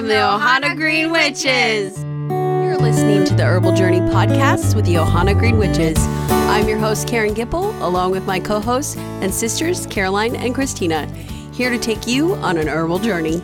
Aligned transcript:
from 0.00 0.08
the 0.08 0.14
Ohana 0.14 0.74
Green 0.74 1.10
Witches. 1.10 2.02
You're 2.30 2.78
listening 2.78 3.26
to 3.26 3.34
the 3.34 3.44
Herbal 3.44 3.72
Journey 3.72 4.00
podcast 4.00 4.74
with 4.74 4.86
the 4.86 4.94
Ohana 4.94 5.38
Green 5.38 5.58
Witches. 5.58 5.98
I'm 6.30 6.66
your 6.66 6.78
host, 6.78 7.06
Karen 7.06 7.34
Gipple, 7.34 7.78
along 7.82 8.12
with 8.12 8.24
my 8.24 8.40
co 8.40 8.60
hosts 8.60 8.96
and 8.96 9.34
sisters, 9.34 9.84
Caroline 9.88 10.36
and 10.36 10.54
Christina, 10.54 11.04
here 11.52 11.68
to 11.68 11.76
take 11.76 12.06
you 12.06 12.34
on 12.36 12.56
an 12.56 12.66
herbal 12.66 13.00
journey. 13.00 13.42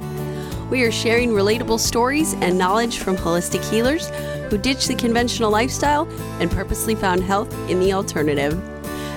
We 0.70 0.82
are 0.84 0.90
sharing 0.90 1.32
relatable 1.32 1.78
stories 1.78 2.32
and 2.40 2.56
knowledge 2.56 3.00
from 3.00 3.18
holistic 3.18 3.62
healers 3.68 4.08
who 4.48 4.56
ditched 4.56 4.88
the 4.88 4.94
conventional 4.94 5.50
lifestyle 5.50 6.08
and 6.40 6.50
purposely 6.50 6.94
found 6.94 7.22
health 7.22 7.52
in 7.68 7.80
the 7.80 7.92
alternative. 7.92 8.58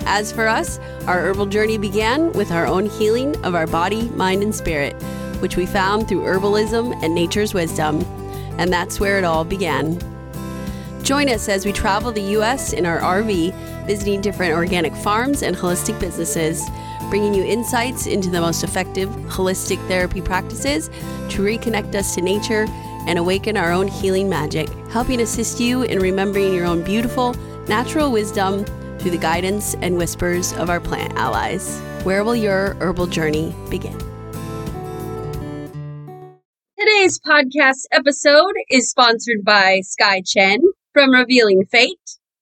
As 0.05 0.33
for 0.33 0.49
us, 0.49 0.77
our 1.07 1.21
herbal 1.21 1.45
journey 1.45 1.77
began 1.77 2.33
with 2.33 2.51
our 2.51 2.67
own 2.67 2.87
healing 2.87 3.41
of 3.45 3.55
our 3.55 3.65
body, 3.65 4.09
mind, 4.09 4.43
and 4.43 4.53
spirit, 4.53 4.93
which 5.39 5.57
we 5.57 5.65
found 5.65 6.07
through 6.07 6.21
herbalism 6.21 7.01
and 7.03 7.13
nature's 7.13 7.53
wisdom. 7.53 8.01
And 8.57 8.71
that's 8.71 8.99
where 8.99 9.17
it 9.17 9.23
all 9.23 9.43
began. 9.43 9.99
Join 11.03 11.29
us 11.29 11.49
as 11.49 11.65
we 11.65 11.71
travel 11.71 12.11
the 12.11 12.21
U.S. 12.21 12.73
in 12.73 12.85
our 12.85 12.99
RV, 12.99 13.87
visiting 13.87 14.21
different 14.21 14.53
organic 14.53 14.95
farms 14.95 15.41
and 15.41 15.55
holistic 15.55 15.99
businesses, 15.99 16.61
bringing 17.09 17.33
you 17.33 17.43
insights 17.43 18.05
into 18.05 18.29
the 18.29 18.41
most 18.41 18.63
effective 18.63 19.09
holistic 19.27 19.85
therapy 19.87 20.21
practices 20.21 20.89
to 21.29 21.41
reconnect 21.41 21.95
us 21.95 22.13
to 22.15 22.21
nature 22.21 22.65
and 23.07 23.17
awaken 23.17 23.57
our 23.57 23.71
own 23.71 23.87
healing 23.87 24.29
magic, 24.29 24.69
helping 24.91 25.21
assist 25.21 25.59
you 25.59 25.83
in 25.83 25.99
remembering 25.99 26.53
your 26.53 26.65
own 26.65 26.83
beautiful, 26.83 27.33
natural 27.67 28.11
wisdom 28.11 28.65
through 28.99 29.11
the 29.11 29.17
guidance 29.17 29.75
and 29.81 29.97
whispers 29.97 30.53
of 30.53 30.69
our 30.69 30.79
plant 30.79 31.13
allies. 31.13 31.79
Where 32.03 32.23
will 32.23 32.35
your 32.35 32.75
herbal 32.75 33.07
journey 33.07 33.55
begin? 33.69 34.08
Today's 37.09 37.19
podcast 37.27 37.85
episode 37.91 38.53
is 38.69 38.91
sponsored 38.91 39.43
by 39.43 39.79
Sky 39.81 40.21
Chen 40.23 40.59
from 40.93 41.09
Revealing 41.09 41.65
Fate. 41.71 41.97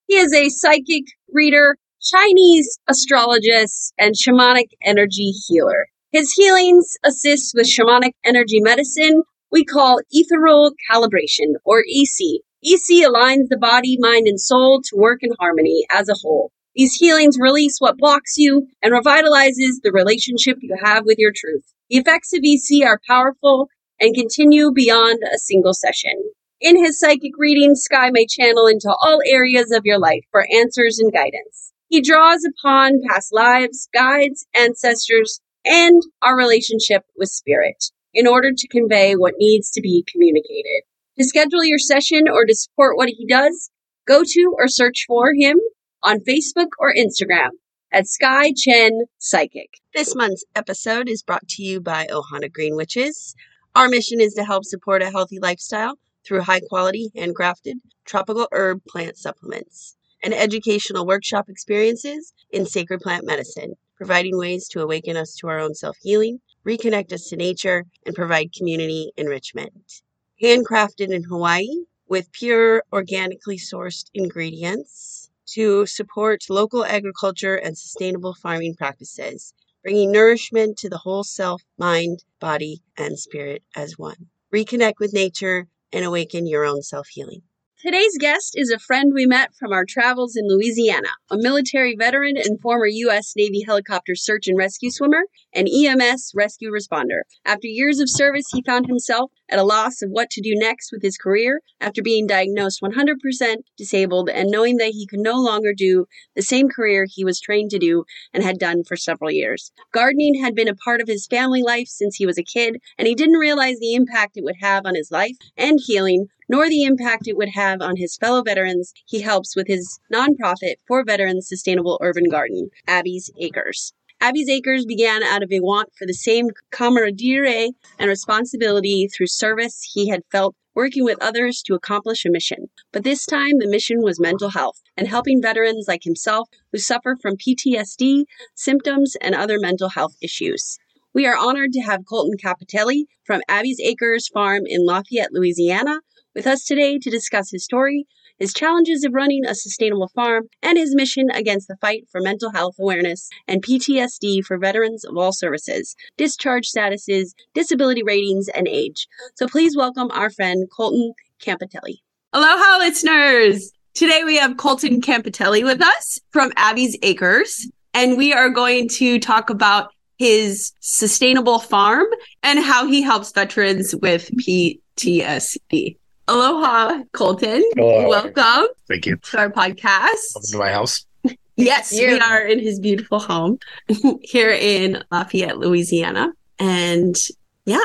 He 0.08 0.16
is 0.16 0.34
a 0.34 0.50
psychic 0.50 1.04
reader, 1.32 1.78
Chinese 2.02 2.78
astrologist, 2.86 3.94
and 3.98 4.14
shamanic 4.14 4.68
energy 4.82 5.30
healer. 5.46 5.86
His 6.12 6.32
healings 6.32 6.98
assist 7.02 7.54
with 7.54 7.66
shamanic 7.66 8.12
energy 8.26 8.60
medicine 8.60 9.22
we 9.50 9.64
call 9.64 10.00
ethereal 10.10 10.72
calibration, 10.90 11.54
or 11.64 11.82
EC. 11.88 12.42
EC 12.62 13.06
aligns 13.08 13.48
the 13.48 13.56
body, 13.58 13.96
mind, 13.98 14.26
and 14.26 14.38
soul 14.38 14.82
to 14.82 14.96
work 14.96 15.20
in 15.22 15.30
harmony 15.40 15.86
as 15.90 16.10
a 16.10 16.14
whole. 16.20 16.52
These 16.74 16.96
healings 16.96 17.38
release 17.40 17.78
what 17.78 17.96
blocks 17.96 18.36
you 18.36 18.68
and 18.82 18.92
revitalizes 18.92 19.80
the 19.82 19.92
relationship 19.94 20.58
you 20.60 20.76
have 20.84 21.06
with 21.06 21.16
your 21.16 21.32
truth. 21.34 21.64
The 21.88 21.96
effects 21.96 22.34
of 22.34 22.40
EC 22.44 22.86
are 22.86 23.00
powerful 23.06 23.70
and 24.00 24.14
continue 24.14 24.72
beyond 24.72 25.18
a 25.22 25.38
single 25.38 25.74
session. 25.74 26.14
In 26.60 26.82
his 26.82 26.98
psychic 26.98 27.32
reading, 27.38 27.74
Sky 27.74 28.10
may 28.10 28.26
channel 28.26 28.66
into 28.66 28.88
all 28.88 29.20
areas 29.26 29.70
of 29.70 29.84
your 29.84 29.98
life 29.98 30.24
for 30.30 30.46
answers 30.52 30.98
and 30.98 31.12
guidance. 31.12 31.72
He 31.88 32.00
draws 32.00 32.44
upon 32.44 33.00
past 33.08 33.32
lives, 33.32 33.88
guides, 33.94 34.46
ancestors, 34.54 35.40
and 35.64 36.02
our 36.22 36.36
relationship 36.36 37.04
with 37.16 37.28
spirit 37.28 37.84
in 38.12 38.26
order 38.26 38.50
to 38.56 38.68
convey 38.68 39.14
what 39.14 39.34
needs 39.38 39.70
to 39.70 39.80
be 39.80 40.04
communicated. 40.10 40.82
To 41.18 41.24
schedule 41.24 41.64
your 41.64 41.78
session 41.78 42.28
or 42.28 42.44
to 42.44 42.54
support 42.54 42.96
what 42.96 43.08
he 43.08 43.26
does, 43.26 43.70
go 44.06 44.22
to 44.24 44.54
or 44.56 44.68
search 44.68 45.04
for 45.06 45.32
him 45.34 45.58
on 46.02 46.20
Facebook 46.20 46.68
or 46.78 46.94
Instagram 46.94 47.50
at 47.92 48.06
Sky 48.06 48.52
Chen 48.56 48.92
Psychic. 49.18 49.78
This 49.94 50.14
month's 50.14 50.44
episode 50.54 51.08
is 51.08 51.22
brought 51.22 51.48
to 51.48 51.62
you 51.62 51.80
by 51.80 52.06
Ohana 52.06 52.52
Green 52.52 52.76
Witches. 52.76 53.34
Our 53.78 53.88
mission 53.88 54.20
is 54.20 54.34
to 54.34 54.42
help 54.42 54.64
support 54.64 55.02
a 55.02 55.10
healthy 55.12 55.38
lifestyle 55.38 56.00
through 56.26 56.40
high 56.40 56.58
quality, 56.68 57.12
handcrafted, 57.16 57.74
tropical 58.04 58.48
herb 58.50 58.84
plant 58.88 59.16
supplements 59.16 59.96
and 60.20 60.34
educational 60.34 61.06
workshop 61.06 61.48
experiences 61.48 62.32
in 62.50 62.66
sacred 62.66 63.00
plant 63.00 63.24
medicine, 63.24 63.74
providing 63.96 64.36
ways 64.36 64.66
to 64.70 64.82
awaken 64.82 65.16
us 65.16 65.36
to 65.36 65.46
our 65.46 65.60
own 65.60 65.76
self 65.76 65.96
healing, 66.02 66.40
reconnect 66.66 67.12
us 67.12 67.28
to 67.28 67.36
nature, 67.36 67.86
and 68.04 68.16
provide 68.16 68.52
community 68.52 69.12
enrichment. 69.16 70.02
Handcrafted 70.42 71.14
in 71.14 71.22
Hawaii 71.22 71.84
with 72.08 72.32
pure, 72.32 72.82
organically 72.92 73.58
sourced 73.58 74.06
ingredients 74.12 75.30
to 75.54 75.86
support 75.86 76.42
local 76.50 76.84
agriculture 76.84 77.54
and 77.54 77.78
sustainable 77.78 78.34
farming 78.34 78.74
practices 78.74 79.54
bringing 79.88 80.12
nourishment 80.12 80.76
to 80.76 80.90
the 80.90 80.98
whole 80.98 81.24
self, 81.24 81.62
mind, 81.78 82.22
body, 82.40 82.82
and 82.98 83.18
spirit 83.18 83.62
as 83.74 83.96
one. 83.96 84.26
Reconnect 84.54 84.98
with 85.00 85.14
nature 85.14 85.66
and 85.94 86.04
awaken 86.04 86.46
your 86.46 86.66
own 86.66 86.82
self 86.82 87.08
healing. 87.08 87.40
Today's 87.80 88.18
guest 88.18 88.54
is 88.56 88.72
a 88.72 88.78
friend 88.80 89.12
we 89.14 89.24
met 89.24 89.54
from 89.54 89.72
our 89.72 89.84
travels 89.84 90.34
in 90.34 90.48
Louisiana, 90.48 91.10
a 91.30 91.36
military 91.38 91.94
veteran 91.94 92.36
and 92.36 92.60
former 92.60 92.88
U.S. 92.88 93.34
Navy 93.36 93.62
helicopter 93.64 94.16
search 94.16 94.48
and 94.48 94.58
rescue 94.58 94.90
swimmer 94.90 95.22
and 95.54 95.68
EMS 95.68 96.32
rescue 96.34 96.72
responder. 96.72 97.20
After 97.44 97.68
years 97.68 98.00
of 98.00 98.10
service, 98.10 98.46
he 98.52 98.64
found 98.64 98.88
himself 98.88 99.30
at 99.48 99.60
a 99.60 99.62
loss 99.62 100.02
of 100.02 100.10
what 100.10 100.28
to 100.30 100.40
do 100.40 100.54
next 100.56 100.90
with 100.90 101.02
his 101.02 101.16
career 101.16 101.60
after 101.80 102.02
being 102.02 102.26
diagnosed 102.26 102.82
100% 102.82 103.58
disabled 103.76 104.28
and 104.28 104.50
knowing 104.50 104.78
that 104.78 104.90
he 104.90 105.06
could 105.06 105.20
no 105.20 105.40
longer 105.40 105.72
do 105.72 106.06
the 106.34 106.42
same 106.42 106.68
career 106.68 107.06
he 107.08 107.24
was 107.24 107.40
trained 107.40 107.70
to 107.70 107.78
do 107.78 108.02
and 108.34 108.42
had 108.42 108.58
done 108.58 108.82
for 108.82 108.96
several 108.96 109.30
years. 109.30 109.70
Gardening 109.92 110.42
had 110.42 110.56
been 110.56 110.66
a 110.66 110.74
part 110.74 111.00
of 111.00 111.06
his 111.06 111.28
family 111.28 111.62
life 111.62 111.86
since 111.86 112.16
he 112.16 112.26
was 112.26 112.38
a 112.38 112.42
kid, 112.42 112.80
and 112.98 113.06
he 113.06 113.14
didn't 113.14 113.38
realize 113.38 113.78
the 113.78 113.94
impact 113.94 114.36
it 114.36 114.42
would 114.42 114.56
have 114.60 114.84
on 114.84 114.96
his 114.96 115.12
life 115.12 115.36
and 115.56 115.78
healing 115.86 116.26
nor 116.48 116.68
the 116.68 116.84
impact 116.84 117.28
it 117.28 117.36
would 117.36 117.50
have 117.50 117.80
on 117.80 117.96
his 117.96 118.16
fellow 118.16 118.42
veterans 118.42 118.92
he 119.06 119.20
helps 119.20 119.54
with 119.54 119.66
his 119.66 119.98
nonprofit 120.12 120.76
for 120.86 121.04
veterans 121.04 121.48
sustainable 121.48 121.98
urban 122.00 122.28
garden, 122.28 122.70
Abby's 122.86 123.30
Acres. 123.38 123.92
Abby's 124.20 124.48
Acres 124.48 124.84
began 124.84 125.22
out 125.22 125.44
of 125.44 125.52
a 125.52 125.60
want 125.60 125.90
for 125.96 126.04
the 126.06 126.12
same 126.12 126.48
camaraderie 126.72 127.72
and 127.98 128.08
responsibility 128.08 129.06
through 129.06 129.28
service 129.28 129.88
he 129.94 130.08
had 130.08 130.22
felt 130.32 130.56
working 130.74 131.04
with 131.04 131.20
others 131.20 131.62
to 131.62 131.74
accomplish 131.74 132.24
a 132.24 132.30
mission. 132.30 132.68
But 132.92 133.04
this 133.04 133.26
time, 133.26 133.58
the 133.58 133.68
mission 133.68 134.00
was 134.00 134.20
mental 134.20 134.50
health 134.50 134.80
and 134.96 135.08
helping 135.08 135.42
veterans 135.42 135.86
like 135.88 136.04
himself 136.04 136.48
who 136.72 136.78
suffer 136.78 137.16
from 137.20 137.36
PTSD, 137.36 138.24
symptoms, 138.54 139.16
and 139.20 139.34
other 139.34 139.58
mental 139.58 139.88
health 139.88 140.14
issues. 140.20 140.78
We 141.14 141.26
are 141.26 141.36
honored 141.36 141.72
to 141.72 141.80
have 141.80 142.06
Colton 142.08 142.36
Campitelli 142.38 143.06
from 143.24 143.42
Abby's 143.48 143.80
Acres 143.80 144.28
Farm 144.28 144.62
in 144.66 144.84
Lafayette, 144.84 145.32
Louisiana, 145.32 146.00
with 146.38 146.46
us 146.46 146.64
today 146.64 147.00
to 147.00 147.10
discuss 147.10 147.50
his 147.50 147.64
story, 147.64 148.06
his 148.38 148.54
challenges 148.54 149.02
of 149.02 149.12
running 149.12 149.44
a 149.44 149.56
sustainable 149.56 150.06
farm, 150.14 150.44
and 150.62 150.78
his 150.78 150.94
mission 150.94 151.32
against 151.32 151.66
the 151.66 151.76
fight 151.80 152.04
for 152.12 152.20
mental 152.20 152.52
health 152.52 152.76
awareness 152.78 153.28
and 153.48 153.60
PTSD 153.60 154.44
for 154.44 154.56
veterans 154.56 155.04
of 155.04 155.16
all 155.16 155.32
services, 155.32 155.96
discharge 156.16 156.68
statuses, 156.70 157.30
disability 157.54 158.04
ratings, 158.04 158.46
and 158.50 158.68
age. 158.68 159.08
So 159.34 159.48
please 159.48 159.76
welcome 159.76 160.12
our 160.12 160.30
friend 160.30 160.68
Colton 160.70 161.12
Campitelli. 161.44 161.96
Aloha, 162.32 162.78
listeners! 162.78 163.72
Today 163.94 164.22
we 164.22 164.36
have 164.36 164.58
Colton 164.58 165.00
Campitelli 165.00 165.64
with 165.64 165.82
us 165.82 166.20
from 166.30 166.52
Abby's 166.54 166.96
Acres, 167.02 167.68
and 167.94 168.16
we 168.16 168.32
are 168.32 168.48
going 168.48 168.88
to 168.90 169.18
talk 169.18 169.50
about 169.50 169.90
his 170.18 170.72
sustainable 170.78 171.58
farm 171.58 172.06
and 172.44 172.60
how 172.60 172.86
he 172.86 173.02
helps 173.02 173.32
veterans 173.32 173.92
with 173.96 174.30
PTSD. 174.36 175.97
Aloha, 176.28 177.04
Colton. 177.12 177.64
Hello. 177.74 178.08
Welcome 178.08 178.68
Thank 178.86 179.06
you. 179.06 179.16
to 179.16 179.38
our 179.38 179.50
podcast. 179.50 180.34
Welcome 180.34 180.50
to 180.50 180.58
my 180.58 180.70
house. 180.70 181.04
Yes, 181.60 181.92
you. 181.92 182.06
we 182.06 182.20
are 182.20 182.46
in 182.46 182.60
his 182.60 182.78
beautiful 182.78 183.18
home 183.18 183.58
here 184.22 184.52
in 184.52 185.02
Lafayette, 185.10 185.58
Louisiana. 185.58 186.32
And 186.60 187.16
yeah, 187.64 187.80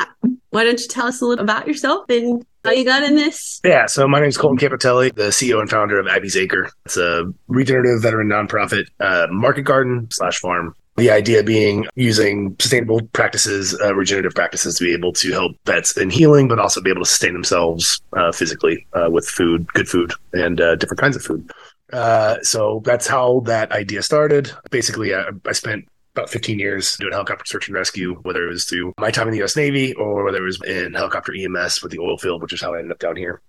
why 0.51 0.63
don't 0.63 0.79
you 0.79 0.87
tell 0.87 1.07
us 1.07 1.21
a 1.21 1.25
little 1.25 1.43
about 1.43 1.67
yourself 1.67 2.05
and 2.07 2.45
how 2.63 2.69
you 2.69 2.85
got 2.85 3.01
in 3.01 3.15
this? 3.15 3.59
Yeah, 3.63 3.87
so 3.87 4.07
my 4.07 4.19
name 4.19 4.29
is 4.29 4.37
Colton 4.37 4.59
Campitelli, 4.59 5.15
the 5.15 5.29
CEO 5.29 5.59
and 5.59 5.67
founder 5.67 5.99
of 5.99 6.05
Abby's 6.05 6.37
Acre. 6.37 6.69
It's 6.85 6.97
a 6.97 7.33
regenerative 7.47 8.03
veteran 8.03 8.27
nonprofit 8.29 8.85
uh, 8.99 9.25
market 9.31 9.63
garden 9.63 10.07
slash 10.11 10.37
farm. 10.37 10.75
The 10.95 11.09
idea 11.09 11.43
being 11.43 11.87
using 11.95 12.55
sustainable 12.59 13.01
practices, 13.13 13.79
uh, 13.81 13.95
regenerative 13.95 14.35
practices 14.35 14.77
to 14.77 14.83
be 14.83 14.93
able 14.93 15.11
to 15.13 15.31
help 15.31 15.53
vets 15.65 15.97
in 15.97 16.09
healing, 16.09 16.47
but 16.47 16.59
also 16.59 16.81
be 16.81 16.91
able 16.91 17.01
to 17.01 17.09
sustain 17.09 17.33
themselves 17.33 18.01
uh, 18.13 18.31
physically 18.31 18.85
uh, 18.93 19.09
with 19.09 19.27
food, 19.27 19.67
good 19.73 19.89
food, 19.89 20.13
and 20.33 20.61
uh, 20.61 20.75
different 20.75 20.99
kinds 20.99 21.15
of 21.15 21.23
food. 21.23 21.51
Uh, 21.91 22.37
so 22.41 22.81
that's 22.85 23.07
how 23.07 23.41
that 23.41 23.71
idea 23.71 24.01
started. 24.01 24.51
Basically, 24.69 25.15
I, 25.15 25.29
I 25.45 25.51
spent 25.51 25.85
about 26.15 26.29
15 26.29 26.59
years 26.59 26.95
doing 26.97 27.11
helicopter 27.11 27.45
search 27.45 27.67
and 27.67 27.75
rescue, 27.75 28.15
whether 28.21 28.45
it 28.45 28.49
was 28.49 28.65
through 28.65 28.93
my 28.99 29.09
time 29.09 29.27
in 29.27 29.33
the 29.33 29.43
US 29.43 29.55
Navy 29.55 29.93
or 29.93 30.23
whether 30.23 30.37
it 30.37 30.45
was 30.45 30.61
in 30.63 30.93
helicopter 30.93 31.33
EMS 31.35 31.81
with 31.81 31.91
the 31.91 31.99
oil 31.99 32.17
field, 32.17 32.41
which 32.41 32.53
is 32.53 32.61
how 32.61 32.73
I 32.73 32.79
ended 32.79 32.91
up 32.91 32.99
down 32.99 33.15
here. 33.15 33.41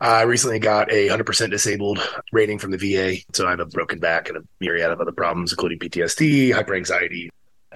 I 0.00 0.22
recently 0.22 0.58
got 0.58 0.90
a 0.90 1.08
100% 1.08 1.50
disabled 1.50 2.00
rating 2.32 2.58
from 2.58 2.70
the 2.70 2.78
VA. 2.78 3.16
So 3.32 3.46
I 3.46 3.50
have 3.50 3.60
a 3.60 3.66
broken 3.66 3.98
back 3.98 4.28
and 4.28 4.38
a 4.38 4.42
myriad 4.60 4.90
of 4.90 5.00
other 5.00 5.12
problems, 5.12 5.52
including 5.52 5.78
PTSD, 5.78 6.52
hyperanxiety, 6.52 7.28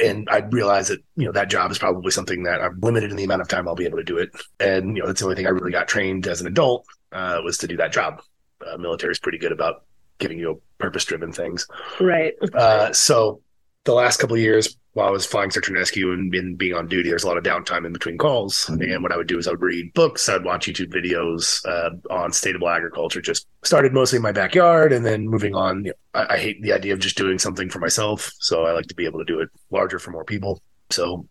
And 0.02 0.28
I 0.30 0.38
realized 0.38 0.90
that, 0.90 1.00
you 1.16 1.26
know, 1.26 1.32
that 1.32 1.50
job 1.50 1.70
is 1.70 1.78
probably 1.78 2.10
something 2.10 2.42
that 2.44 2.60
I'm 2.60 2.80
limited 2.80 3.10
in 3.10 3.16
the 3.16 3.24
amount 3.24 3.42
of 3.42 3.48
time 3.48 3.68
I'll 3.68 3.74
be 3.74 3.86
able 3.86 3.98
to 3.98 4.04
do 4.04 4.18
it. 4.18 4.30
And, 4.60 4.96
you 4.96 5.02
know, 5.02 5.06
that's 5.08 5.20
the 5.20 5.26
only 5.26 5.36
thing 5.36 5.46
I 5.46 5.50
really 5.50 5.72
got 5.72 5.88
trained 5.88 6.26
as 6.26 6.40
an 6.40 6.46
adult 6.46 6.86
uh, 7.12 7.40
was 7.44 7.58
to 7.58 7.66
do 7.66 7.76
that 7.78 7.92
job. 7.92 8.22
Uh, 8.66 8.76
military 8.76 9.12
is 9.12 9.18
pretty 9.18 9.38
good 9.38 9.52
about 9.52 9.84
giving 10.18 10.38
you 10.38 10.60
purpose 10.78 11.04
driven 11.04 11.32
things. 11.32 11.66
Right. 12.00 12.34
Uh, 12.54 12.92
so 12.92 13.42
the 13.86 13.94
last 13.94 14.18
couple 14.18 14.36
of 14.36 14.42
years 14.42 14.76
while 14.92 15.08
I 15.08 15.10
was 15.10 15.26
flying 15.26 15.50
search 15.50 15.68
and 15.68 15.76
rescue 15.76 16.12
and, 16.12 16.34
and 16.34 16.56
being 16.56 16.72
on 16.72 16.88
duty, 16.88 17.10
there's 17.10 17.24
a 17.24 17.26
lot 17.26 17.36
of 17.36 17.44
downtime 17.44 17.84
in 17.84 17.92
between 17.92 18.16
calls. 18.16 18.66
And 18.68 19.02
what 19.02 19.12
I 19.12 19.16
would 19.18 19.26
do 19.26 19.38
is 19.38 19.46
I 19.46 19.50
would 19.50 19.60
read 19.60 19.92
books, 19.92 20.26
I'd 20.26 20.44
watch 20.44 20.66
YouTube 20.66 20.90
videos 20.90 21.64
uh, 21.66 21.90
on 22.12 22.32
sustainable 22.32 22.68
agriculture. 22.68 23.20
Just 23.20 23.46
started 23.62 23.92
mostly 23.92 24.16
in 24.16 24.22
my 24.22 24.32
backyard, 24.32 24.94
and 24.94 25.04
then 25.04 25.28
moving 25.28 25.54
on. 25.54 25.84
You 25.84 25.92
know, 26.14 26.20
I, 26.20 26.34
I 26.34 26.38
hate 26.38 26.62
the 26.62 26.72
idea 26.72 26.94
of 26.94 27.00
just 27.00 27.18
doing 27.18 27.38
something 27.38 27.68
for 27.68 27.78
myself, 27.78 28.32
so 28.38 28.64
I 28.64 28.72
like 28.72 28.86
to 28.86 28.94
be 28.94 29.04
able 29.04 29.18
to 29.18 29.24
do 29.26 29.40
it 29.40 29.50
larger 29.70 29.98
for 29.98 30.12
more 30.12 30.24
people. 30.24 30.62
So 30.88 31.28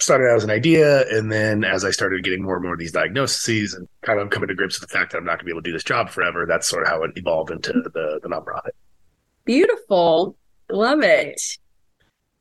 started 0.00 0.28
out 0.28 0.36
as 0.36 0.44
an 0.44 0.50
idea, 0.50 1.08
and 1.08 1.30
then 1.30 1.62
as 1.62 1.84
I 1.84 1.92
started 1.92 2.24
getting 2.24 2.42
more 2.42 2.56
and 2.56 2.64
more 2.64 2.72
of 2.74 2.80
these 2.80 2.92
diagnoses 2.92 3.72
and 3.72 3.86
kind 4.02 4.18
of 4.18 4.30
coming 4.30 4.48
to 4.48 4.54
grips 4.54 4.80
with 4.80 4.90
the 4.90 4.98
fact 4.98 5.12
that 5.12 5.18
I'm 5.18 5.24
not 5.24 5.38
going 5.38 5.38
to 5.38 5.44
be 5.44 5.52
able 5.52 5.62
to 5.62 5.70
do 5.70 5.72
this 5.72 5.84
job 5.84 6.10
forever, 6.10 6.44
that's 6.44 6.68
sort 6.68 6.82
of 6.82 6.88
how 6.88 7.04
it 7.04 7.12
evolved 7.14 7.52
into 7.52 7.72
the 7.72 8.18
the 8.20 8.28
nonprofit. 8.28 8.72
Beautiful. 9.44 10.36
Love 10.68 11.02
it. 11.02 11.40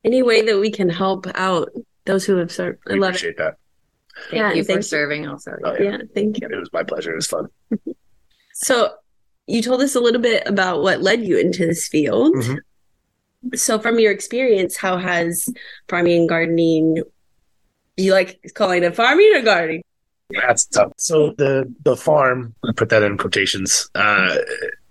Any 0.06 0.22
way 0.24 0.42
that 0.44 0.57
we 0.60 0.69
can 0.72 0.88
help 0.88 1.25
out 1.36 1.69
those 2.06 2.24
who 2.25 2.38
have 2.38 2.52
served. 2.52 2.80
I 2.88 2.94
We 2.94 3.00
love 3.00 3.10
it. 3.10 3.18
appreciate 3.18 3.38
that. 3.38 3.56
Thank 4.30 4.34
Yeah, 4.34 4.54
you 4.54 4.63
for 4.63 4.72
you. 4.74 4.81
serving 4.81 5.28
also. 5.28 5.52
Oh, 5.63 5.74
yeah. 5.74 5.92
Yeah, 5.92 5.98
thank 6.13 6.40
you. 6.40 6.48
It 6.50 6.56
was 6.57 6.69
my 6.72 6.84
pleasure. 6.84 7.12
It 7.12 7.16
was 7.16 7.28
fun. 7.28 7.48
So, 8.57 8.94
you 9.48 9.62
told 9.62 9.81
us 9.81 9.96
a 9.96 10.00
little 10.00 10.22
bit 10.22 10.44
about 10.48 10.81
what 10.81 11.02
led 11.02 11.25
you 11.25 11.38
into 11.38 11.66
this 11.68 11.90
field. 11.90 12.34
Mhm. 12.36 12.60
So, 13.54 13.80
from 13.80 14.00
your 14.00 14.13
experience, 14.13 14.78
how 14.78 14.98
has 14.98 15.50
farming 15.90 16.19
and 16.22 16.30
gardening? 16.30 16.96
Do 17.98 18.04
you 18.04 18.13
like 18.13 18.40
calling 18.54 18.84
it 18.84 18.96
farming 18.96 19.30
or 19.36 19.42
gardening? 19.42 19.84
That's 20.30 20.66
tough. 20.66 20.94
So 20.98 21.34
the 21.38 21.72
the 21.84 21.98
farm, 21.98 22.56
I 22.63 22.72
put 22.72 22.88
that 22.90 23.04
in 23.04 23.18
quotations. 23.18 23.90
Uh, 23.94 24.38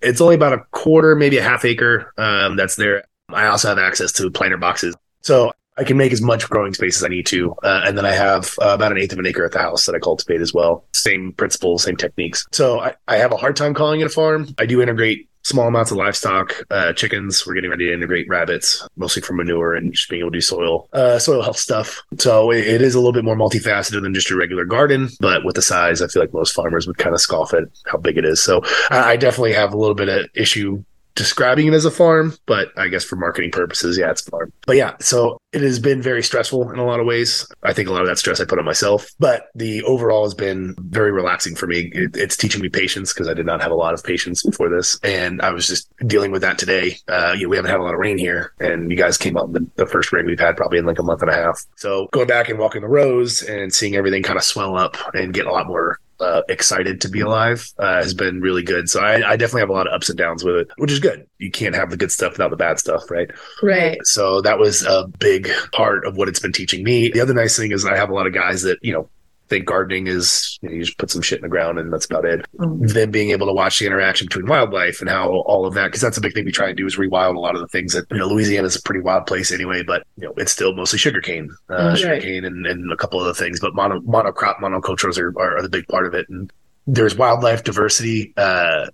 it's 0.02 0.20
only 0.20 0.34
about 0.34 0.52
a 0.52 0.58
quarter, 0.72 1.16
maybe 1.16 1.38
a 1.38 1.42
half 1.42 1.64
acre. 1.64 2.12
Um, 2.18 2.56
that's 2.56 2.76
there. 2.76 3.04
I 3.30 3.46
also 3.46 3.68
have 3.68 3.78
access 3.78 4.12
to 4.12 4.30
planter 4.30 4.58
boxes, 4.58 4.94
so 5.24 5.50
I 5.76 5.84
can 5.84 5.96
make 5.96 6.12
as 6.12 6.22
much 6.22 6.48
growing 6.48 6.74
space 6.74 6.98
as 6.98 7.04
I 7.04 7.08
need 7.08 7.26
to. 7.26 7.52
Uh, 7.62 7.82
and 7.84 7.98
then 7.98 8.06
I 8.06 8.12
have 8.12 8.54
uh, 8.62 8.68
about 8.68 8.92
an 8.92 8.98
eighth 8.98 9.12
of 9.12 9.18
an 9.18 9.26
acre 9.26 9.44
at 9.44 9.52
the 9.52 9.58
house 9.58 9.86
that 9.86 9.94
I 9.94 9.98
cultivate 9.98 10.40
as 10.40 10.54
well. 10.54 10.84
Same 10.92 11.32
principles, 11.32 11.82
same 11.82 11.96
techniques. 11.96 12.46
So 12.52 12.78
I, 12.80 12.94
I 13.08 13.16
have 13.16 13.32
a 13.32 13.36
hard 13.36 13.56
time 13.56 13.74
calling 13.74 14.00
it 14.00 14.06
a 14.06 14.10
farm. 14.10 14.54
I 14.58 14.66
do 14.66 14.80
integrate 14.80 15.28
small 15.42 15.68
amounts 15.68 15.90
of 15.90 15.98
livestock, 15.98 16.54
uh, 16.70 16.92
chickens. 16.94 17.46
We're 17.46 17.54
getting 17.54 17.70
ready 17.70 17.86
to 17.86 17.92
integrate 17.92 18.28
rabbits, 18.28 18.86
mostly 18.96 19.20
for 19.20 19.34
manure 19.34 19.74
and 19.74 19.92
just 19.92 20.08
being 20.08 20.20
able 20.20 20.30
to 20.30 20.38
do 20.38 20.40
soil, 20.40 20.88
uh, 20.92 21.18
soil 21.18 21.42
health 21.42 21.58
stuff. 21.58 22.02
So 22.18 22.50
it, 22.50 22.66
it 22.66 22.80
is 22.80 22.94
a 22.94 22.98
little 22.98 23.12
bit 23.12 23.24
more 23.24 23.36
multifaceted 23.36 24.00
than 24.02 24.14
just 24.14 24.30
a 24.30 24.36
regular 24.36 24.64
garden, 24.64 25.10
but 25.20 25.44
with 25.44 25.56
the 25.56 25.62
size, 25.62 26.00
I 26.00 26.06
feel 26.06 26.22
like 26.22 26.32
most 26.32 26.54
farmers 26.54 26.86
would 26.86 26.98
kind 26.98 27.14
of 27.14 27.20
scoff 27.20 27.52
at 27.52 27.64
how 27.86 27.98
big 27.98 28.16
it 28.16 28.24
is. 28.24 28.42
So 28.42 28.62
I, 28.90 29.12
I 29.12 29.16
definitely 29.16 29.52
have 29.52 29.74
a 29.74 29.78
little 29.78 29.94
bit 29.94 30.08
of 30.08 30.26
issue 30.34 30.82
describing 31.14 31.66
it 31.66 31.74
as 31.74 31.84
a 31.84 31.90
farm, 31.90 32.34
but 32.46 32.68
I 32.76 32.88
guess 32.88 33.04
for 33.04 33.16
marketing 33.16 33.50
purposes, 33.50 33.96
yeah, 33.98 34.10
it's 34.10 34.22
farm. 34.22 34.52
But 34.66 34.76
yeah, 34.76 34.96
so 35.00 35.38
it 35.52 35.62
has 35.62 35.78
been 35.78 36.02
very 36.02 36.22
stressful 36.22 36.70
in 36.70 36.78
a 36.78 36.84
lot 36.84 37.00
of 37.00 37.06
ways. 37.06 37.46
I 37.62 37.72
think 37.72 37.88
a 37.88 37.92
lot 37.92 38.02
of 38.02 38.08
that 38.08 38.18
stress 38.18 38.40
I 38.40 38.44
put 38.44 38.58
on 38.58 38.64
myself, 38.64 39.08
but 39.18 39.48
the 39.54 39.82
overall 39.84 40.24
has 40.24 40.34
been 40.34 40.74
very 40.78 41.12
relaxing 41.12 41.54
for 41.54 41.66
me. 41.66 41.90
It, 41.94 42.16
it's 42.16 42.36
teaching 42.36 42.60
me 42.60 42.68
patience 42.68 43.12
because 43.12 43.28
I 43.28 43.34
did 43.34 43.46
not 43.46 43.62
have 43.62 43.70
a 43.70 43.76
lot 43.76 43.94
of 43.94 44.02
patience 44.02 44.42
before 44.42 44.68
this, 44.68 44.98
and 45.02 45.40
I 45.42 45.50
was 45.50 45.66
just 45.66 45.88
dealing 46.06 46.32
with 46.32 46.42
that 46.42 46.58
today. 46.58 46.96
Uh, 47.08 47.34
you 47.36 47.44
know, 47.44 47.50
we 47.50 47.56
haven't 47.56 47.70
had 47.70 47.80
a 47.80 47.84
lot 47.84 47.94
of 47.94 48.00
rain 48.00 48.18
here, 48.18 48.52
and 48.58 48.90
you 48.90 48.96
guys 48.96 49.16
came 49.16 49.36
up 49.36 49.52
the, 49.52 49.66
the 49.76 49.86
first 49.86 50.12
rain 50.12 50.26
we've 50.26 50.40
had 50.40 50.56
probably 50.56 50.78
in 50.78 50.86
like 50.86 50.98
a 50.98 51.04
month 51.04 51.22
and 51.22 51.30
a 51.30 51.34
half. 51.34 51.64
So 51.76 52.08
going 52.12 52.26
back 52.26 52.48
and 52.48 52.58
walking 52.58 52.82
the 52.82 52.88
rows 52.88 53.42
and 53.42 53.72
seeing 53.72 53.94
everything 53.94 54.22
kind 54.22 54.38
of 54.38 54.44
swell 54.44 54.76
up 54.76 54.96
and 55.14 55.32
get 55.32 55.46
a 55.46 55.52
lot 55.52 55.66
more 55.66 56.00
uh, 56.20 56.42
excited 56.48 57.00
to 57.02 57.08
be 57.08 57.20
alive 57.20 57.72
uh, 57.78 57.96
has 57.96 58.14
been 58.14 58.40
really 58.40 58.62
good. 58.62 58.88
So 58.88 59.00
I, 59.00 59.32
I 59.32 59.36
definitely 59.36 59.60
have 59.60 59.70
a 59.70 59.74
lot 59.74 59.86
of 59.86 59.92
ups 59.92 60.08
and 60.08 60.18
downs 60.18 60.44
with 60.44 60.56
it, 60.56 60.68
which 60.76 60.92
is 60.92 61.00
good. 61.00 61.26
You 61.38 61.50
can't 61.50 61.74
have 61.74 61.90
the 61.90 61.96
good 61.96 62.12
stuff 62.12 62.32
without 62.32 62.50
the 62.50 62.56
bad 62.56 62.78
stuff, 62.78 63.10
right? 63.10 63.30
Right. 63.62 63.98
So 64.04 64.40
that 64.42 64.58
was 64.58 64.84
a 64.84 65.06
big 65.18 65.50
part 65.72 66.06
of 66.06 66.16
what 66.16 66.28
it's 66.28 66.40
been 66.40 66.52
teaching 66.52 66.84
me. 66.84 67.10
The 67.10 67.20
other 67.20 67.34
nice 67.34 67.56
thing 67.56 67.72
is 67.72 67.84
I 67.84 67.96
have 67.96 68.10
a 68.10 68.14
lot 68.14 68.26
of 68.26 68.32
guys 68.32 68.62
that, 68.62 68.78
you 68.82 68.92
know, 68.92 69.08
think 69.48 69.66
gardening 69.66 70.06
is 70.06 70.58
you, 70.62 70.68
know, 70.68 70.74
you 70.74 70.84
just 70.84 70.98
put 70.98 71.10
some 71.10 71.20
shit 71.22 71.38
in 71.38 71.42
the 71.42 71.48
ground 71.48 71.78
and 71.78 71.92
that's 71.92 72.06
about 72.06 72.24
it. 72.24 72.46
Then 72.58 73.10
being 73.10 73.30
able 73.30 73.46
to 73.46 73.52
watch 73.52 73.78
the 73.78 73.86
interaction 73.86 74.26
between 74.26 74.46
wildlife 74.46 75.00
and 75.00 75.10
how 75.10 75.28
all 75.30 75.66
of 75.66 75.74
that, 75.74 75.86
because 75.88 76.00
that's 76.00 76.16
a 76.16 76.20
big 76.20 76.32
thing 76.34 76.44
we 76.44 76.52
try 76.52 76.68
and 76.68 76.76
do 76.76 76.86
is 76.86 76.96
rewild 76.96 77.36
a 77.36 77.40
lot 77.40 77.54
of 77.54 77.60
the 77.60 77.68
things 77.68 77.92
that, 77.92 78.06
you 78.10 78.16
know, 78.18 78.26
Louisiana 78.26 78.66
is 78.66 78.76
a 78.76 78.82
pretty 78.82 79.00
wild 79.00 79.26
place 79.26 79.52
anyway, 79.52 79.82
but, 79.82 80.06
you 80.16 80.24
know, 80.26 80.34
it's 80.36 80.52
still 80.52 80.74
mostly 80.74 80.98
sugarcane, 80.98 81.50
uh, 81.70 81.74
Right. 81.74 81.98
sugarcane 81.98 82.44
and, 82.44 82.66
and 82.66 82.90
a 82.92 82.96
couple 82.96 83.20
other 83.20 83.34
things, 83.34 83.60
but 83.60 83.74
mono, 83.74 84.00
monocrop 84.00 84.56
monocultures 84.60 85.18
are, 85.18 85.28
are, 85.38 85.58
are 85.58 85.62
the 85.62 85.68
big 85.68 85.86
part 85.88 86.06
of 86.06 86.14
it. 86.14 86.26
And 86.28 86.52
there's 86.86 87.14
wildlife 87.16 87.64
diversity, 87.64 88.32
uh, 88.36 88.86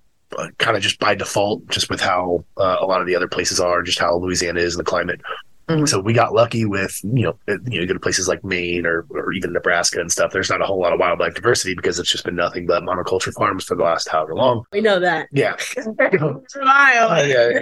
kind 0.58 0.76
of 0.76 0.82
just 0.82 0.99
by 1.00 1.14
default, 1.14 1.67
just 1.69 1.91
with 1.91 2.00
how 2.00 2.44
uh, 2.56 2.76
a 2.81 2.87
lot 2.87 3.00
of 3.00 3.06
the 3.06 3.17
other 3.17 3.26
places 3.29 3.58
are, 3.61 3.82
just 3.82 3.99
how 3.99 4.17
Louisiana 4.17 4.61
is 4.61 4.75
and 4.75 4.81
the 4.81 4.88
climate. 4.88 5.20
Mhm. 5.70 5.88
So 5.88 6.00
we 6.00 6.12
got 6.12 6.32
lucky 6.34 6.64
with 6.64 6.99
you 7.05 7.25
know 7.25 7.38
you 7.69 7.81
know 7.81 7.87
go 7.87 7.94
to 7.94 8.00
places 8.00 8.28
like 8.28 8.43
Maine 8.44 8.87
or 8.87 9.06
or 9.11 9.32
even 9.32 9.52
Nebraska 9.52 10.00
and 10.00 10.11
stuff. 10.11 10.32
There's 10.32 10.50
not 10.50 10.61
a 10.61 10.64
whole 10.64 10.81
lot 10.81 10.93
of 10.93 10.99
wildlife 11.00 11.34
diversity 11.34 11.75
because 11.75 11.99
it's 11.99 12.11
just 12.11 12.25
been 12.25 12.37
nothing 12.37 12.67
but 12.67 12.82
monoculture 12.82 13.32
farms 13.34 13.64
for 13.64 13.75
the 13.76 13.82
last 13.84 14.08
however 14.08 14.34
long. 14.34 14.64
We 14.72 14.81
know 14.81 14.99
that. 15.00 15.28
Yeah. 15.32 15.56
Uh, 16.62 17.25
yeah, 17.26 17.49
yeah. 17.49 17.61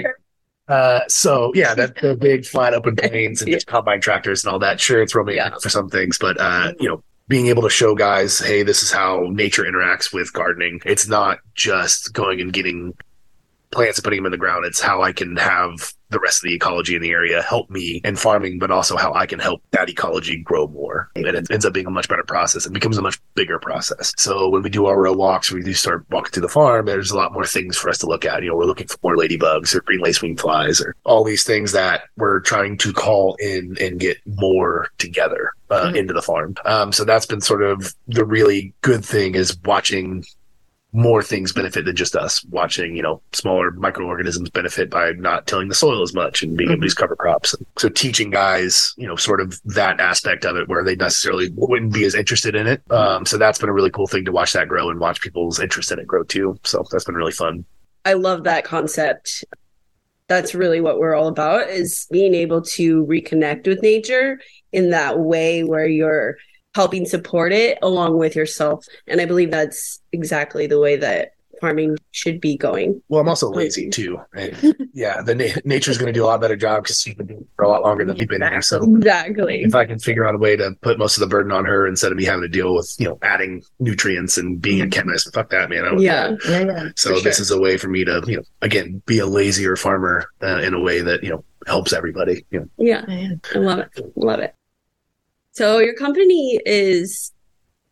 Uh, 0.68 1.00
so 1.08 1.50
yeah, 1.54 1.74
that 1.74 1.96
the 2.00 2.14
big 2.14 2.44
flat 2.44 2.74
open 2.74 2.94
plains 2.96 3.40
and 3.42 3.50
just 3.52 3.66
combine 3.66 4.00
tractors 4.00 4.44
and 4.44 4.52
all 4.52 4.58
that. 4.58 4.80
Sure, 4.80 5.00
it's 5.02 5.14
romantic 5.14 5.52
Yeah. 5.52 5.58
for 5.62 5.68
some 5.70 5.88
things, 5.88 6.18
but 6.18 6.38
uh, 6.40 6.72
you 6.78 6.88
know, 6.88 7.02
being 7.26 7.46
able 7.46 7.62
to 7.62 7.70
show 7.70 7.94
guys, 7.94 8.38
hey, 8.38 8.62
this 8.62 8.82
is 8.82 8.90
how 8.92 9.26
nature 9.30 9.64
interacts 9.64 10.12
with 10.12 10.32
gardening. 10.32 10.80
It's 10.84 11.08
not 11.08 11.38
just 11.54 12.12
going 12.12 12.40
and 12.40 12.52
getting 12.52 12.94
plants 13.70 13.98
and 13.98 14.04
putting 14.04 14.18
them 14.18 14.26
in 14.26 14.32
the 14.32 14.38
ground. 14.38 14.64
It's 14.66 14.80
how 14.80 15.02
I 15.02 15.12
can 15.12 15.36
have 15.36 15.92
the 16.10 16.18
rest 16.20 16.42
of 16.42 16.48
the 16.48 16.54
ecology 16.54 16.96
in 16.96 17.02
the 17.02 17.10
area 17.10 17.42
help 17.42 17.68
me 17.70 18.00
in 18.04 18.16
farming, 18.16 18.58
but 18.58 18.70
also 18.70 18.96
how 18.96 19.12
I 19.12 19.26
can 19.26 19.38
help 19.38 19.62
that 19.72 19.88
ecology 19.90 20.38
grow 20.42 20.66
more. 20.68 21.10
And 21.14 21.26
it 21.26 21.50
ends 21.50 21.64
up 21.66 21.74
being 21.74 21.86
a 21.86 21.90
much 21.90 22.08
better 22.08 22.22
process. 22.24 22.66
It 22.66 22.72
becomes 22.72 22.96
a 22.98 23.02
much 23.02 23.18
bigger 23.34 23.58
process. 23.58 24.12
So 24.16 24.48
when 24.48 24.62
we 24.62 24.70
do 24.70 24.86
our 24.86 25.00
row 25.00 25.12
walks, 25.12 25.50
we 25.52 25.62
do 25.62 25.74
start 25.74 26.06
walking 26.10 26.32
through 26.32 26.42
the 26.42 26.48
farm, 26.48 26.86
there's 26.86 27.10
a 27.10 27.16
lot 27.16 27.32
more 27.32 27.44
things 27.44 27.76
for 27.76 27.90
us 27.90 27.98
to 27.98 28.06
look 28.06 28.24
at. 28.24 28.42
You 28.42 28.50
know, 28.50 28.56
we're 28.56 28.64
looking 28.64 28.86
for 28.88 28.96
more 29.02 29.16
ladybugs 29.16 29.74
or 29.74 29.82
green 29.82 30.00
lacewing 30.00 30.38
flies 30.40 30.80
or 30.80 30.94
all 31.04 31.24
these 31.24 31.44
things 31.44 31.72
that 31.72 32.02
we're 32.16 32.40
trying 32.40 32.78
to 32.78 32.92
call 32.92 33.36
in 33.38 33.76
and 33.80 34.00
get 34.00 34.18
more 34.26 34.88
together 34.98 35.50
uh, 35.70 35.90
Mhm. 35.92 35.96
into 35.96 36.14
the 36.14 36.22
farm. 36.22 36.54
Um, 36.64 36.92
so 36.92 37.04
that's 37.04 37.26
been 37.26 37.42
sort 37.42 37.62
of 37.62 37.94
the 38.06 38.24
really 38.24 38.72
good 38.80 39.04
thing 39.04 39.34
is 39.34 39.54
watching 39.66 40.24
more 40.92 41.22
things 41.22 41.52
benefit 41.52 41.84
than 41.84 41.94
just 41.94 42.16
us 42.16 42.42
watching 42.46 42.96
you 42.96 43.02
know 43.02 43.20
smaller 43.32 43.70
microorganisms 43.72 44.48
benefit 44.48 44.88
by 44.88 45.12
not 45.12 45.46
tilling 45.46 45.68
the 45.68 45.74
soil 45.74 46.02
as 46.02 46.14
much 46.14 46.42
and 46.42 46.56
being 46.56 46.70
able 46.70 46.80
to 46.80 46.86
use 46.86 46.94
cover 46.94 47.14
crops. 47.14 47.54
So 47.76 47.88
teaching 47.88 48.30
guys 48.30 48.94
you 48.96 49.06
know 49.06 49.16
sort 49.16 49.40
of 49.40 49.60
that 49.64 50.00
aspect 50.00 50.44
of 50.44 50.56
it 50.56 50.68
where 50.68 50.84
they 50.84 50.96
necessarily 50.96 51.50
wouldn't 51.54 51.92
be 51.92 52.04
as 52.04 52.14
interested 52.14 52.54
in 52.54 52.66
it. 52.66 52.82
Um, 52.90 53.26
so 53.26 53.36
that's 53.36 53.58
been 53.58 53.68
a 53.68 53.72
really 53.72 53.90
cool 53.90 54.06
thing 54.06 54.24
to 54.24 54.32
watch 54.32 54.52
that 54.54 54.68
grow 54.68 54.90
and 54.90 54.98
watch 54.98 55.20
people's 55.20 55.60
interest 55.60 55.92
in 55.92 55.98
it 55.98 56.06
grow 56.06 56.24
too. 56.24 56.58
So 56.64 56.84
that's 56.90 57.04
been 57.04 57.14
really 57.14 57.32
fun. 57.32 57.64
I 58.04 58.14
love 58.14 58.44
that 58.44 58.64
concept. 58.64 59.44
That's 60.28 60.54
really 60.54 60.80
what 60.80 60.98
we're 60.98 61.14
all 61.14 61.28
about 61.28 61.68
is 61.68 62.06
being 62.10 62.34
able 62.34 62.62
to 62.62 63.04
reconnect 63.06 63.66
with 63.66 63.82
nature 63.82 64.40
in 64.72 64.90
that 64.90 65.18
way 65.18 65.64
where 65.64 65.86
you're 65.86 66.36
helping 66.74 67.06
support 67.06 67.52
it 67.52 67.78
along 67.82 68.18
with 68.18 68.36
yourself. 68.36 68.84
And 69.06 69.20
I 69.20 69.24
believe 69.24 69.50
that's 69.50 69.97
exactly 70.12 70.66
the 70.66 70.78
way 70.80 70.96
that 70.96 71.32
farming 71.60 71.96
should 72.12 72.40
be 72.40 72.56
going. 72.56 73.02
well 73.08 73.20
i'm 73.20 73.28
also 73.28 73.50
lazy 73.50 73.90
too 73.90 74.16
and 74.34 74.54
yeah 74.92 75.20
the 75.20 75.34
na- 75.34 75.60
nature's 75.64 75.98
going 75.98 76.06
to 76.06 76.12
do 76.16 76.24
a 76.24 76.26
lot 76.26 76.40
better 76.40 76.54
job 76.54 76.84
because 76.84 77.00
she's 77.00 77.16
been 77.16 77.26
doing 77.26 77.40
it 77.40 77.46
for 77.56 77.64
a 77.64 77.68
lot 77.68 77.82
longer 77.82 78.04
than 78.04 78.16
we've 78.16 78.28
been 78.28 78.42
here 78.42 78.62
so 78.62 78.80
Exactly. 78.96 79.62
if 79.64 79.74
I 79.74 79.84
can 79.84 79.98
figure 79.98 80.24
out 80.24 80.36
a 80.36 80.38
way 80.38 80.54
to 80.54 80.76
put 80.82 80.98
most 80.98 81.16
of 81.16 81.20
the 81.20 81.26
burden 81.26 81.50
on 81.50 81.64
her 81.64 81.84
instead 81.88 82.12
of 82.12 82.18
me 82.18 82.24
having 82.24 82.42
to 82.42 82.48
deal 82.48 82.74
with, 82.76 82.94
you 83.00 83.06
know, 83.08 83.18
adding 83.22 83.62
nutrients 83.80 84.38
and 84.38 84.62
being 84.62 84.80
a 84.82 84.88
chemist, 84.88 85.34
fuck 85.34 85.50
that, 85.50 85.68
man. 85.68 85.84
I 85.84 85.88
don't 85.88 86.00
Yeah. 86.00 86.36
Yeah, 86.48 86.60
yeah. 86.64 86.88
So 86.94 87.16
for 87.16 87.20
this 87.22 87.40
is 87.40 87.50
a 87.50 87.60
way 87.60 87.76
for 87.76 87.88
me 87.88 88.04
to, 88.04 88.22
you 88.26 88.36
know, 88.36 88.42
again, 88.62 89.02
be 89.06 89.18
a 89.18 89.26
lazier 89.26 89.74
farmer 89.74 90.26
uh, 90.42 90.60
in 90.60 90.74
a 90.74 90.80
way 90.80 91.00
that, 91.00 91.24
you 91.24 91.30
know, 91.30 91.44
helps 91.66 91.92
everybody. 91.92 92.44
You 92.50 92.60
know, 92.60 92.68
Yeah. 92.78 93.04
Yeah. 93.08 93.28
I 93.54 93.58
love 93.58 93.78
it. 93.80 94.12
Love 94.16 94.38
it. 94.40 94.54
So 95.52 95.80
your 95.80 95.94
company 95.94 96.60
is 96.64 97.32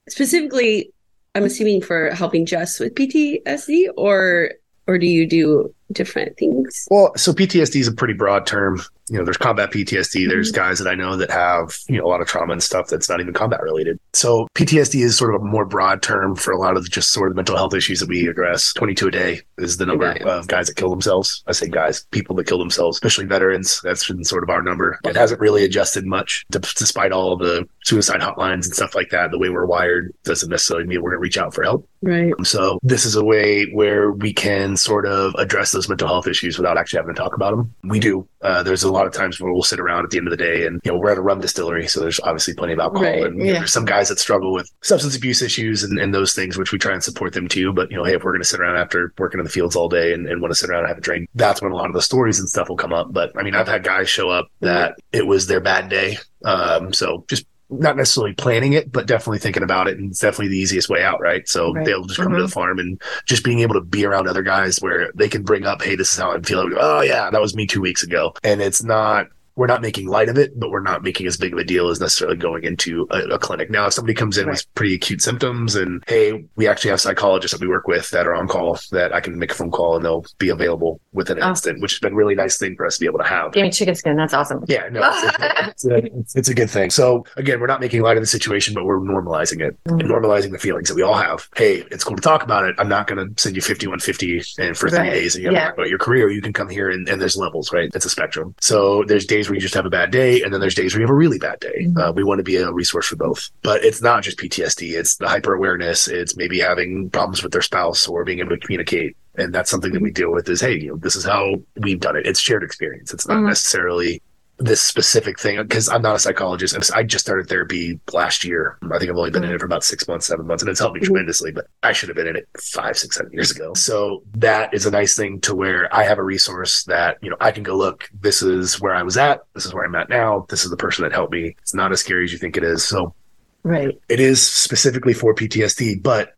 specifically, 0.09 0.93
I'm 1.37 1.45
assuming 1.45 1.83
for 1.83 2.11
helping 2.13 2.47
just 2.47 2.81
with 2.81 2.95
PTSD 2.95 3.89
or 3.97 4.53
or 4.87 4.99
do 4.99 5.07
you 5.07 5.27
do 5.27 5.75
different 5.93 6.39
things? 6.39 6.87
well, 6.91 7.13
so 7.17 7.33
PTSD 7.33 7.81
is 7.81 7.89
a 7.89 7.93
pretty 7.93 8.15
broad 8.15 8.47
term. 8.47 8.81
You 9.09 9.19
know, 9.19 9.25
there's 9.25 9.37
combat 9.37 9.71
PTSD. 9.71 10.29
There's 10.29 10.51
mm-hmm. 10.51 10.61
guys 10.61 10.79
that 10.79 10.89
I 10.89 10.95
know 10.95 11.17
that 11.17 11.31
have, 11.31 11.77
you 11.89 11.99
know, 11.99 12.07
a 12.07 12.09
lot 12.09 12.21
of 12.21 12.27
trauma 12.27 12.53
and 12.53 12.63
stuff 12.63 12.89
that's 12.89 13.09
not 13.09 13.21
even 13.21 13.33
combat 13.33 13.63
related. 13.63 13.99
So 14.13 14.49
PTSD 14.55 15.03
is 15.03 15.17
sort 15.17 15.35
of 15.35 15.43
a 15.43 15.45
more 15.45 15.65
broad 15.65 16.03
term 16.03 16.35
for 16.35 16.53
a 16.53 16.59
lot 16.59 16.77
of 16.77 16.83
the, 16.83 16.89
just 16.89 17.13
sort 17.13 17.31
of 17.31 17.37
mental 17.37 17.57
health 17.57 17.75
issues 17.75 18.01
that 18.01 18.09
we 18.09 18.27
address. 18.27 18.73
22 18.73 19.09
a 19.09 19.11
day 19.11 19.41
is 19.59 19.77
the 19.77 19.87
number 19.87 20.07
Yeah. 20.07 20.29
of 20.29 20.49
guys 20.49 20.67
that 20.67 20.77
kill 20.77 20.91
themselves. 20.91 21.43
I 21.47 21.53
say 21.53 21.69
guys, 21.69 22.05
people 22.11 22.35
that 22.37 22.47
kill 22.47 22.59
themselves, 22.59 22.97
especially 22.97 23.27
veterans. 23.27 23.81
That's 23.83 24.07
been 24.09 24.25
sort 24.25 24.43
of 24.43 24.51
our 24.51 24.63
number. 24.63 24.99
It 25.05 25.17
hasn't 25.17 25.41
really 25.41 25.65
adjusted 25.65 26.07
much 26.07 26.45
despite 26.51 27.13
all 27.13 27.33
of 27.33 27.39
the 27.39 27.69
suicide 27.85 28.21
hotlines 28.21 28.65
and 28.65 28.75
stuff 28.75 28.95
like 28.95 29.11
that. 29.11 29.31
The 29.31 29.39
way 29.39 29.51
we're 29.51 29.67
wired 29.67 30.13
doesn't 30.25 30.51
necessarily 30.51 30.87
mean 30.87 31.03
we're 31.03 31.11
going 31.11 31.19
to 31.19 31.23
reach 31.23 31.39
out 31.39 31.55
for 31.55 31.63
help. 31.63 31.89
Right. 32.07 32.33
So 32.45 32.79
this 32.83 33.05
is 33.05 33.17
a 33.17 33.25
way 33.25 33.67
where 33.73 34.13
we 34.13 34.33
can 34.33 34.77
sort 34.77 35.07
of 35.07 35.35
address 35.35 35.73
those 35.73 35.89
mental 35.89 36.09
health 36.09 36.27
issues 36.27 36.57
without 36.57 36.79
actually 36.79 36.99
having 36.99 37.15
to 37.15 37.21
talk 37.21 37.35
about 37.35 37.57
them. 37.57 37.75
We 37.83 37.99
do. 37.99 38.27
Uh, 38.43 38.63
there's 38.63 38.85
a 38.85 38.93
lot 38.93 39.07
of 39.07 39.13
times 39.13 39.41
where 39.41 39.53
we'll 39.53 39.63
sit 39.63 39.81
around 39.81 40.05
at 40.05 40.11
the 40.11 40.19
end 40.19 40.29
of 40.29 40.31
the 40.31 40.37
day 40.37 40.67
and, 40.67 40.81
you 40.85 40.93
know, 40.93 40.99
we're 40.99 41.11
at 41.11 41.19
a 41.19 41.23
rum 41.23 41.41
distillery. 41.41 41.89
So 41.89 42.01
there's 42.01 42.21
obviously 42.21 42.55
plenty 42.55 42.75
of 42.75 42.79
alcohol 42.79 43.05
Right, 43.05 43.25
and 43.25 43.39
you 43.39 43.47
know, 43.47 43.53
there's 43.55 43.73
some 43.73 43.85
guys 43.85 44.09
that 44.09 44.21
struggle 44.21 44.53
with 44.53 44.71
substance 44.83 45.17
abuse 45.17 45.43
issues 45.43 45.83
and, 45.83 45.99
and 45.99 46.15
those 46.15 46.33
things, 46.33 46.57
which 46.57 46.71
we 46.73 46.79
try 46.79 46.93
and 46.93 47.03
support 47.03 47.33
them 47.33 47.49
too. 47.49 47.73
But, 47.73 47.91
you 47.91 47.97
know, 47.97 48.05
hey, 48.05 48.15
if 48.15 48.23
we're 48.23 48.33
going 48.33 48.43
to 48.43 48.49
sit 48.49 48.61
around 48.61 48.77
after 48.77 49.13
working 49.19 49.41
in 49.41 49.45
the 49.45 49.51
fields 49.51 49.75
all 49.75 49.89
day 49.89 50.13
and, 50.13 50.29
and 50.29 50.41
want 50.41 50.53
to 50.53 50.59
sit 50.59 50.71
around 50.71 50.81
and 50.81 50.89
have 50.89 50.99
a 50.99 51.01
drink, 51.01 51.29
that's 51.35 51.61
when 51.61 51.73
a 51.73 51.75
lot 51.75 51.87
of 51.87 51.95
the 51.95 52.03
stories 52.03 52.39
and 52.39 52.49
stuff 52.49 52.69
will 52.69 52.77
come 52.77 52.93
up. 52.93 53.13
But 53.13 53.33
I 53.37 53.43
mean, 53.43 53.57
I've 53.57 53.69
had 53.69 53.83
guys 53.83 54.09
show 54.09 54.31
up 54.31 54.49
that 54.61 54.97
it 55.13 55.27
was 55.27 55.49
their 55.49 55.61
bad 55.61 55.89
day. 55.89 56.19
Um, 56.45 56.93
so 56.93 57.25
just 57.29 57.47
not 57.69 57.97
necessarily 57.97 58.33
planning 58.35 58.73
it, 58.75 58.93
but 58.93 59.07
definitely 59.07 59.39
thinking 59.39 59.63
about 59.63 59.89
it. 59.89 59.99
And 59.99 60.11
it's 60.11 60.21
definitely 60.21 60.49
the 60.49 60.59
easiest 60.59 60.89
way 60.89 61.03
out, 61.03 61.21
right? 61.21 61.49
So 61.49 61.73
Right. 61.73 61.85
they'll 61.85 62.05
just 62.05 62.21
come 62.21 62.33
to 62.33 62.39
Mhm. 62.39 62.43
the 62.43 62.49
farm 62.49 62.79
and 62.79 63.01
just 63.25 63.43
being 63.43 63.61
able 63.61 63.75
to 63.75 63.81
be 63.81 64.05
around 64.05 64.29
other 64.29 64.43
guys 64.43 64.79
where 64.79 65.11
they 65.17 65.29
can 65.29 65.43
bring 65.43 65.67
up, 65.67 65.83
hey, 65.83 65.97
this 65.97 66.13
is 66.13 66.19
how 66.19 66.33
I'm 66.33 66.43
feeling. 66.43 66.75
Oh, 66.79 67.01
yeah, 67.01 67.29
that 67.31 67.41
was 67.41 67.57
me 67.57 67.67
two 67.67 67.81
weeks 67.81 68.03
ago. 68.03 68.35
And 68.45 68.61
it's 68.63 68.83
not, 68.85 69.27
we're 69.57 69.67
not 69.67 69.83
making 69.83 70.07
light 70.07 70.29
of 70.29 70.37
it, 70.39 70.59
but 70.59 70.71
we're 70.71 70.81
not 70.83 71.03
making 71.03 71.27
as 71.27 71.37
big 71.37 71.53
of 71.55 71.59
a 71.59 71.65
deal 71.65 71.89
as 71.89 71.99
necessarily 72.01 72.37
going 72.37 72.63
into 72.65 73.07
a, 73.11 73.21
a 73.35 73.39
clinic. 73.39 73.71
Now, 73.71 73.87
if 73.87 73.95
somebody 73.95 74.15
comes 74.15 74.37
in 74.39 74.49
with 74.49 74.65
pretty 74.75 74.95
acute 74.95 75.23
symptoms 75.23 75.75
and, 75.75 76.05
hey, 76.07 76.45
we 76.57 76.69
actually 76.69 76.91
have 76.91 77.01
psychologists 77.01 77.57
that 77.57 77.65
we 77.65 77.69
work 77.69 77.89
with 77.89 78.11
that 78.11 78.27
are 78.27 78.35
on 78.35 78.49
call 78.49 78.79
that 78.93 79.15
I 79.15 79.21
can 79.21 79.39
make 79.39 79.51
a 79.51 79.55
phone 79.55 79.71
call 79.71 79.97
and 79.97 80.05
they'll 80.05 80.27
be 80.39 80.51
available 80.51 81.01
within 81.13 81.39
an 81.39 81.43
Oh. 81.45 81.49
instant, 81.51 81.81
which 81.81 81.93
has 81.93 82.01
been 82.01 82.13
a 82.13 82.17
really 82.17 82.35
nice 82.35 82.59
thing 82.59 82.77
for 82.77 82.85
us 82.87 82.97
to 82.97 83.01
be 83.01 83.07
able 83.07 83.19
to 83.19 83.25
have. 83.25 83.53
Give 83.53 83.63
me 83.63 83.71
chicken 83.71 83.95
skin. 83.95 84.17
That's 84.17 84.35
awesome. 84.35 84.65
Yeah, 84.69 84.89
no, 84.91 85.01
it's, 85.03 85.39
it's, 85.69 85.85
a, 85.87 85.97
it's, 86.19 86.37
it's 86.37 86.49
a 86.51 86.55
good 86.55 86.69
thing. 86.71 86.91
So 86.91 87.25
again, 87.37 87.59
we're 87.59 87.67
not 87.67 87.81
making 87.81 88.03
light 88.03 88.17
of 88.19 88.23
the 88.23 88.27
situation, 88.27 88.75
but 88.75 88.85
we're 88.85 89.01
normalizing 89.01 89.61
it 89.63 89.77
and 89.87 90.03
Mhm. 90.03 90.11
normalizing 90.11 90.53
the 90.53 90.59
feelings 90.59 90.89
that 90.89 90.95
we 90.97 91.03
all 91.03 91.15
have. 91.15 91.49
Hey, 91.57 91.85
it's 91.91 92.05
cool 92.05 92.17
to 92.17 92.23
talk 92.23 92.43
about 92.43 92.65
it. 92.65 92.75
I'm 92.79 92.89
not 92.89 93.07
going 93.07 93.27
to 93.35 93.43
send 93.43 93.57
you 93.57 93.63
5150 93.63 94.43
and 94.59 94.77
for 94.77 94.91
three 94.91 95.09
days 95.11 95.35
and 95.35 95.45
you 95.45 95.51
have 95.51 95.57
to 95.57 95.65
talk 95.67 95.75
about 95.79 95.89
your 95.89 95.99
career. 95.99 96.29
You 96.31 96.43
can 96.43 96.53
come 96.53 96.69
here 96.69 96.91
and, 96.91 97.09
and 97.09 97.21
there's 97.21 97.37
levels, 97.37 97.73
right? 97.73 97.91
It's 97.95 98.05
a 98.05 98.11
spectrum. 98.11 98.55
So 98.61 99.03
there's 99.05 99.25
days 99.25 99.46
where 99.49 99.55
you 99.55 99.61
just 99.61 99.75
have 99.75 99.87
a 99.87 99.91
bad 99.91 100.11
day 100.11 100.43
and 100.43 100.53
then 100.53 100.61
there's 100.61 100.75
days 100.75 100.95
where 100.95 101.01
you 101.01 101.07
have 101.07 101.13
a 101.13 101.15
really 101.15 101.39
bad 101.39 101.61
day. 101.61 101.87
Mhm. 101.87 101.99
Uh, 101.99 102.13
we 102.13 102.25
want 102.25 102.39
to 102.39 102.43
be 102.45 102.57
a 102.57 102.73
resource 102.73 103.07
for 103.07 103.17
both, 103.17 103.51
but 103.63 103.85
it's 103.85 104.03
not 104.03 104.23
just 104.23 104.39
PTSD. 104.39 104.95
It's 104.97 105.17
the 105.17 105.29
hyper 105.29 105.55
awareness. 105.55 106.09
It's 106.09 106.37
maybe 106.37 106.59
having 106.61 107.11
problems 107.11 107.43
with 107.43 107.53
their 107.53 107.63
spouse 107.63 108.07
or 108.09 108.25
being 108.25 108.39
able 108.41 108.51
to 108.51 108.59
communicate. 108.59 109.17
And 109.39 109.55
that's 109.55 109.71
something 109.71 109.93
that 109.93 110.01
we 110.01 110.11
deal 110.11 110.33
with 110.33 110.49
is, 110.49 110.61
hey, 110.61 110.79
you 110.79 110.89
know, 110.89 110.97
this 110.97 111.15
is 111.15 111.25
how 111.25 111.57
we've 111.77 112.01
done 112.01 112.17
it. 112.17 112.27
It's 112.27 112.41
shared 112.41 112.63
experience. 112.63 113.13
It's 113.13 113.29
not 113.29 113.39
Mhm. 113.39 113.49
necessarily 113.49 114.23
this 114.59 114.81
specific 114.81 115.39
thing 115.39 115.61
because 115.63 115.89
I'm 115.89 116.01
not 116.01 116.17
a 116.17 116.19
psychologist. 116.19 116.75
I'm- 116.75 116.83
I 116.99 117.03
just 117.03 117.25
started 117.27 117.47
therapy 117.49 118.01
last 118.13 118.43
year. 118.43 118.79
I 118.91 118.99
think 118.99 119.11
I've 119.11 119.17
only 119.17 119.31
been 119.31 119.45
in 119.45 119.51
it 119.53 119.61
for 119.61 119.67
about 119.67 119.85
six 119.85 120.09
months, 120.09 120.27
seven 120.27 120.47
months, 120.47 120.63
and 120.63 120.71
it's 120.71 120.81
helped 120.81 120.95
me 120.95 121.01
Mhm. 121.03 121.07
tremendously. 121.09 121.53
But 121.53 121.67
I 121.83 121.93
should 121.93 122.09
have 122.09 122.17
been 122.17 122.27
in 122.27 122.37
it 122.37 122.49
five, 122.59 122.97
six, 122.97 123.17
seven 123.17 123.33
years 123.33 123.51
ago. 123.51 123.75
So 123.75 124.23
that 124.37 124.73
is 124.73 124.87
a 124.87 124.91
nice 124.91 125.15
thing 125.15 125.41
to 125.43 125.55
where 125.55 125.95
I 125.95 126.05
have 126.05 126.19
a 126.19 126.23
resource 126.23 126.85
that 126.85 127.19
you 127.21 127.29
know 127.29 127.37
I 127.41 127.51
can 127.51 127.65
go 127.65 127.77
look. 127.77 128.09
This 128.19 128.41
is 128.43 128.81
where 128.81 128.95
I 128.95 129.03
was 129.03 129.19
at. 129.19 129.41
This 129.55 129.67
is 129.67 129.75
where 129.75 129.85
I'm 129.85 129.95
at 129.95 130.09
now. 130.09 130.47
This 130.49 130.65
is 130.65 130.71
the 130.71 130.77
person 130.79 131.03
that 131.05 131.13
helped 131.13 131.33
me. 131.33 131.55
It's 131.61 131.75
not 131.75 131.93
as 131.93 132.01
scary 132.01 132.25
as 132.25 132.33
you 132.33 132.39
think 132.39 132.57
it 132.57 132.65
is. 132.65 132.83
So 132.83 133.15
Right. 133.63 133.99
it 134.09 134.21
is 134.21 134.41
specifically 134.47 135.13
for 135.13 135.35
PTSD, 135.35 135.97
but 135.97 136.33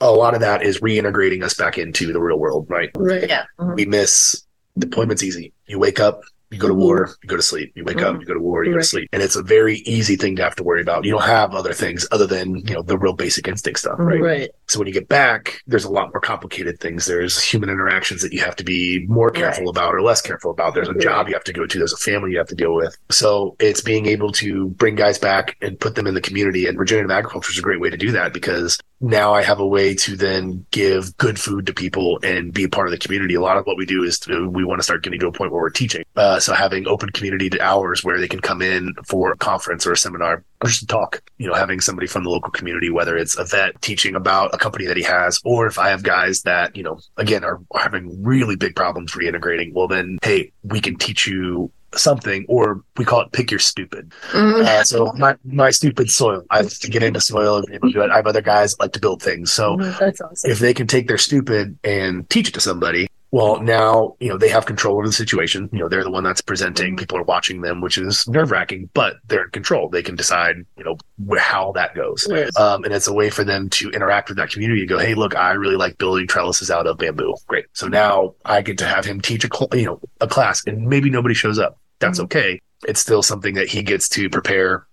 a 0.00 0.12
lot 0.12 0.34
of 0.34 0.40
that 0.42 0.62
is 0.62 0.78
reintegrating 0.80 1.42
us 1.42 1.54
back 1.54 1.76
into 1.76 2.12
the 2.12 2.20
real 2.20 2.38
world, 2.38 2.66
right? 2.68 2.90
Right. 2.94 3.28
Yeah. 3.28 3.46
Mhm. 3.58 3.74
we 3.74 3.84
miss 3.84 4.44
deployment's 4.78 5.24
easy. 5.24 5.52
You 5.66 5.80
wake 5.80 5.98
up, 5.98 6.22
Mm-hmm. 6.50 6.54
you 6.54 6.60
go 6.60 6.68
to 6.68 6.74
war, 6.74 7.10
you 7.22 7.28
go 7.28 7.36
to 7.36 7.42
sleep. 7.42 7.72
You 7.74 7.84
wake 7.84 8.00
up, 8.00 8.18
you 8.18 8.24
go 8.24 8.32
to 8.34 8.40
war, 8.40 8.64
you 8.64 8.72
go 8.72 8.78
to 8.78 8.84
sleep. 8.84 9.08
And 9.12 9.22
it's 9.22 9.36
a 9.36 9.42
very 9.42 9.78
easy 9.80 10.16
thing 10.16 10.34
to 10.36 10.42
have 10.42 10.56
to 10.56 10.62
worry 10.62 10.80
about. 10.80 11.04
You 11.04 11.10
don't 11.12 11.22
have 11.24 11.54
other 11.54 11.74
things 11.74 12.06
other 12.10 12.26
than, 12.26 12.56
you 12.66 12.74
know, 12.74 12.82
the 12.82 12.96
real 12.96 13.12
basic 13.12 13.46
instinct 13.46 13.80
stuff, 13.80 13.96
right? 13.98 14.20
Right. 14.20 14.50
So 14.66 14.78
when 14.78 14.88
you 14.88 14.94
get 14.94 15.08
back, 15.08 15.60
there's 15.66 15.84
a 15.84 15.90
lot 15.90 16.12
more 16.12 16.20
complicated 16.20 16.80
things. 16.80 17.04
There's 17.06 17.42
human 17.42 17.68
interactions 17.68 18.22
that 18.22 18.32
you 18.32 18.40
have 18.40 18.56
to 18.56 18.64
be 18.64 19.04
more 19.08 19.30
careful 19.30 19.64
Right. 19.64 19.70
about 19.70 19.94
or 19.94 20.00
less 20.02 20.22
careful 20.22 20.50
about. 20.50 20.74
There's 20.74 20.88
a 20.88 20.92
Right. 20.92 21.00
job 21.02 21.28
you 21.28 21.34
have 21.34 21.44
to 21.44 21.52
go 21.52 21.66
to. 21.66 21.78
There's 21.78 21.92
a 21.92 21.96
family 21.98 22.32
you 22.32 22.38
have 22.38 22.48
to 22.48 22.54
deal 22.54 22.74
with. 22.74 22.96
So 23.10 23.54
it's 23.60 23.80
being 23.82 24.06
able 24.06 24.32
to 24.32 24.68
bring 24.70 24.94
guys 24.94 25.18
back 25.18 25.56
and 25.60 25.78
put 25.78 25.94
them 25.96 26.06
in 26.06 26.14
the 26.14 26.20
community. 26.20 26.66
And 26.66 26.78
regenerative 26.78 27.10
agriculture 27.10 27.50
is 27.52 27.58
a 27.58 27.62
great 27.62 27.80
way 27.80 27.90
to 27.90 27.96
do 27.96 28.10
that 28.12 28.32
because 28.32 28.78
now 29.00 29.32
I 29.34 29.42
have 29.42 29.60
a 29.60 29.66
way 29.66 29.94
to 29.94 30.16
then 30.16 30.66
give 30.70 31.16
good 31.18 31.38
food 31.38 31.66
to 31.66 31.72
people 31.72 32.18
and 32.22 32.52
be 32.52 32.64
a 32.64 32.68
part 32.68 32.88
of 32.88 32.92
the 32.92 32.98
community. 32.98 33.34
A 33.34 33.40
lot 33.40 33.56
of 33.56 33.64
what 33.66 33.76
we 33.76 33.86
do 33.86 34.02
is 34.02 34.18
to, 34.20 34.48
we 34.48 34.64
want 34.64 34.80
to 34.80 34.82
start 34.82 35.02
getting 35.02 35.20
to 35.20 35.28
a 35.28 35.32
point 35.32 35.52
where 35.52 35.62
we're 35.62 35.70
teaching. 35.70 36.04
Uh, 36.16 36.40
so 36.40 36.52
having 36.52 36.88
open 36.88 37.10
community 37.10 37.60
hours 37.60 38.02
where 38.02 38.18
they 38.18 38.28
can 38.28 38.40
come 38.40 38.60
in 38.60 38.94
for 39.06 39.32
a 39.32 39.36
conference 39.36 39.86
or 39.86 39.92
a 39.92 39.96
seminar 39.96 40.44
just 40.66 40.80
to 40.80 40.86
talk, 40.86 41.22
you 41.38 41.46
know, 41.46 41.54
having 41.54 41.80
somebody 41.80 42.06
from 42.06 42.24
the 42.24 42.30
local 42.30 42.50
community, 42.50 42.90
whether 42.90 43.16
it's 43.16 43.38
a 43.38 43.44
vet 43.44 43.80
teaching 43.82 44.14
about 44.16 44.52
a 44.54 44.58
company 44.58 44.86
that 44.86 44.96
he 44.96 45.02
has, 45.04 45.40
or 45.44 45.66
if 45.66 45.78
I 45.78 45.88
have 45.90 46.02
guys 46.02 46.42
that, 46.42 46.76
you 46.76 46.82
know, 46.82 46.98
again, 47.16 47.44
are, 47.44 47.60
are 47.70 47.80
having 47.80 48.22
really 48.22 48.56
big 48.56 48.74
problems 48.74 49.12
reintegrating, 49.12 49.72
well, 49.72 49.88
then, 49.88 50.18
hey, 50.22 50.52
we 50.64 50.80
can 50.80 50.96
teach 50.96 51.26
you 51.26 51.70
something, 51.94 52.44
or 52.48 52.82
we 52.98 53.04
call 53.04 53.22
it 53.22 53.32
pick 53.32 53.50
your 53.50 53.60
stupid. 53.60 54.12
Mhm. 54.32 54.64
Uh, 54.64 54.84
so 54.84 55.10
my, 55.16 55.36
my 55.44 55.70
stupid 55.70 56.10
soil. 56.10 56.42
I 56.50 56.60
like 56.60 56.68
to 56.80 56.90
get 56.90 57.02
into 57.02 57.20
soil 57.20 57.56
and 57.58 57.66
be 57.66 57.74
able 57.76 57.88
to 57.88 57.94
do 57.94 58.02
it. 58.02 58.10
I 58.10 58.16
have 58.16 58.26
other 58.26 58.42
guys 58.42 58.72
that 58.74 58.80
like 58.82 58.92
to 58.92 59.00
build 59.00 59.22
things. 59.22 59.52
So 59.52 59.76
That's 59.98 60.20
awesome. 60.20 60.50
if 60.50 60.58
they 60.58 60.74
can 60.74 60.86
take 60.86 61.08
their 61.08 61.16
stupid 61.18 61.78
and 61.84 62.28
teach 62.28 62.48
it 62.48 62.54
to 62.54 62.60
somebody, 62.60 63.08
well, 63.30 63.60
now, 63.60 64.16
you 64.20 64.28
know, 64.28 64.38
they 64.38 64.48
have 64.48 64.64
control 64.64 64.96
over 64.96 65.06
the 65.06 65.12
situation. 65.12 65.68
You 65.72 65.80
know, 65.80 65.88
they're 65.88 66.02
the 66.02 66.10
one 66.10 66.24
that's 66.24 66.40
presenting. 66.40 66.88
Mm-hmm. 66.88 66.96
People 66.96 67.18
are 67.18 67.24
watching 67.24 67.60
them, 67.60 67.82
which 67.82 67.98
is 67.98 68.26
nerve 68.26 68.50
wracking, 68.50 68.88
but 68.94 69.16
they're 69.26 69.44
in 69.44 69.50
control. 69.50 69.88
They 69.88 70.02
can 70.02 70.16
decide, 70.16 70.56
you 70.76 70.84
know, 70.84 70.96
wh- 71.28 71.38
how 71.38 71.72
that 71.72 71.94
goes. 71.94 72.26
Right. 72.30 72.54
Um, 72.56 72.84
and 72.84 72.94
it's 72.94 73.06
a 73.06 73.12
way 73.12 73.28
for 73.28 73.44
them 73.44 73.68
to 73.70 73.90
interact 73.90 74.30
with 74.30 74.38
that 74.38 74.50
community 74.50 74.80
and 74.80 74.88
go, 74.88 74.98
Hey, 74.98 75.14
look, 75.14 75.36
I 75.36 75.52
really 75.52 75.76
like 75.76 75.98
building 75.98 76.26
trellises 76.26 76.70
out 76.70 76.86
of 76.86 76.96
bamboo. 76.96 77.34
Great. 77.46 77.66
So 77.74 77.86
mm-hmm. 77.86 77.92
now 77.92 78.34
I 78.46 78.62
get 78.62 78.78
to 78.78 78.86
have 78.86 79.04
him 79.04 79.20
teach 79.20 79.44
a, 79.44 79.48
cl- 79.54 79.70
you 79.74 79.84
know, 79.84 80.00
a 80.20 80.26
class 80.26 80.66
and 80.66 80.86
maybe 80.86 81.10
nobody 81.10 81.34
shows 81.34 81.58
up. 81.58 81.78
That's 81.98 82.18
mm-hmm. 82.18 82.24
okay. 82.24 82.60
It's 82.86 83.00
still 83.00 83.22
something 83.22 83.54
that 83.54 83.68
he 83.68 83.82
gets 83.82 84.08
to 84.10 84.30
prepare 84.30 84.86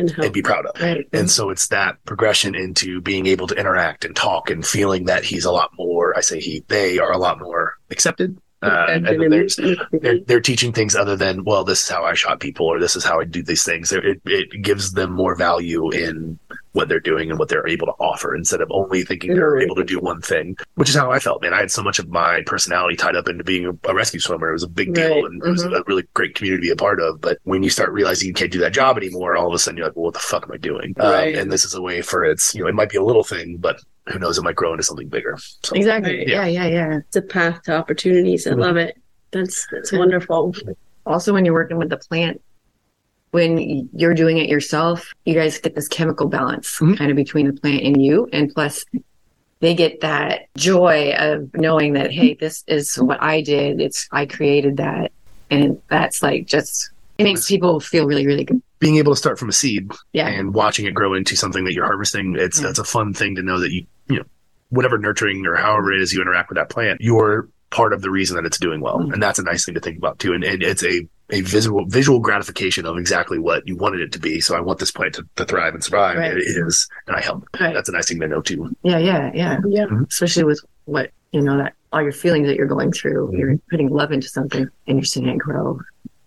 And 0.00 0.18
and 0.18 0.32
be 0.32 0.42
proud 0.42 0.66
of. 0.66 0.80
Right. 0.80 1.06
And 1.12 1.30
so 1.30 1.50
it's 1.50 1.68
that 1.68 2.02
progression 2.04 2.54
into 2.54 3.00
being 3.00 3.26
able 3.26 3.46
to 3.48 3.54
interact 3.54 4.04
and 4.04 4.14
talk 4.16 4.50
and 4.50 4.66
feeling 4.66 5.04
that 5.04 5.24
he's 5.24 5.44
a 5.44 5.52
lot 5.52 5.70
more, 5.78 6.16
I 6.16 6.20
say 6.20 6.40
he, 6.40 6.64
they 6.68 6.98
are 6.98 7.12
a 7.12 7.18
lot 7.18 7.40
more 7.40 7.78
accepted. 7.90 8.38
Uh, 8.62 8.86
and 8.90 9.06
then 9.06 9.30
there's, 9.30 9.56
they're, 9.92 10.18
they're 10.20 10.40
teaching 10.40 10.72
things 10.72 10.94
other 10.94 11.16
than, 11.16 11.44
well, 11.44 11.64
this 11.64 11.82
is 11.82 11.88
how 11.88 12.04
I 12.04 12.14
shot 12.14 12.40
people 12.40 12.66
or 12.66 12.78
this 12.78 12.94
is 12.96 13.04
how 13.04 13.20
I 13.20 13.24
do 13.24 13.42
these 13.42 13.64
things. 13.64 13.90
It, 13.92 14.20
it 14.26 14.62
gives 14.62 14.92
them 14.92 15.12
more 15.12 15.34
value 15.34 15.90
in 15.90 16.38
what 16.72 16.88
they're 16.88 17.00
doing 17.00 17.30
and 17.30 17.38
what 17.38 17.48
they're 17.48 17.66
able 17.66 17.86
to 17.86 17.92
offer 17.94 18.34
instead 18.34 18.60
of 18.60 18.70
only 18.70 19.02
thinking 19.02 19.34
they're 19.34 19.58
able 19.58 19.74
to 19.74 19.82
do 19.82 19.98
one 19.98 20.20
thing, 20.20 20.56
which 20.74 20.88
is 20.88 20.94
how 20.94 21.10
I 21.10 21.18
felt, 21.18 21.42
man. 21.42 21.52
I 21.54 21.58
had 21.58 21.70
so 21.70 21.82
much 21.82 21.98
of 21.98 22.08
my 22.10 22.42
personality 22.46 22.96
tied 22.96 23.16
up 23.16 23.28
into 23.28 23.42
being 23.42 23.66
a, 23.84 23.94
rescue 23.94 24.20
swimmer. 24.20 24.50
It 24.50 24.52
was 24.52 24.62
a 24.62 24.68
big 24.68 24.94
deal 24.94 25.08
Right. 25.16 25.24
and 25.24 25.42
it 25.42 25.48
was 25.48 25.64
Mhm. 25.64 25.78
a 25.80 25.82
really 25.86 26.04
great 26.14 26.34
community 26.34 26.68
to 26.68 26.68
be 26.68 26.72
a 26.72 26.76
part 26.76 27.00
of. 27.00 27.20
But 27.20 27.38
when 27.44 27.62
you 27.62 27.70
start 27.70 27.90
realizing 27.92 28.28
you 28.28 28.34
can't 28.34 28.52
do 28.52 28.60
that 28.60 28.72
job 28.72 28.96
anymore, 28.98 29.36
all 29.36 29.48
of 29.48 29.54
a 29.54 29.58
sudden 29.58 29.78
you're 29.78 29.86
like, 29.86 29.96
well, 29.96 30.04
what 30.04 30.14
the 30.14 30.20
fuck 30.20 30.44
am 30.44 30.52
I 30.52 30.58
doing? 30.58 30.94
Right. 30.96 31.34
Um, 31.34 31.40
and 31.42 31.52
this 31.52 31.64
is 31.64 31.74
a 31.74 31.82
way 31.82 32.02
for 32.02 32.24
it's, 32.24 32.54
you 32.54 32.62
know, 32.62 32.68
it 32.68 32.74
might 32.74 32.90
be 32.90 32.98
a 32.98 33.02
little 33.02 33.24
thing, 33.24 33.56
but 33.58 33.80
who 34.10 34.18
knows, 34.18 34.38
it 34.38 34.42
might 34.42 34.56
grow 34.56 34.72
into 34.72 34.82
something 34.82 35.08
bigger. 35.08 35.36
So 35.62 35.74
Exactly. 35.76 36.18
Right. 36.18 36.28
Yeah. 36.28 36.46
Yeah. 36.46 36.66
Yeah. 36.66 36.98
It's 36.98 37.16
a 37.16 37.22
path 37.22 37.62
to 37.64 37.76
opportunities. 37.76 38.46
I 38.46 38.50
Mhm. 38.52 38.58
love 38.60 38.76
it. 38.76 38.96
That's 39.30 39.66
that's 39.70 39.92
wonderful. 39.92 40.54
Also, 41.06 41.32
when 41.32 41.44
you're 41.44 41.54
working 41.54 41.76
with 41.78 41.88
the 41.90 41.96
plant, 41.96 42.40
when 43.30 43.88
you're 43.94 44.14
doing 44.14 44.38
it 44.38 44.48
yourself, 44.48 45.12
you 45.24 45.34
guys 45.34 45.58
get 45.58 45.74
this 45.74 45.86
chemical 45.88 46.26
balance 46.28 46.78
Mhm. 46.80 46.96
kind 46.98 47.10
of 47.10 47.16
between 47.16 47.46
the 47.46 47.52
plant 47.52 47.82
and 47.84 48.02
you. 48.02 48.28
And 48.32 48.52
plus, 48.52 48.84
they 49.60 49.74
get 49.74 50.00
that 50.00 50.46
joy 50.56 51.12
of 51.16 51.50
knowing 51.54 51.92
that, 51.92 52.10
hey, 52.10 52.34
this 52.34 52.64
is 52.66 52.96
what 52.96 53.22
I 53.22 53.40
did. 53.42 53.80
It's, 53.80 54.08
I 54.10 54.26
created 54.26 54.78
that. 54.78 55.12
And 55.50 55.80
that's 55.88 56.22
like 56.22 56.46
just, 56.46 56.90
it 57.18 57.24
makes 57.24 57.46
people 57.48 57.78
feel 57.80 58.06
really, 58.06 58.26
really 58.26 58.44
good. 58.44 58.62
Being 58.80 58.96
able 58.96 59.12
to 59.12 59.16
start 59.16 59.38
from 59.38 59.48
a 59.48 59.52
seed 59.52 59.92
Yeah. 60.12 60.26
and 60.28 60.52
watching 60.54 60.86
it 60.86 60.94
grow 60.94 61.14
into 61.14 61.36
something 61.36 61.64
that 61.64 61.74
you're 61.74 61.84
harvesting, 61.86 62.34
it's 62.36 62.60
Yeah. 62.60 62.70
it's 62.70 62.78
a 62.80 62.84
fun 62.84 63.14
thing 63.14 63.36
to 63.36 63.42
know 63.42 63.60
that 63.60 63.70
you 63.72 63.86
you 64.08 64.16
know 64.16 64.24
whatever 64.70 64.98
nurturing 64.98 65.46
or 65.46 65.54
however 65.54 65.92
it 65.92 66.00
is 66.00 66.12
you 66.12 66.20
interact 66.20 66.48
with 66.50 66.56
that 66.56 66.68
plant, 66.70 67.00
you're 67.00 67.48
part 67.70 67.92
of 67.92 68.02
the 68.02 68.10
reason 68.10 68.34
that 68.36 68.44
it's 68.44 68.58
doing 68.58 68.80
well, 68.80 68.98
Mhm. 68.98 69.12
and 69.12 69.22
that's 69.22 69.38
a 69.38 69.42
nice 69.44 69.64
thing 69.64 69.74
to 69.74 69.80
think 69.80 69.96
about 69.98 70.18
too. 70.18 70.32
And, 70.32 70.42
and 70.42 70.62
it's 70.62 70.82
a 70.82 71.06
a 71.32 71.42
visual 71.42 71.84
visual 71.86 72.18
gratification 72.18 72.84
of 72.86 72.98
exactly 72.98 73.38
what 73.38 73.64
you 73.68 73.76
wanted 73.76 74.00
it 74.00 74.10
to 74.10 74.18
be. 74.18 74.40
So 74.40 74.56
I 74.56 74.60
want 74.60 74.80
this 74.80 74.90
plant 74.90 75.14
to, 75.14 75.24
to 75.36 75.44
thrive 75.44 75.74
and 75.74 75.84
survive. 75.84 76.16
Right. 76.18 76.32
It 76.36 76.38
is, 76.40 76.88
and 77.06 77.14
I 77.14 77.20
help. 77.20 77.46
Right. 77.60 77.72
That's 77.72 77.88
a 77.88 77.92
nice 77.92 78.08
thing 78.08 78.18
to 78.18 78.26
know 78.26 78.40
too. 78.40 78.74
Yeah. 78.82 78.98
Yeah. 78.98 79.30
Yeah. 79.32 79.58
Yeah. 79.68 79.86
Especially 80.08 80.42
with 80.42 80.60
what, 80.86 81.10
you 81.30 81.40
know, 81.40 81.56
that 81.58 81.74
all 81.92 82.02
your 82.02 82.10
feelings 82.10 82.48
that 82.48 82.56
you're 82.56 82.66
going 82.66 82.90
through, 82.90 83.28
Mhm. 83.32 83.38
you're 83.38 83.56
putting 83.70 83.88
love 83.90 84.10
into 84.10 84.28
something 84.28 84.66
and 84.88 84.98
you're 84.98 85.04
seeing 85.04 85.28
it 85.28 85.38
grow. 85.38 85.78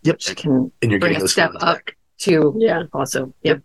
Yep. 0.04 0.16
which 0.16 0.36
can 0.38 0.72
And 0.82 0.92
you're 0.92 1.00
Bring 1.02 1.14
getting 1.14 1.26
a 1.26 1.28
step 1.30 1.52
up. 1.56 1.60
back. 1.62 1.98
To 2.24 2.56
Yeah. 2.58 2.84
also. 2.94 3.34
Yep. 3.44 3.62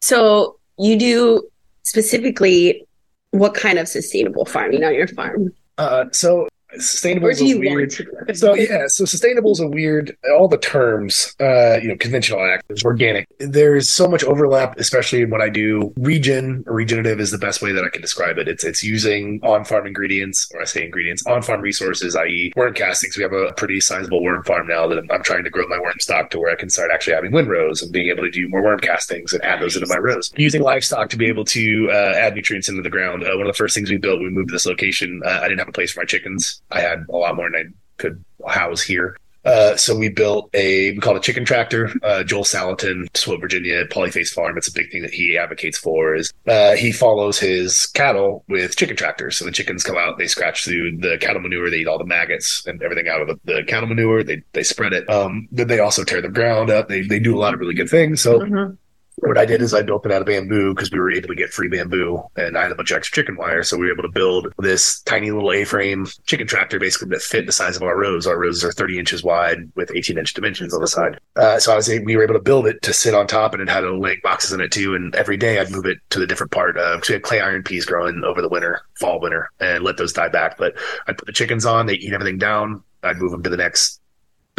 So 0.00 0.58
you 0.78 0.98
do 0.98 1.48
specifically 1.82 2.86
what 3.32 3.54
kind 3.54 3.78
of 3.78 3.88
sustainable 3.88 4.44
farming 4.44 4.84
on 4.84 4.94
your 4.94 5.06
farm? 5.08 5.52
Uh, 5.78 6.06
so 6.12 6.48
sustainable 6.78 7.28
is 7.28 7.40
a 7.40 7.58
weird. 7.58 7.94
So 8.34 8.54
yeah, 8.54 8.84
so 8.86 9.04
sustainable 9.04 9.52
is 9.52 9.60
a 9.60 9.66
weird. 9.66 10.16
All 10.38 10.46
the 10.46 10.58
terms, 10.58 11.34
uh, 11.40 11.78
you 11.82 11.88
know, 11.88 11.96
conventional 11.96 12.40
actives, 12.40 12.84
organic. 12.84 13.26
There's 13.38 13.88
so 13.88 14.06
much 14.06 14.22
overlap, 14.22 14.78
especially 14.78 15.22
in 15.22 15.30
what 15.30 15.40
I 15.40 15.48
do. 15.48 15.92
Regen, 15.96 16.62
regenerative 16.66 17.18
is 17.18 17.30
the 17.30 17.38
best 17.38 17.60
way 17.60 17.72
that 17.72 17.84
I 17.84 17.88
can 17.88 18.00
describe 18.00 18.38
it. 18.38 18.46
It's 18.46 18.62
it's 18.62 18.84
using 18.84 19.40
on-farm 19.42 19.86
ingredients, 19.86 20.48
or 20.54 20.62
I 20.62 20.64
say 20.64 20.84
ingredients, 20.84 21.26
on-farm 21.26 21.60
resources, 21.60 22.14
i.e., 22.14 22.52
worm 22.56 22.74
castings. 22.74 23.16
We 23.16 23.22
have 23.22 23.32
a 23.32 23.52
pretty 23.54 23.80
sizable 23.80 24.22
worm 24.22 24.44
farm 24.44 24.66
now 24.66 24.86
that 24.86 24.98
I'm, 24.98 25.10
I'm 25.10 25.22
trying 25.22 25.44
to 25.44 25.50
grow 25.50 25.66
my 25.66 25.78
worm 25.78 25.98
stock 25.98 26.30
to 26.30 26.38
where 26.38 26.52
I 26.52 26.56
can 26.56 26.70
start 26.70 26.90
actually 26.92 27.14
having 27.14 27.32
windrows 27.32 27.82
and 27.82 27.92
being 27.92 28.08
able 28.08 28.22
to 28.22 28.30
do 28.30 28.48
more 28.48 28.62
worm 28.62 28.80
castings 28.80 29.32
and 29.32 29.42
add 29.42 29.60
those 29.60 29.76
into 29.76 29.88
my 29.88 29.98
rows. 29.98 30.32
Using 30.36 30.62
livestock 30.62 31.10
to 31.10 31.16
be 31.16 31.26
able 31.26 31.44
to 31.46 31.90
uh, 31.90 32.14
add 32.16 32.34
nutrients 32.34 32.68
into 32.68 32.82
the 32.82 32.90
ground. 32.90 33.24
Uh, 33.24 33.32
one 33.32 33.42
of 33.42 33.46
the 33.46 33.56
first 33.56 33.74
things 33.74 33.90
we 33.90 33.96
built 33.96 34.20
when 34.20 34.28
we 34.28 34.34
moved 34.34 34.48
to 34.48 34.54
this 34.54 34.66
location, 34.66 35.20
uh, 35.24 35.40
I 35.42 35.48
didn't 35.48 35.58
have 35.58 35.68
a 35.68 35.72
place 35.72 35.92
for 35.92 36.00
my 36.00 36.04
chickens. 36.04 36.59
I 36.70 36.80
had 36.80 37.04
a 37.08 37.16
lot 37.16 37.36
more 37.36 37.50
than 37.50 37.74
I 37.74 38.00
could 38.00 38.24
house 38.46 38.82
here. 38.82 39.16
Uh, 39.42 39.74
so 39.74 39.96
we 39.96 40.10
built 40.10 40.50
a 40.52 40.92
we 40.92 40.98
call 40.98 41.14
it 41.14 41.18
a 41.18 41.22
chicken 41.22 41.46
tractor. 41.46 41.90
Uh, 42.02 42.22
Joel 42.22 42.44
Salatin, 42.44 43.10
Swoope, 43.12 43.40
Virginia, 43.40 43.86
Polyface 43.86 44.28
Farm. 44.28 44.58
It's 44.58 44.68
a 44.68 44.72
big 44.72 44.92
thing 44.92 45.00
that 45.00 45.14
he 45.14 45.38
advocates 45.38 45.78
for. 45.78 46.14
Is 46.14 46.30
uh, 46.46 46.72
he 46.74 46.92
follows 46.92 47.38
his 47.38 47.86
cattle 47.86 48.44
with 48.48 48.76
chicken 48.76 48.96
tractors. 48.96 49.38
So 49.38 49.46
the 49.46 49.50
chickens 49.50 49.82
come 49.82 49.96
out, 49.96 50.18
they 50.18 50.26
scratch 50.26 50.64
through 50.64 50.98
the 50.98 51.16
cattle 51.18 51.40
manure, 51.40 51.70
they 51.70 51.78
eat 51.78 51.88
all 51.88 51.96
the 51.96 52.04
maggots 52.04 52.66
and 52.66 52.82
everything 52.82 53.08
out 53.08 53.22
of 53.22 53.28
the, 53.28 53.40
the 53.44 53.64
cattle 53.64 53.88
manure. 53.88 54.22
They 54.22 54.42
they 54.52 54.62
spread 54.62 54.92
it. 54.92 55.08
Um, 55.08 55.48
then 55.50 55.68
they 55.68 55.78
also 55.78 56.04
tear 56.04 56.20
the 56.20 56.28
ground 56.28 56.68
up. 56.68 56.88
They 56.88 57.00
they 57.00 57.18
do 57.18 57.34
a 57.34 57.40
lot 57.40 57.54
of 57.54 57.60
really 57.60 57.74
good 57.74 57.88
things. 57.88 58.20
So 58.20 58.40
Mhm. 58.40 58.76
What 59.22 59.38
I 59.38 59.44
did 59.44 59.62
is 59.62 59.74
I 59.74 59.82
built 59.82 60.06
it 60.06 60.12
out 60.12 60.22
of 60.22 60.26
bamboo 60.26 60.74
because 60.74 60.90
we 60.90 60.98
were 60.98 61.12
able 61.12 61.28
to 61.28 61.34
get 61.34 61.50
free 61.50 61.68
bamboo 61.68 62.22
and 62.36 62.56
I 62.56 62.62
had 62.62 62.72
a 62.72 62.74
bunch 62.74 62.90
of 62.90 62.96
extra 62.96 63.22
chicken 63.22 63.36
wire. 63.36 63.62
So 63.62 63.76
we 63.76 63.86
were 63.86 63.92
able 63.92 64.02
to 64.02 64.08
build 64.08 64.52
this 64.58 65.00
tiny 65.02 65.30
little 65.30 65.52
A-frame 65.52 66.06
chicken 66.26 66.46
tractor 66.46 66.78
basically 66.78 67.08
that 67.10 67.22
fit 67.22 67.46
the 67.46 67.52
size 67.52 67.76
of 67.76 67.82
our 67.82 67.98
rows. 67.98 68.26
Our 68.26 68.38
rows 68.38 68.64
are 68.64 68.72
30 68.72 68.98
inches 68.98 69.22
wide 69.22 69.70
with 69.74 69.92
18 69.94 70.18
inch 70.18 70.34
dimensions 70.34 70.74
on 70.74 70.80
the 70.80 70.86
side. 70.86 71.20
Uh, 71.36 71.58
so 71.58 71.72
I 71.72 71.76
was 71.76 71.88
we 71.88 72.16
were 72.16 72.22
able 72.22 72.34
to 72.34 72.40
build 72.40 72.66
it 72.66 72.80
to 72.82 72.92
sit 72.92 73.14
on 73.14 73.26
top 73.26 73.52
and 73.52 73.62
it 73.62 73.68
had 73.68 73.82
little 73.82 74.00
leg 74.00 74.22
boxes 74.22 74.52
in 74.52 74.60
it 74.60 74.72
too. 74.72 74.94
And 74.94 75.14
every 75.14 75.36
day 75.36 75.58
I'd 75.58 75.70
move 75.70 75.86
it 75.86 75.98
to 76.10 76.18
the 76.18 76.26
different 76.26 76.52
part. 76.52 76.76
So 76.76 77.00
we 77.08 77.14
had 77.14 77.22
clay 77.22 77.40
iron 77.40 77.62
peas 77.62 77.84
growing 77.84 78.22
over 78.24 78.40
the 78.40 78.48
winter, 78.48 78.82
fall, 78.94 79.20
winter, 79.20 79.50
and 79.60 79.84
let 79.84 79.96
those 79.96 80.12
die 80.12 80.28
back. 80.28 80.56
But 80.56 80.74
I'd 81.06 81.18
put 81.18 81.26
the 81.26 81.32
chickens 81.32 81.66
on, 81.66 81.86
they 81.86 81.94
eat 81.94 82.12
everything 82.12 82.38
down. 82.38 82.82
I'd 83.02 83.16
move 83.16 83.32
them 83.32 83.42
to 83.42 83.50
the 83.50 83.56
next 83.56 83.99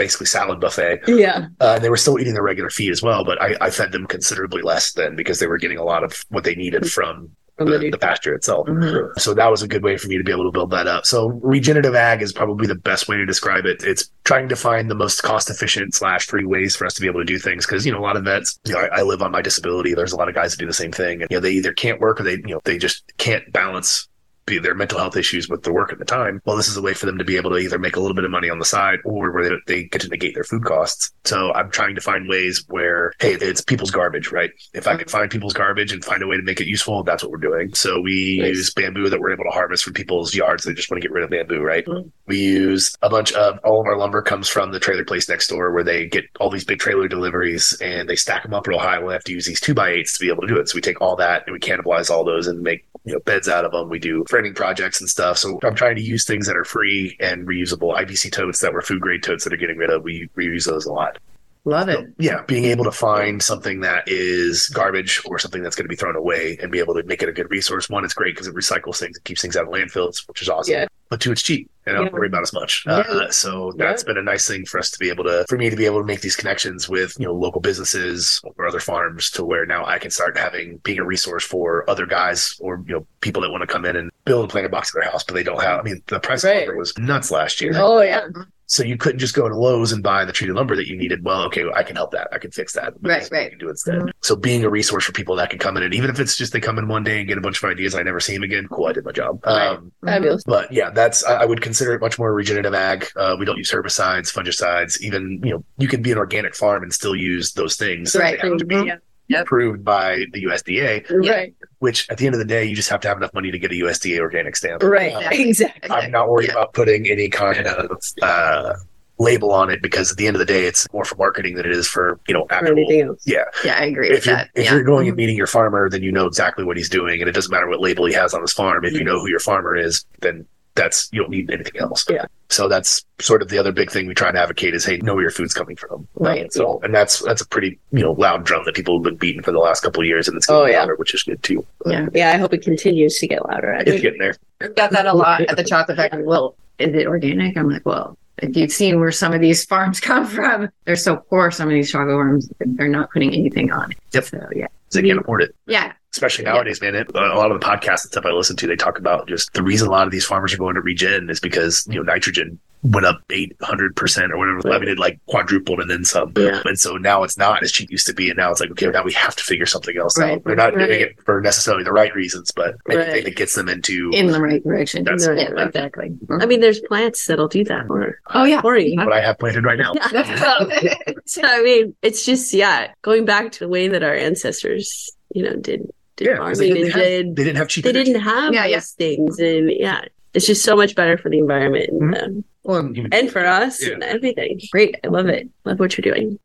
basically 0.02 0.26
salad 0.26 0.60
buffet. 0.60 1.02
Yeah. 1.08 1.48
Uh, 1.60 1.74
and 1.76 1.84
they 1.84 1.90
were 1.90 1.98
still 1.98 2.20
eating 2.20 2.34
their 2.34 2.44
regular 2.44 2.72
feed 2.72 2.92
as 2.92 3.04
well, 3.04 3.24
but 3.24 3.40
I, 3.40 3.56
I 3.62 3.70
fed 3.70 3.92
them 3.92 4.08
considerably 4.08 4.64
less 4.64 4.94
then 4.94 5.16
because 5.16 5.40
they 5.40 5.46
were 5.48 5.60
getting 5.60 5.78
a 5.78 5.84
lot 5.84 6.04
of 6.04 6.26
what 6.30 6.44
they 6.44 6.56
needed 6.56 6.92
from 6.92 7.30
the 7.60 7.90
the, 7.92 7.98
pasture 7.98 8.34
itself. 8.34 8.68
Mhm. 8.68 9.20
So 9.20 9.36
that 9.36 9.52
was 9.52 9.62
a 9.62 9.68
good 9.68 9.84
way 9.84 9.96
for 9.98 10.08
me 10.08 10.18
to 10.18 10.24
be 10.24 10.32
able 10.32 10.46
to 10.46 10.52
build 10.52 10.72
that 10.72 10.88
up. 10.88 11.06
So 11.06 11.28
regenerative 11.44 11.94
ag 11.94 12.24
is 12.24 12.34
probably 12.34 12.66
the 12.66 12.76
best 12.76 13.08
way 13.08 13.18
to 13.18 13.26
describe 13.26 13.68
it. 13.68 13.84
It's 13.84 14.10
trying 14.24 14.50
to 14.50 14.56
find 14.56 14.90
the 14.90 14.96
most 14.96 15.22
cost 15.22 15.52
efficient 15.52 15.94
slash 15.94 16.26
free 16.26 16.46
ways 16.46 16.76
for 16.76 16.88
us 16.88 16.96
to 16.96 17.02
be 17.02 17.08
able 17.08 17.20
to 17.20 17.26
do 17.26 17.38
things. 17.38 17.68
Cause, 17.68 17.86
you 17.86 17.92
know, 17.92 18.00
a 18.00 18.08
lot 18.10 18.18
of 18.18 18.24
vets, 18.24 18.60
you 18.66 18.74
know, 18.74 18.80
I, 18.80 19.00
I 19.00 19.02
live 19.04 19.22
on 19.22 19.32
my 19.32 19.44
disability. 19.44 19.94
There's 19.94 20.14
a 20.14 20.18
lot 20.18 20.30
of 20.30 20.34
guys 20.34 20.52
that 20.52 20.58
do 20.58 20.66
the 20.66 20.74
same 20.74 20.92
thing. 20.92 21.22
And, 21.22 21.30
you 21.30 21.38
know, 21.38 21.42
they 21.42 21.52
either 21.52 21.74
can't 21.74 22.00
work 22.00 22.20
or 22.20 22.24
they, 22.24 22.38
you 22.38 22.56
know, 22.56 22.62
they 22.64 22.80
just 22.80 23.04
can't 23.18 23.44
balance 23.52 24.08
be 24.46 24.60
their 24.60 24.76
mental 24.76 25.00
health 25.00 25.16
issues 25.18 25.50
with 25.50 25.64
the 25.64 25.72
work 25.74 25.92
at 25.92 26.00
the 26.00 26.06
time. 26.06 26.42
Well, 26.46 26.58
this 26.58 26.68
is 26.68 26.78
a 26.78 26.82
way 26.82 26.94
for 26.94 27.06
them 27.06 27.18
to 27.18 27.24
be 27.24 27.38
able 27.38 27.52
to 27.52 27.58
either 27.58 27.78
make 27.80 27.96
a 27.96 28.00
little 28.00 28.16
bit 28.16 28.24
of 28.26 28.32
money 28.32 28.50
on 28.50 28.60
the 28.60 28.66
side 28.66 29.00
or 29.06 29.32
where 29.32 29.50
they, 29.50 29.56
they 29.68 29.84
get 29.84 30.02
to 30.02 30.08
negate 30.10 30.34
their 30.36 30.44
food 30.44 30.64
costs. 30.64 31.12
So 31.26 31.54
I'm 31.54 31.70
trying 31.72 31.96
to 31.96 32.02
find 32.02 32.28
ways 32.28 32.64
where, 32.68 33.14
hey, 33.20 33.34
it's 33.34 33.62
people's 33.62 33.92
garbage, 33.92 34.32
right? 34.32 34.52
If 34.74 34.88
I 34.88 34.96
can 34.96 35.08
find 35.08 35.30
people's 35.30 35.54
garbage 35.54 35.92
and 35.94 36.04
find 36.04 36.24
a 36.24 36.28
way 36.28 36.38
to 36.38 36.44
make 36.44 36.60
it 36.62 36.68
useful, 36.68 37.04
that's 37.04 37.24
what 37.24 37.32
we're 37.32 37.38
doing. 37.38 37.74
So 37.74 38.00
we 38.02 38.40
Nice. 38.42 38.48
use 38.56 38.74
bamboo 38.74 39.10
that 39.10 39.20
we're 39.20 39.32
able 39.32 39.44
to 39.46 39.50
harvest 39.52 39.84
from 39.84 39.94
people's 39.94 40.34
yards. 40.34 40.64
They 40.64 40.74
just 40.74 40.90
want 40.90 41.02
to 41.02 41.08
get 41.08 41.14
rid 41.14 41.24
of 41.24 41.30
bamboo, 41.30 41.62
right? 41.62 41.86
Mhm. 41.86 42.12
We 42.28 42.38
use 42.38 42.96
a 43.02 43.10
bunch 43.10 43.34
of 43.34 43.60
all 43.64 43.82
of 43.82 43.88
our 43.88 43.98
lumber 43.98 44.22
comes 44.22 44.48
from 44.48 44.72
the 44.72 44.80
trailer 44.80 45.04
place 45.06 45.28
next 45.30 45.48
door 45.48 45.72
where 45.72 45.84
they 45.84 46.08
get 46.08 46.26
all 46.40 46.50
these 46.50 46.66
big 46.66 46.80
trailer 46.80 47.08
deliveries 47.08 47.78
and 47.82 48.10
they 48.10 48.16
stack 48.16 48.44
them 48.44 48.54
up 48.54 48.68
real 48.68 48.80
high. 48.80 49.00
We'll 49.00 49.12
have 49.12 49.24
to 49.26 49.34
use 49.34 49.46
these 49.46 49.60
two 49.60 49.74
by 49.74 49.90
eights 49.90 50.18
to 50.18 50.26
be 50.26 50.30
able 50.32 50.42
to 50.42 50.48
do 50.48 50.58
it. 50.58 50.70
So 50.70 50.76
we 50.76 50.82
take 50.82 51.02
all 51.02 51.16
that 51.18 51.44
and 51.46 51.54
we 51.54 51.60
cannibalize 51.60 52.10
all 52.10 52.24
those 52.24 52.48
and 52.48 52.62
make 52.62 52.86
you 53.04 53.14
know 53.14 53.20
beds 53.26 53.50
out 53.50 53.66
of 53.66 53.72
them. 53.72 53.90
We 53.90 54.00
do 54.00 54.24
framing 54.32 54.56
projects 54.56 55.00
and 55.00 55.08
stuff. 55.10 55.38
So 55.38 55.60
I'm 55.64 55.76
trying 55.76 55.98
to 55.98 56.02
use 56.02 56.26
things 56.26 56.48
that 56.48 56.58
are 56.58 56.66
free 56.66 57.16
and 57.20 57.48
reusable. 57.48 57.96
IBC 57.96 58.32
totes 58.32 58.60
that 58.62 58.74
were 58.74 58.82
food 58.82 59.02
grade 59.02 59.22
totes 59.22 59.44
that 59.44 59.54
are 59.54 59.58
getting 59.58 59.78
rid 59.78 59.92
of. 59.92 60.04
We 60.04 60.28
reuse 60.36 60.66
those 60.66 60.86
a 60.86 60.92
lot. 60.92 61.20
Love 61.64 61.92
So, 61.92 62.00
it. 62.00 62.08
yeah, 62.18 62.42
being 62.48 62.66
able 62.66 62.84
to 62.86 62.92
find 62.92 63.42
something 63.42 63.82
that 63.82 64.04
is 64.08 64.68
garbage 64.70 65.22
or 65.26 65.38
something 65.38 65.62
that's 65.62 65.76
going 65.76 65.86
to 65.86 65.90
be 65.90 65.96
thrown 65.96 66.16
away 66.16 66.58
and 66.60 66.72
be 66.72 66.80
able 66.80 66.96
to 66.96 67.04
make 67.04 67.22
it 67.22 67.30
a 67.30 67.32
good 67.32 67.52
resource. 67.52 67.88
One, 67.88 68.04
it's 68.04 68.16
great 68.16 68.34
because 68.34 68.48
it 68.48 68.56
recycles 68.56 68.98
things, 68.98 69.16
it 69.18 69.24
keeps 69.26 69.42
things 69.44 69.56
out 69.56 69.66
of 69.66 69.70
landfills, 69.70 70.28
which 70.28 70.42
is 70.42 70.50
awesome. 70.50 70.74
Yeah. 70.74 70.88
But 71.10 71.22
two, 71.22 71.32
it's 71.32 71.42
cheap 71.44 71.70
and 71.86 71.96
I 71.96 72.00
don't 72.00 72.08
Yeah. 72.08 72.14
worry 72.14 72.28
about 72.28 72.42
as 72.42 72.54
much. 72.54 72.84
Yeah. 72.88 73.00
Uh, 73.00 73.30
so 73.30 73.74
that's 73.78 74.04
been 74.04 74.18
a 74.18 74.24
nice 74.24 74.48
thing 74.48 74.66
for 74.66 74.80
us 74.80 74.90
to 74.92 74.98
be 74.98 75.10
able 75.10 75.24
to, 75.26 75.46
for 75.50 75.58
me 75.58 75.70
to 75.70 75.76
be 75.76 75.86
able 75.86 76.00
to 76.00 76.06
make 76.06 76.22
these 76.22 76.36
connections 76.36 76.90
with, 76.90 77.16
you 77.20 77.26
know, 77.28 77.34
local 77.34 77.62
businesses 77.62 78.42
or 78.58 78.66
other 78.66 78.80
farms 78.80 79.30
to 79.32 79.44
where 79.46 79.66
now 79.68 79.86
I 79.86 80.00
can 80.00 80.10
start 80.10 80.38
having, 80.38 80.78
being 80.78 80.98
a 81.00 81.06
resource 81.06 81.44
for 81.44 81.88
other 81.90 82.06
guys 82.08 82.56
or, 82.60 82.82
you 82.88 82.94
know, 82.96 83.06
people 83.20 83.42
that 83.44 83.52
want 83.52 83.62
to 83.62 83.68
come 83.68 83.86
in 83.86 83.96
and 83.98 84.10
build 84.26 84.42
and 84.44 84.50
plant 84.50 84.66
a 84.66 84.70
planter 84.70 84.78
box 84.80 84.96
at 84.96 85.02
their 85.02 85.12
house, 85.12 85.24
but 85.24 85.34
they 85.36 85.44
don't 85.44 85.62
have, 85.62 85.82
I 85.82 85.84
mean, 85.84 86.02
the 86.08 86.20
price 86.20 86.44
Right. 86.44 86.76
was 86.76 86.98
nuts 86.98 87.30
last 87.30 87.62
year. 87.62 87.74
Oh 87.76 88.02
yeah. 88.02 88.26
So 88.72 88.84
you 88.84 88.96
couldn't 88.96 89.20
just 89.20 89.36
go 89.36 89.50
to 89.50 89.54
Lowe's 89.54 89.92
and 89.92 90.02
buy 90.02 90.24
the 90.24 90.32
treated 90.32 90.56
lumber 90.56 90.78
that 90.78 90.88
you 90.88 90.96
needed. 90.96 91.26
Well, 91.26 91.42
okay, 91.48 91.66
I 91.76 91.84
can 91.84 91.98
help 91.98 92.12
that. 92.12 92.30
I 92.32 92.38
can 92.38 92.52
fix 92.52 92.72
that. 92.72 92.94
Right, 93.02 93.18
This 93.20 93.26
is 93.26 93.32
what 93.32 93.38
right. 93.40 93.48
I 93.48 93.50
can 93.50 93.60
do 93.60 93.70
instead. 93.70 94.12
So 94.22 94.34
being 94.38 94.64
a 94.64 94.70
resource 94.70 95.04
for 95.04 95.12
people 95.12 95.36
that 95.36 95.50
can 95.50 95.60
come 95.60 95.76
in 95.76 95.84
and 95.84 95.94
even 95.94 96.10
if 96.10 96.22
it's 96.22 96.38
just 96.38 96.54
they 96.54 96.62
come 96.62 96.78
in 96.78 96.88
one 96.88 97.04
day 97.04 97.20
and 97.20 97.28
get 97.28 97.38
a 97.38 97.42
bunch 97.42 97.62
of 97.62 97.70
ideas, 97.70 97.96
I 97.96 98.04
never 98.04 98.22
see 98.22 98.34
them 98.34 98.44
again. 98.44 98.70
Cool, 98.70 98.86
I 98.86 98.94
did 98.94 99.04
my 99.04 99.12
job. 99.12 99.46
Right. 99.46 99.68
Um, 99.72 99.92
Fabulous. 100.06 100.46
but 100.46 100.72
yeah, 100.72 100.90
that's 100.90 101.22
I 101.26 101.42
I 101.42 101.46
would 101.46 101.60
consider 101.62 101.94
it 101.96 102.00
much 102.00 102.18
more 102.18 102.34
regenerative 102.34 102.74
ag. 102.74 103.08
Uh, 103.18 103.36
we 103.38 103.44
don't 103.46 103.58
use 103.58 103.70
herbicides, 103.70 104.32
fungicides. 104.34 105.02
Even 105.02 105.42
you 105.44 105.56
know, 105.56 105.66
you 105.78 105.90
can 105.90 106.02
be 106.02 106.14
an 106.14 106.18
organic 106.18 106.56
farm 106.56 106.82
and 106.82 106.94
still 106.94 107.14
use 107.14 107.52
those 107.52 107.76
things. 107.76 108.16
Right. 108.16 108.40
To 108.40 108.64
be. 108.66 108.90
Yep. 109.28 109.44
approved 109.44 109.84
by 109.86 110.26
the 110.34 110.44
USDA. 110.44 111.10
Right. 111.10 111.56
Which 111.82 112.08
at 112.12 112.18
the 112.20 112.28
end 112.28 112.36
of 112.36 112.40
the 112.40 112.46
day, 112.46 112.64
you 112.64 112.76
just 112.76 112.90
have 112.90 113.02
to 113.02 113.08
have 113.08 113.18
enough 113.18 113.34
money 113.34 113.50
to 113.50 113.58
get 113.58 113.72
a 113.72 113.74
USDA 113.74 114.20
organic 114.20 114.56
stamp. 114.56 114.84
Right. 114.84 115.14
Uh, 115.14 115.30
Exactly. 115.32 115.90
I'm 115.90 116.12
not 116.12 116.30
worried 116.30 116.48
Yeah. 116.50 116.54
about 116.54 116.74
putting 116.74 117.08
any 117.10 117.28
kind 117.28 117.66
of 117.66 117.92
uh, 118.22 118.74
label 119.18 119.52
on 119.52 119.70
it 119.72 119.82
because 119.82 120.12
at 120.12 120.18
the 120.18 120.28
end 120.28 120.36
of 120.36 120.40
the 120.40 120.46
day, 120.46 120.66
it's 120.66 120.86
more 120.94 121.06
for 121.06 121.16
marketing 121.16 121.56
than 121.56 121.66
it 121.66 121.72
is 121.72 121.88
for 121.88 122.20
you 122.28 122.36
know 122.36 122.46
actual. 122.52 122.74
anything 122.78 123.02
else. 123.02 123.24
Yeah, 123.26 123.46
Yeah, 123.66 123.78
I 123.80 123.86
agree 123.86 124.10
if 124.10 124.14
with 124.18 124.26
you're 124.28 124.36
that. 124.36 124.50
if 124.54 124.66
yeah. 124.66 124.74
you're 124.76 124.84
going 124.84 125.08
and 125.08 125.18
meeting 125.18 125.36
your 125.36 125.48
farmer, 125.48 125.90
then 125.90 126.04
you 126.04 126.12
know 126.12 126.28
exactly 126.28 126.64
what 126.64 126.78
he's 126.78 126.88
doing, 126.90 127.20
and 127.20 127.28
it 127.28 127.34
doesn't 127.34 127.52
matter 127.52 127.68
what 127.68 127.82
label 127.82 128.06
he 128.06 128.14
has 128.14 128.34
on 128.36 128.42
his 128.42 128.54
farm. 128.54 128.86
If 128.86 128.94
you 128.94 129.04
know 129.04 129.20
who 129.20 129.28
your 129.30 129.40
farmer 129.40 129.76
is, 129.76 130.06
then 130.22 130.46
that's 130.76 131.10
you 131.12 131.22
don't 131.22 131.30
need 131.32 131.50
anything 131.52 131.80
else. 131.80 132.06
Yeah. 132.10 132.26
So 132.50 132.68
that's 132.68 133.06
sort 133.20 133.42
of 133.42 133.50
the 133.50 133.58
other 133.58 133.72
big 133.72 133.90
thing 133.92 134.08
we 134.08 134.14
try 134.14 134.28
and 134.30 134.38
advocate 134.38 134.74
is 134.74 134.84
hey, 134.86 134.98
know 134.98 135.14
where 135.14 135.22
your 135.24 135.32
food's 135.32 135.54
coming 135.54 135.76
from. 135.76 136.08
Right. 136.16 136.44
Um, 136.46 136.50
so 136.52 136.80
and 136.84 136.94
that's 136.94 137.20
that's 137.20 137.42
a 137.42 137.48
pretty 137.48 137.80
you 137.92 138.02
know 138.04 138.14
loud 138.14 138.44
drum 138.46 138.64
that 138.66 138.76
people 138.76 138.98
have 138.98 139.04
been 139.04 139.16
beating 139.16 139.42
for 139.42 139.52
the 139.52 139.60
last 139.60 139.82
couple 139.84 140.02
of 140.02 140.08
years, 140.08 140.28
and 140.28 140.36
it's 140.38 140.48
getting 140.48 140.62
Oh, 140.62 140.66
yeah. 140.66 140.80
louder, 140.80 140.96
which 140.96 141.14
is 141.14 141.24
good 141.24 141.42
too. 141.44 141.66
Yeah. 141.86 142.08
Yeah. 142.14 142.32
I 142.34 142.38
hope 142.38 142.54
it 142.54 142.62
continues 142.62 143.18
to 143.20 143.28
get 143.28 143.46
louder. 143.48 143.74
It's 143.86 144.02
getting 144.02 144.20
there. 144.20 144.36
I've 144.62 144.76
got 144.76 144.92
that 144.92 145.06
a 145.06 145.14
lot 145.14 145.42
at 145.42 145.58
the 145.58 145.64
chocolate 145.72 145.98
factory. 145.98 146.24
Well, 146.24 146.56
is 146.80 146.94
it 146.96 147.08
organic? 147.08 147.58
I'm 147.58 147.70
like, 147.70 147.86
well, 147.86 148.18
if 148.38 148.56
you've 148.56 148.72
seen 148.72 149.00
where 149.00 149.12
some 149.12 149.34
of 149.34 149.42
these 149.42 149.64
farms 149.72 150.00
come 150.00 150.26
from, 150.26 150.70
they're 150.86 150.96
so 150.96 151.18
poor. 151.18 151.52
Some 151.52 151.68
of 151.68 151.74
these 151.74 151.92
chocolate 151.92 152.16
farms, 152.16 152.50
they're 152.60 152.88
not 152.88 153.12
putting 153.12 153.34
anything 153.34 153.72
on 153.72 153.92
it. 153.92 153.98
Yep. 154.14 154.24
So 154.26 154.38
yeah, 154.56 154.66
'Cause 154.68 155.02
They 155.02 155.04
can't 155.04 155.20
afford 155.20 155.44
it. 155.44 155.56
yeah, 155.68 155.94
especially 156.14 156.46
nowadays, 156.46 156.82
man. 156.82 156.96
It, 156.96 157.10
a 157.16 157.20
lot 157.36 157.52
of 157.52 157.60
the 157.60 157.66
podcasts 157.66 158.04
and 158.04 158.12
stuff 158.12 158.26
I 158.26 158.32
listen 158.32 158.56
to, 158.58 158.68
they 158.68 158.76
talk 158.76 158.98
about 159.00 159.28
just 159.28 159.54
the 159.54 159.64
reason 159.64 159.88
a 159.88 159.92
lot 159.92 160.06
of 160.08 160.12
these 160.12 160.26
farmers 160.26 160.54
are 160.54 160.58
going 160.58 160.76
to 160.76 160.82
regen 160.82 161.30
is 161.30 161.40
because 161.40 161.86
you 161.90 161.96
know 161.96 162.04
nitrogen 162.04 162.60
went 162.84 163.06
up 163.06 163.22
eight 163.30 163.56
hundred 163.62 163.96
percent 163.96 164.32
or 164.32 164.38
whatever. 164.40 164.74
I 164.74 164.80
mean, 164.80 164.90
it 164.90 164.98
like 165.00 165.20
quadrupled 165.28 165.80
and 165.80 165.90
then 165.90 166.04
some. 166.04 166.34
Yeah. 166.36 166.64
And 166.66 166.80
so 166.80 166.98
now 166.98 167.22
it's 167.24 167.38
not 167.38 167.62
as 167.62 167.72
cheap 167.72 167.92
used 167.92 168.08
to 168.08 168.14
be, 168.14 168.30
and 168.30 168.38
now 168.38 168.50
it's 168.52 168.60
like 168.60 168.72
okay, 168.72 168.88
now 168.88 169.04
we 169.04 169.14
have 169.14 169.36
to 169.36 169.44
figure 169.44 169.68
something 169.68 169.96
else 169.98 170.18
Right. 170.18 170.34
out. 170.34 170.44
They're 170.44 170.56
not 170.56 170.74
doing 170.74 170.90
it 170.90 171.22
for 171.24 171.42
necessarily 171.42 171.84
the 171.84 171.92
right 171.94 172.14
reasons, 172.16 172.52
but 172.52 172.76
anything 172.90 173.14
Right. 173.14 173.24
that 173.24 173.36
gets 173.36 173.54
them 173.56 173.70
into 173.70 174.10
in 174.14 174.28
the 174.28 174.42
right 174.42 174.64
direction. 174.64 175.04
That's- 175.04 175.28
yeah, 175.28 175.64
exactly. 175.66 176.12
I 176.42 176.46
mean, 176.48 176.60
there's 176.60 176.80
plants 176.82 177.28
that'll 177.28 177.48
do 177.48 177.64
that 177.66 177.86
for 177.88 178.20
oh 178.34 178.46
yeah. 178.46 178.62
for 178.62 178.78
you. 178.78 178.98
what 178.98 179.14
I 179.14 179.22
have 179.22 179.38
planted 179.38 179.64
right 179.64 179.78
now. 179.78 179.94
So 181.26 181.42
I 181.46 181.62
mean, 181.62 181.96
it's 182.02 182.26
just 182.26 182.52
yeah, 182.54 182.92
going 183.04 183.26
back 183.26 183.52
to 183.54 183.60
the 183.60 183.70
way 183.70 183.88
that 183.88 184.04
our 184.04 184.16
ancestors, 184.16 185.10
you 185.34 185.44
know, 185.44 185.56
did 185.56 185.82
did 185.82 185.92
Yeah, 186.22 186.38
'cause 186.38 186.58
they 186.60 186.70
farming 186.70 186.84
didn't 186.84 186.94
have- 186.94 187.04
did 187.04 187.36
They 187.36 187.44
didn't 187.44 187.58
have 187.58 187.68
cheap. 187.68 187.84
they 187.84 187.90
energy. 187.90 188.14
didn't 188.14 188.24
have 188.24 188.54
Yeah, 188.54 188.64
those 188.64 188.72
yeah. 188.72 188.80
things, 188.98 189.40
and 189.40 189.72
yeah, 189.72 190.02
it's 190.34 190.46
just 190.48 190.64
so 190.64 190.76
much 190.76 190.96
better 190.96 191.18
for 191.18 191.30
the 191.30 191.40
environment 191.40 191.90
and, 191.90 192.18
um, 192.18 192.44
Well, 192.64 192.78
and 192.78 193.14
and 193.14 193.32
for 193.32 193.44
us 193.46 193.82
Yeah. 193.86 193.94
and 193.94 194.04
everything. 194.04 194.60
Great, 194.72 194.96
I 195.04 195.08
love 195.08 195.28
it. 195.28 195.50
Love 195.66 195.80
what 195.80 195.98
you're 195.98 196.14
doing. 196.14 196.38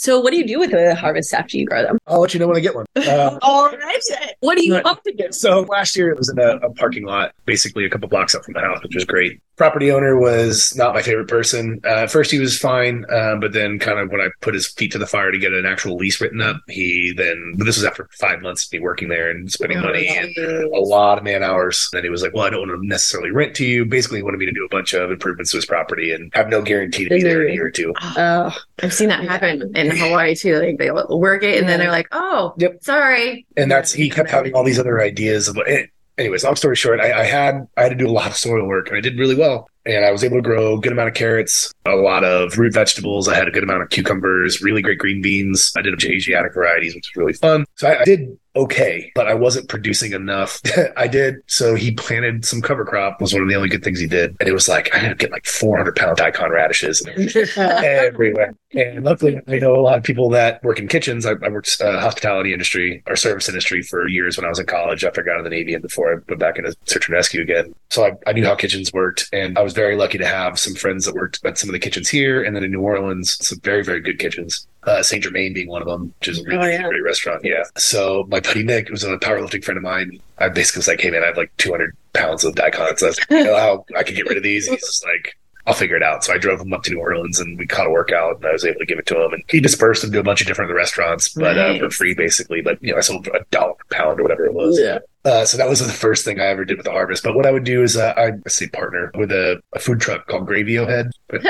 So, 0.00 0.20
what 0.20 0.30
do 0.30 0.36
you 0.36 0.46
do 0.46 0.60
with 0.60 0.70
the 0.70 0.94
harvest 0.94 1.34
after 1.34 1.56
you 1.56 1.66
grow 1.66 1.82
them? 1.82 1.98
I'll 2.06 2.20
let 2.20 2.32
you 2.32 2.38
know 2.38 2.46
when 2.46 2.56
I 2.56 2.60
get 2.60 2.74
one. 2.74 2.86
Uh, 3.08 3.38
All 3.42 3.70
right. 3.70 4.00
What 4.40 4.56
do 4.58 4.64
you 4.66 4.74
Right. 4.74 4.86
hope 4.86 5.02
to 5.04 5.12
do? 5.12 5.32
So 5.32 5.62
last 5.62 5.96
year 5.96 6.10
it 6.10 6.18
was 6.18 6.28
in 6.28 6.38
a, 6.38 6.56
a 6.58 6.70
parking 6.74 7.04
lot, 7.04 7.32
basically 7.46 7.84
a 7.86 7.90
couple 7.90 8.08
blocks 8.08 8.34
up 8.34 8.44
from 8.44 8.54
the 8.54 8.60
house, 8.60 8.82
which 8.82 8.94
was 8.94 9.04
great. 9.04 9.40
Property 9.56 9.90
owner 9.90 10.16
was 10.18 10.74
not 10.76 10.94
my 10.94 11.02
favorite 11.02 11.26
person. 11.26 11.80
Uh, 11.84 12.00
at 12.04 12.10
first 12.12 12.30
he 12.30 12.38
was 12.38 12.56
fine, 12.58 13.04
uh, 13.10 13.36
but 13.36 13.52
then 13.52 13.78
kind 13.78 13.98
of 13.98 14.10
when 14.10 14.20
I 14.20 14.28
put 14.40 14.54
his 14.54 14.68
feet 14.68 14.92
to 14.92 14.98
the 14.98 15.06
fire 15.06 15.32
to 15.32 15.38
get 15.38 15.52
an 15.52 15.64
actual 15.66 15.96
lease 15.96 16.20
written 16.20 16.40
up, 16.42 16.58
he 16.68 17.12
then, 17.16 17.54
but 17.56 17.64
this 17.64 17.76
was 17.76 17.84
after 17.84 18.08
five 18.20 18.40
months 18.42 18.66
of 18.66 18.72
me 18.72 18.78
working 18.80 19.08
there 19.08 19.30
and 19.30 19.50
spending 19.50 19.80
money 19.80 20.06
and 20.08 20.36
a 20.72 20.78
lot 20.78 21.18
of 21.18 21.24
man 21.24 21.42
hours. 21.42 21.88
Then 21.92 22.04
he 22.04 22.10
was 22.10 22.22
like, 22.22 22.34
well, 22.34 22.44
I 22.44 22.50
don't 22.50 22.68
want 22.68 22.80
to 22.82 22.86
necessarily 22.86 23.30
rent 23.30 23.54
to 23.56 23.64
you. 23.64 23.84
Basically 23.86 24.18
he 24.18 24.22
wanted 24.22 24.38
me 24.38 24.46
to 24.46 24.52
do 24.52 24.64
a 24.64 24.68
bunch 24.68 24.92
of 24.92 25.10
improvements 25.10 25.50
to 25.52 25.56
his 25.56 25.66
property 25.66 26.12
and 26.12 26.30
have 26.34 26.48
no 26.48 26.60
guarantee 26.62 27.04
to 27.04 27.10
be 27.10 27.22
there 27.22 27.42
in 27.44 27.50
a 27.50 27.54
year 27.54 27.66
or 27.66 27.70
two. 27.70 27.94
Oh, 28.16 28.54
I've 28.82 28.92
seen 28.94 29.08
that 29.08 29.24
happen 29.24 29.72
in 29.90 29.96
Hawaii 29.98 30.34
too. 30.34 30.58
Like 30.58 30.78
they 30.78 30.90
work 30.90 31.42
it 31.42 31.58
and 31.58 31.68
then 31.68 31.78
they're 31.78 31.90
like, 31.90 32.08
"Oh, 32.12 32.54
Yep. 32.58 32.78
sorry." 32.82 33.46
and 33.56 33.70
that's 33.70 33.92
he 33.92 34.08
kept 34.10 34.30
having 34.30 34.54
all 34.54 34.64
these 34.64 34.78
other 34.78 35.00
ideas 35.00 35.48
of 35.48 35.58
eh, 35.66 35.84
anyways 36.16 36.42
long 36.44 36.56
story 36.56 36.74
short 36.76 37.00
I, 37.00 37.20
I 37.20 37.24
had 37.24 37.66
i 37.76 37.82
had 37.84 37.90
to 37.90 37.94
do 37.94 38.08
a 38.08 38.10
lot 38.10 38.26
of 38.26 38.36
soil 38.36 38.66
work 38.66 38.88
and 38.88 38.96
i 38.96 39.00
did 39.00 39.16
really 39.18 39.36
well 39.36 39.68
and 39.86 40.04
i 40.04 40.10
was 40.10 40.24
able 40.24 40.36
to 40.38 40.42
grow 40.42 40.74
a 40.76 40.80
good 40.80 40.90
amount 40.90 41.08
of 41.08 41.14
carrots 41.14 41.72
a 41.86 41.94
lot 41.94 42.24
of 42.24 42.58
root 42.58 42.74
vegetables 42.74 43.28
i 43.28 43.34
had 43.36 43.46
a 43.46 43.52
good 43.52 43.62
amount 43.62 43.82
of 43.82 43.88
cucumbers 43.90 44.60
really 44.60 44.82
great 44.82 44.98
green 44.98 45.22
beans 45.22 45.72
i 45.76 45.80
did 45.82 45.92
a 45.92 45.96
bunch 45.96 46.04
of 46.06 46.10
asiatic 46.10 46.52
varieties 46.54 46.94
which 46.94 47.08
was 47.14 47.20
really 47.20 47.32
fun 47.34 47.64
so 47.76 47.88
i, 47.88 48.00
I 48.00 48.04
did 48.04 48.36
okay 48.56 49.10
but 49.14 49.28
i 49.28 49.34
wasn't 49.34 49.68
producing 49.68 50.12
enough 50.12 50.60
i 50.96 51.06
did 51.06 51.36
so 51.46 51.74
he 51.74 51.92
planted 51.92 52.44
some 52.44 52.60
cover 52.60 52.84
crop 52.84 53.20
was 53.20 53.32
one 53.32 53.42
of 53.42 53.48
the 53.48 53.54
only 53.54 53.68
good 53.68 53.84
things 53.84 54.00
he 54.00 54.06
did 54.06 54.36
and 54.40 54.48
it 54.48 54.52
was 54.52 54.68
like 54.68 54.94
i 54.94 54.98
had 54.98 55.10
to 55.10 55.14
get 55.14 55.30
like 55.30 55.46
400 55.46 55.94
pound 55.96 56.16
daikon 56.16 56.50
radishes 56.50 57.02
everywhere. 57.56 58.54
And 58.74 59.04
luckily, 59.04 59.40
I 59.48 59.58
know 59.58 59.74
a 59.74 59.80
lot 59.80 59.96
of 59.96 60.04
people 60.04 60.28
that 60.30 60.62
work 60.62 60.78
in 60.78 60.88
kitchens. 60.88 61.24
I, 61.24 61.32
I 61.42 61.48
worked 61.48 61.80
uh, 61.80 62.00
hospitality 62.00 62.52
industry 62.52 63.02
or 63.06 63.16
service 63.16 63.48
industry 63.48 63.82
for 63.82 64.06
years 64.06 64.36
when 64.36 64.44
I 64.44 64.48
was 64.50 64.58
in 64.58 64.66
college. 64.66 65.04
After 65.04 65.22
I 65.22 65.24
got 65.24 65.32
out 65.32 65.38
of 65.38 65.44
the 65.44 65.50
Navy 65.50 65.72
and 65.72 65.82
before 65.82 66.12
I 66.12 66.16
went 66.28 66.38
back 66.38 66.58
into 66.58 66.76
search 66.84 67.08
and 67.08 67.14
rescue 67.14 67.40
again, 67.40 67.74
so 67.88 68.04
I, 68.04 68.12
I 68.26 68.32
knew 68.32 68.44
how 68.44 68.54
kitchens 68.54 68.92
worked, 68.92 69.28
and 69.32 69.58
I 69.58 69.62
was 69.62 69.72
very 69.72 69.96
lucky 69.96 70.18
to 70.18 70.26
have 70.26 70.58
some 70.58 70.74
friends 70.74 71.06
that 71.06 71.14
worked 71.14 71.44
at 71.44 71.56
some 71.56 71.70
of 71.70 71.72
the 71.72 71.78
kitchens 71.78 72.08
here, 72.08 72.42
and 72.42 72.54
then 72.54 72.62
in 72.62 72.70
New 72.70 72.82
Orleans, 72.82 73.38
some 73.46 73.58
very 73.60 73.82
very 73.82 74.00
good 74.00 74.18
kitchens. 74.18 74.66
Uh, 74.84 75.02
Saint 75.02 75.22
Germain 75.24 75.52
being 75.52 75.68
one 75.68 75.82
of 75.82 75.88
them, 75.88 76.14
which 76.20 76.28
is 76.28 76.38
a 76.38 76.44
really 76.44 76.58
Oh, 76.66 76.70
yeah. 76.70 76.88
great 76.88 77.02
restaurant. 77.02 77.44
Yeah. 77.44 77.64
So 77.76 78.24
my 78.28 78.40
buddy 78.40 78.62
Nick 78.62 78.88
was 78.90 79.02
a 79.04 79.18
powerlifting 79.18 79.62
friend 79.62 79.76
of 79.76 79.82
mine. 79.82 80.20
I 80.38 80.48
basically 80.48 80.78
was 80.80 80.88
like, 80.88 81.00
"Hey 81.00 81.10
man, 81.10 81.22
I 81.24 81.26
have 81.26 81.36
like 81.36 81.50
200 81.58 81.94
pounds 82.14 82.44
of 82.44 82.54
daikons. 82.54 83.02
I 83.02 83.06
was 83.06 83.18
like, 83.18 83.30
you 83.30 83.44
know 83.44 83.56
how 83.56 83.84
I 83.96 84.02
can 84.04 84.14
get 84.14 84.26
rid 84.28 84.36
of 84.36 84.42
these?" 84.44 84.68
He's 84.68 84.80
just 84.80 85.04
like, 85.04 85.36
I'll 85.68 85.74
figure 85.74 85.96
it 85.96 86.02
out. 86.02 86.24
So 86.24 86.32
I 86.32 86.38
drove 86.38 86.60
him 86.60 86.72
up 86.72 86.82
to 86.84 86.90
New 86.90 86.98
Orleans 86.98 87.38
and 87.38 87.58
we 87.58 87.66
caught 87.66 87.86
a 87.86 87.90
workout 87.90 88.36
and 88.38 88.46
I 88.46 88.52
was 88.52 88.64
able 88.64 88.80
to 88.80 88.86
give 88.86 88.98
it 88.98 89.06
to 89.06 89.22
him. 89.22 89.34
And 89.34 89.42
he 89.50 89.60
dispersed 89.60 90.00
them 90.02 90.10
to 90.12 90.18
a 90.18 90.22
bunch 90.22 90.40
of 90.40 90.46
different 90.46 90.72
restaurants, 90.72 91.28
but 91.28 91.58
uh, 91.58 91.78
for 91.78 91.90
free 91.90 92.14
basically. 92.14 92.62
But, 92.62 92.82
you 92.82 92.92
know, 92.92 92.98
I 92.98 93.00
sold 93.02 93.26
a 93.28 93.44
dollar 93.50 93.74
a 93.90 93.94
pound 93.94 94.18
or 94.18 94.22
whatever 94.22 94.46
it 94.46 94.54
was. 94.54 94.80
yeah. 94.80 94.98
Uh, 95.24 95.44
so 95.44 95.58
that 95.58 95.68
was 95.68 95.84
the 95.86 95.92
first 95.92 96.24
thing 96.24 96.40
I 96.40 96.46
ever 96.46 96.64
did 96.64 96.78
with 96.78 96.86
the 96.86 96.92
harvest. 96.92 97.22
But 97.22 97.34
what 97.34 97.44
I 97.44 97.50
would 97.50 97.64
do 97.64 97.82
is 97.82 97.98
uh, 97.98 98.14
I'd 98.16 98.50
say 98.50 98.66
partner 98.68 99.10
with 99.14 99.30
a, 99.30 99.60
a 99.74 99.78
food 99.78 100.00
truck 100.00 100.26
called 100.26 100.46
Gravy 100.46 100.76
Head. 100.76 101.10
But, 101.28 101.42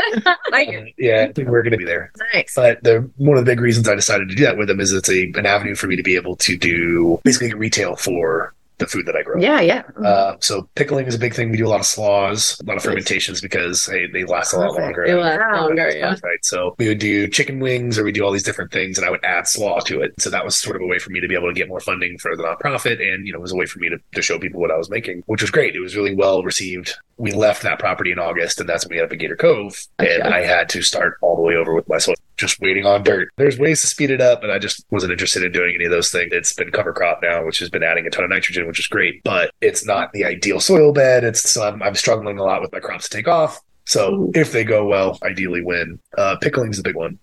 yeah, 0.99 1.27
I 1.29 1.33
think 1.33 1.49
we're 1.49 1.63
going 1.63 1.73
to 1.73 1.79
be 1.79 1.85
there. 1.85 2.11
nice. 2.35 2.55
But 2.57 2.83
the 2.83 3.09
one 3.17 3.39
of 3.39 3.45
the 3.45 3.51
big 3.53 3.61
reasons 3.61 3.89
I 3.89 3.95
decided 3.95 4.29
to 4.31 4.35
do 4.35 4.43
that 4.45 4.57
with 4.59 4.67
them 4.67 4.81
is 4.81 4.93
it's 4.93 5.09
a 5.09 5.31
an 5.37 5.47
avenue 5.47 5.77
for 5.77 5.87
me 5.87 5.95
to 5.95 6.03
be 6.03 6.17
able 6.17 6.35
to 6.37 6.57
do 6.57 7.21
basically 7.23 7.55
retail 7.55 7.95
for 7.95 8.53
the 8.79 8.87
food 8.87 9.07
that 9.07 9.17
I 9.17 9.23
grow. 9.23 9.41
Yeah, 9.41 9.61
yeah. 9.61 9.83
Uh, 10.05 10.37
so 10.41 10.69
pickling 10.75 11.07
is 11.07 11.15
a 11.15 11.19
big 11.19 11.35
thing. 11.35 11.51
We 11.51 11.57
do 11.57 11.67
a 11.67 11.69
lot 11.69 11.81
of 11.81 11.87
slaws, 11.87 12.59
a 12.61 12.65
lot 12.65 12.77
of 12.77 12.83
fermentations 12.83 13.41
because 13.41 13.87
hey, 13.87 14.07
they 14.13 14.25
last 14.25 14.53
a 14.53 14.59
lot 14.59 14.69
Perfect. 14.71 14.83
longer. 14.83 15.05
It 15.05 15.15
lasts 15.17 15.39
Wow. 15.53 15.67
longer, 15.67 15.91
yeah. 15.97 16.15
Right. 16.23 16.45
So 16.45 16.75
we 16.79 16.89
would 16.89 16.99
do 16.99 17.29
chicken 17.29 17.59
wings 17.61 17.99
or 17.99 18.05
we 18.05 18.13
do 18.13 18.25
all 18.25 18.33
these 18.33 18.43
different 18.43 18.73
things 18.73 18.97
and 18.99 19.07
I 19.07 19.11
would 19.11 19.25
add 19.25 19.47
slaw 19.47 19.81
to 19.81 20.01
it. 20.03 20.13
So 20.19 20.31
that 20.31 20.45
was 20.45 20.57
sort 20.57 20.77
of 20.77 20.83
a 20.83 20.87
way 20.87 20.99
for 20.99 21.11
me 21.11 21.21
to 21.21 21.29
be 21.29 21.35
able 21.35 21.49
to 21.49 21.55
get 21.55 21.69
more 21.69 21.81
funding 21.81 22.19
for 22.19 22.37
the 22.37 22.43
nonprofit. 22.43 23.01
And, 23.03 23.27
you 23.27 23.33
know, 23.33 23.39
it 23.39 23.43
was 23.43 23.53
a 23.53 23.57
way 23.57 23.67
for 23.67 23.79
me 23.81 23.89
to, 23.89 23.99
to 24.15 24.23
show 24.23 24.39
people 24.39 24.61
what 24.61 24.71
I 24.71 24.77
was 24.77 24.91
making, 24.91 25.23
which 25.27 25.43
was 25.43 25.51
great. 25.51 25.75
It 25.75 25.81
was 25.81 25.97
really 25.97 26.15
well 26.15 26.43
received. 26.43 26.95
We 27.17 27.33
left 27.33 27.63
that 27.63 27.79
property 27.81 28.13
in 28.13 28.19
August 28.19 28.61
and 28.61 28.69
that's 28.69 28.85
when 28.85 28.91
we 28.97 28.99
ended 29.01 29.11
up 29.11 29.13
at 29.15 29.19
Gator 29.19 29.37
Cove. 29.37 29.77
And 29.99 30.23
I 30.23 30.45
had 30.45 30.69
to 30.71 30.83
start 30.83 31.17
all 31.21 31.35
the 31.37 31.43
way 31.43 31.57
over 31.57 31.75
with 31.75 31.89
my 31.89 31.99
soil, 31.99 32.15
just 32.39 32.61
waiting 32.61 32.87
on 32.87 33.03
dirt. 33.03 33.29
There's 33.37 33.59
ways 33.59 33.81
to 33.83 33.87
speed 33.87 34.11
it 34.11 34.21
up, 34.21 34.41
but 34.41 34.51
I 34.51 34.59
just 34.59 34.85
wasn't 34.91 35.13
interested 35.13 35.43
in 35.43 35.53
doing 35.53 35.75
any 35.75 35.85
of 35.85 35.91
those 35.91 36.11
things. 36.11 36.31
It's 36.33 36.53
been 36.53 36.71
cover 36.71 36.93
crop 36.93 37.21
now, 37.23 37.45
which 37.45 37.59
has 37.59 37.69
been 37.69 37.83
adding 37.83 38.07
a 38.07 38.11
ton 38.11 38.25
of 38.25 38.31
nitrogen, 38.31 38.67
which 38.67 38.79
is 38.79 38.87
great, 38.87 39.23
but 39.25 39.51
it's 39.61 39.85
not 39.85 40.13
the 40.13 40.25
ideal 40.25 40.61
soil 40.61 40.93
bed. 40.93 41.25
It's, 41.25 41.51
so 41.51 41.67
I'm, 41.67 41.83
I'm 41.83 41.95
struggling 41.95 42.39
a 42.39 42.45
lot 42.45 42.63
with 42.63 42.73
my 42.73 42.81
crops 42.81 43.09
to 43.09 43.17
take 43.17 43.29
off. 43.29 43.61
So 43.87 44.31
if 44.35 44.53
they 44.53 44.65
go 44.65 44.85
well, 44.87 45.19
ideally 45.23 45.63
win. 45.63 45.99
Uh, 46.17 46.37
pickling 46.41 46.71
is 46.71 46.77
the 46.77 46.83
big 46.83 46.95
one. 46.95 47.19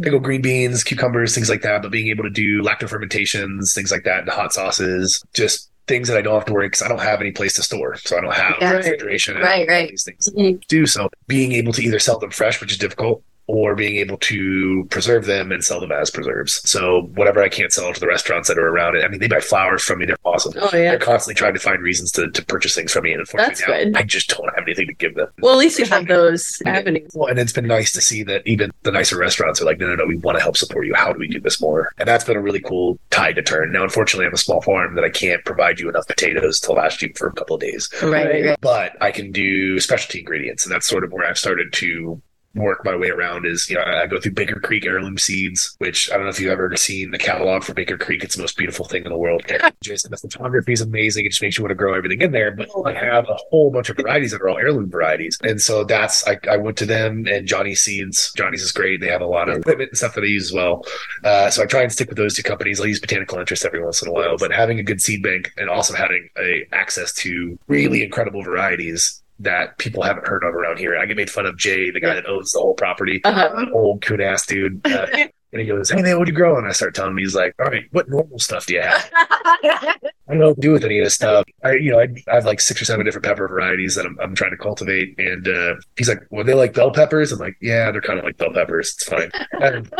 Pickle 0.00 0.20
green 0.20 0.42
beans, 0.42 0.84
cucumbers, 0.84 1.34
things 1.34 1.50
like 1.50 1.62
that. 1.62 1.82
But 1.82 1.90
being 1.90 2.06
able 2.08 2.22
to 2.22 2.30
do 2.30 2.62
lacto 2.62 2.88
fermentations, 2.88 3.74
things 3.74 3.90
like 3.90 4.04
that, 4.04 4.20
into 4.20 4.30
hot 4.32 4.52
sauces, 4.52 5.22
just 5.34 5.70
things 5.88 6.06
that 6.08 6.16
I 6.16 6.22
don't 6.22 6.34
have 6.34 6.44
to 6.46 6.52
worry 6.52 6.66
because 6.68 6.82
I 6.82 6.88
don't 6.88 7.00
have 7.00 7.20
any 7.20 7.32
place 7.32 7.54
to 7.54 7.62
store. 7.64 7.96
So 7.96 8.16
I 8.16 8.20
don't 8.20 8.32
have 8.32 8.56
Yeah. 8.60 8.70
refrigeration. 8.74 9.36
Right, 9.38 9.68
right. 9.68 9.90
These 9.90 10.04
things 10.04 10.30
Mhm. 10.30 10.64
do 10.68 10.86
so. 10.86 11.10
Being 11.26 11.50
able 11.52 11.72
to 11.74 11.82
either 11.82 11.98
sell 11.98 12.18
them 12.20 12.30
fresh, 12.30 12.60
which 12.60 12.70
is 12.72 12.78
difficult, 12.78 13.22
or 13.46 13.74
being 13.74 13.96
able 13.96 14.16
to 14.18 14.86
preserve 14.90 15.26
them 15.26 15.52
and 15.52 15.62
sell 15.62 15.80
them 15.80 15.92
as 15.92 16.10
preserves. 16.10 16.62
So 16.68 17.10
whatever 17.14 17.42
I 17.42 17.48
can't 17.48 17.72
sell 17.72 17.92
to 17.92 18.00
the 18.00 18.06
restaurants 18.06 18.48
that 18.48 18.58
are 18.58 18.68
around 18.68 18.96
it. 18.96 19.04
I 19.04 19.08
mean, 19.08 19.20
they 19.20 19.28
buy 19.28 19.40
flowers 19.40 19.82
from 19.82 19.98
me. 19.98 20.06
They're 20.06 20.16
awesome. 20.24 20.54
Oh, 20.56 20.70
yeah. 20.72 20.90
They're 20.90 20.98
constantly 20.98 21.34
trying 21.34 21.54
to 21.54 21.60
find 21.60 21.82
reasons 21.82 22.10
to, 22.12 22.30
to 22.30 22.44
purchase 22.46 22.74
things 22.74 22.92
from 22.92 23.04
me. 23.04 23.12
And 23.12 23.20
unfortunately, 23.20 23.54
That's 23.54 23.68
now, 23.68 23.74
good. 23.74 23.96
I 23.96 24.02
just 24.02 24.28
don't 24.30 24.48
have 24.54 24.64
anything 24.66 24.86
to 24.86 24.94
give 24.94 25.14
them. 25.14 25.28
Well, 25.40 25.52
at 25.52 25.58
least 25.58 25.78
you 25.78 25.84
have 25.86 26.06
those 26.06 26.62
avenues. 26.64 27.10
Well, 27.14 27.28
and 27.28 27.38
it's 27.38 27.52
been 27.52 27.66
nice 27.66 27.92
to 27.92 28.00
see 28.00 28.22
that 28.24 28.46
even 28.46 28.70
the 28.82 28.92
nicer 28.92 29.18
restaurants 29.18 29.60
are 29.60 29.64
like, 29.66 29.78
no, 29.78 29.88
no, 29.88 29.96
no, 29.96 30.06
we 30.06 30.16
want 30.16 30.38
to 30.38 30.42
help 30.42 30.56
support 30.56 30.86
you. 30.86 30.94
How 30.94 31.12
do 31.12 31.18
we 31.18 31.28
do 31.28 31.40
this 31.40 31.60
more? 31.60 31.90
And 31.98 32.08
that's 32.08 32.24
been 32.24 32.36
a 32.36 32.40
really 32.42 32.60
cool 32.60 32.98
tide 33.10 33.36
to 33.36 33.42
turn. 33.42 33.72
Now, 33.72 33.82
unfortunately, 33.84 34.26
I'm 34.26 34.32
a 34.34 34.38
small 34.38 34.62
farm 34.62 34.94
that 34.94 35.04
I 35.04 35.10
can't 35.10 35.44
provide 35.44 35.80
you 35.80 35.88
enough 35.88 36.06
potatoes 36.06 36.60
to 36.60 36.72
last 36.72 37.02
you 37.02 37.12
for 37.16 37.26
a 37.28 37.32
couple 37.32 37.56
of 37.56 37.60
days, 37.60 37.90
Right, 38.02 38.26
right, 38.26 38.44
right. 38.46 38.58
but 38.60 38.96
I 39.02 39.10
can 39.10 39.32
do 39.32 39.78
specialty 39.80 40.20
ingredients. 40.20 40.64
And 40.64 40.74
that's 40.74 40.86
sort 40.86 41.04
of 41.04 41.12
where 41.12 41.26
I've 41.28 41.38
started 41.38 41.72
to 41.74 42.20
work 42.54 42.84
my 42.84 42.96
way 42.96 43.08
around 43.08 43.46
is, 43.46 43.68
you 43.68 43.76
know, 43.76 43.82
I 43.82 44.06
go 44.06 44.20
through 44.20 44.32
Baker 44.32 44.60
Creek 44.60 44.86
heirloom 44.86 45.18
seeds, 45.18 45.74
which 45.78 46.10
I 46.10 46.14
don't 46.14 46.24
know 46.24 46.30
if 46.30 46.40
you've 46.40 46.52
ever 46.52 46.76
seen 46.76 47.10
the 47.10 47.18
catalog 47.18 47.64
for 47.64 47.74
Baker 47.74 47.98
Creek. 47.98 48.22
It's 48.22 48.36
the 48.36 48.42
most 48.42 48.56
beautiful 48.56 48.84
thing 48.84 49.04
in 49.04 49.10
the 49.10 49.18
world. 49.18 49.42
Just 49.82 50.08
the 50.08 50.16
photography 50.16 50.72
is 50.72 50.80
amazing. 50.80 51.26
It 51.26 51.30
just 51.30 51.42
makes 51.42 51.58
you 51.58 51.64
want 51.64 51.70
to 51.70 51.76
grow 51.76 51.94
everything 51.94 52.22
in 52.22 52.32
there. 52.32 52.52
But 52.52 52.68
I 52.84 52.92
have 52.92 53.28
a 53.28 53.36
whole 53.50 53.70
bunch 53.70 53.90
of 53.90 53.96
varieties 53.96 54.32
that 54.32 54.40
are 54.40 54.48
all 54.48 54.58
heirloom 54.58 54.90
varieties. 54.90 55.38
And 55.42 55.60
so 55.60 55.84
that's, 55.84 56.26
I, 56.26 56.38
I 56.50 56.56
went 56.56 56.76
to 56.78 56.86
them 56.86 57.26
and 57.28 57.46
Johnny 57.46 57.74
Seeds. 57.74 58.32
Johnny's 58.36 58.62
is 58.62 58.72
great. 58.72 59.00
They 59.00 59.08
have 59.08 59.20
a 59.20 59.26
lot 59.26 59.48
of 59.48 59.58
equipment 59.58 59.90
and 59.90 59.98
stuff 59.98 60.14
that 60.14 60.24
I 60.24 60.28
use 60.28 60.50
as 60.50 60.52
well. 60.52 60.84
Uh, 61.22 61.50
so 61.50 61.62
I 61.62 61.66
try 61.66 61.82
and 61.82 61.92
stick 61.92 62.08
with 62.08 62.18
those 62.18 62.34
two 62.34 62.42
companies. 62.42 62.80
I 62.80 62.86
use 62.86 63.00
Botanical 63.00 63.38
Interest 63.38 63.64
every 63.64 63.82
once 63.82 64.02
in 64.02 64.08
a 64.08 64.12
while, 64.12 64.36
but 64.38 64.52
having 64.52 64.78
a 64.78 64.82
good 64.82 65.00
seed 65.00 65.22
bank 65.22 65.52
and 65.56 65.68
also 65.68 65.94
having 65.94 66.28
a 66.38 66.66
access 66.72 67.12
to 67.14 67.58
really 67.66 68.02
incredible 68.02 68.42
varieties 68.42 69.22
that 69.40 69.78
people 69.78 70.02
haven't 70.02 70.26
heard 70.26 70.44
of 70.44 70.54
around 70.54 70.78
here. 70.78 70.96
I 70.96 71.06
get 71.06 71.16
made 71.16 71.30
fun 71.30 71.46
of 71.46 71.56
Jay, 71.56 71.90
the 71.90 72.00
guy 72.00 72.14
that 72.14 72.26
owns 72.26 72.52
the 72.52 72.60
whole 72.60 72.74
property, 72.74 73.20
Uh-huh. 73.24 73.66
old 73.74 74.02
coon 74.02 74.20
ass 74.20 74.46
dude. 74.46 74.80
Uh, 74.86 75.06
and 75.52 75.60
he 75.60 75.66
goes, 75.66 75.90
Hey 75.90 76.02
man, 76.02 76.18
what 76.18 76.26
do 76.26 76.32
you 76.32 76.36
grow? 76.36 76.56
And 76.56 76.66
I 76.66 76.72
start 76.72 76.94
telling 76.94 77.12
him, 77.12 77.18
he's 77.18 77.34
like, 77.34 77.54
All 77.60 77.66
right, 77.66 77.84
what 77.90 78.08
normal 78.08 78.38
stuff 78.38 78.66
do 78.66 78.74
you 78.74 78.82
have? 78.82 79.10
I 79.14 79.96
don't 80.28 80.38
know 80.38 80.48
what 80.48 80.54
to 80.56 80.60
do 80.60 80.72
with 80.72 80.84
any 80.84 80.98
of 80.98 81.04
this 81.04 81.14
stuff. 81.14 81.44
I, 81.62 81.72
you 81.74 81.90
know, 81.92 82.00
I, 82.00 82.08
I 82.30 82.34
have 82.36 82.44
like 82.46 82.60
six 82.60 82.80
or 82.80 82.84
seven 82.84 83.04
different 83.04 83.24
pepper 83.26 83.46
varieties 83.46 83.94
that 83.96 84.06
I'm, 84.06 84.16
I'm 84.20 84.34
trying 84.34 84.52
to 84.52 84.56
cultivate. 84.56 85.14
And 85.18 85.46
uh, 85.48 85.74
he's 85.96 86.08
like, 86.08 86.20
Well, 86.30 86.44
they 86.44 86.54
like 86.54 86.72
bell 86.74 86.90
peppers? 86.92 87.30
I'm 87.32 87.38
like, 87.38 87.56
Yeah, 87.60 87.90
they're 87.90 88.00
kind 88.00 88.18
of 88.18 88.24
like 88.24 88.36
bell 88.38 88.52
peppers. 88.52 88.94
It's 88.94 89.04
fine. 89.04 89.30
And- 89.60 89.92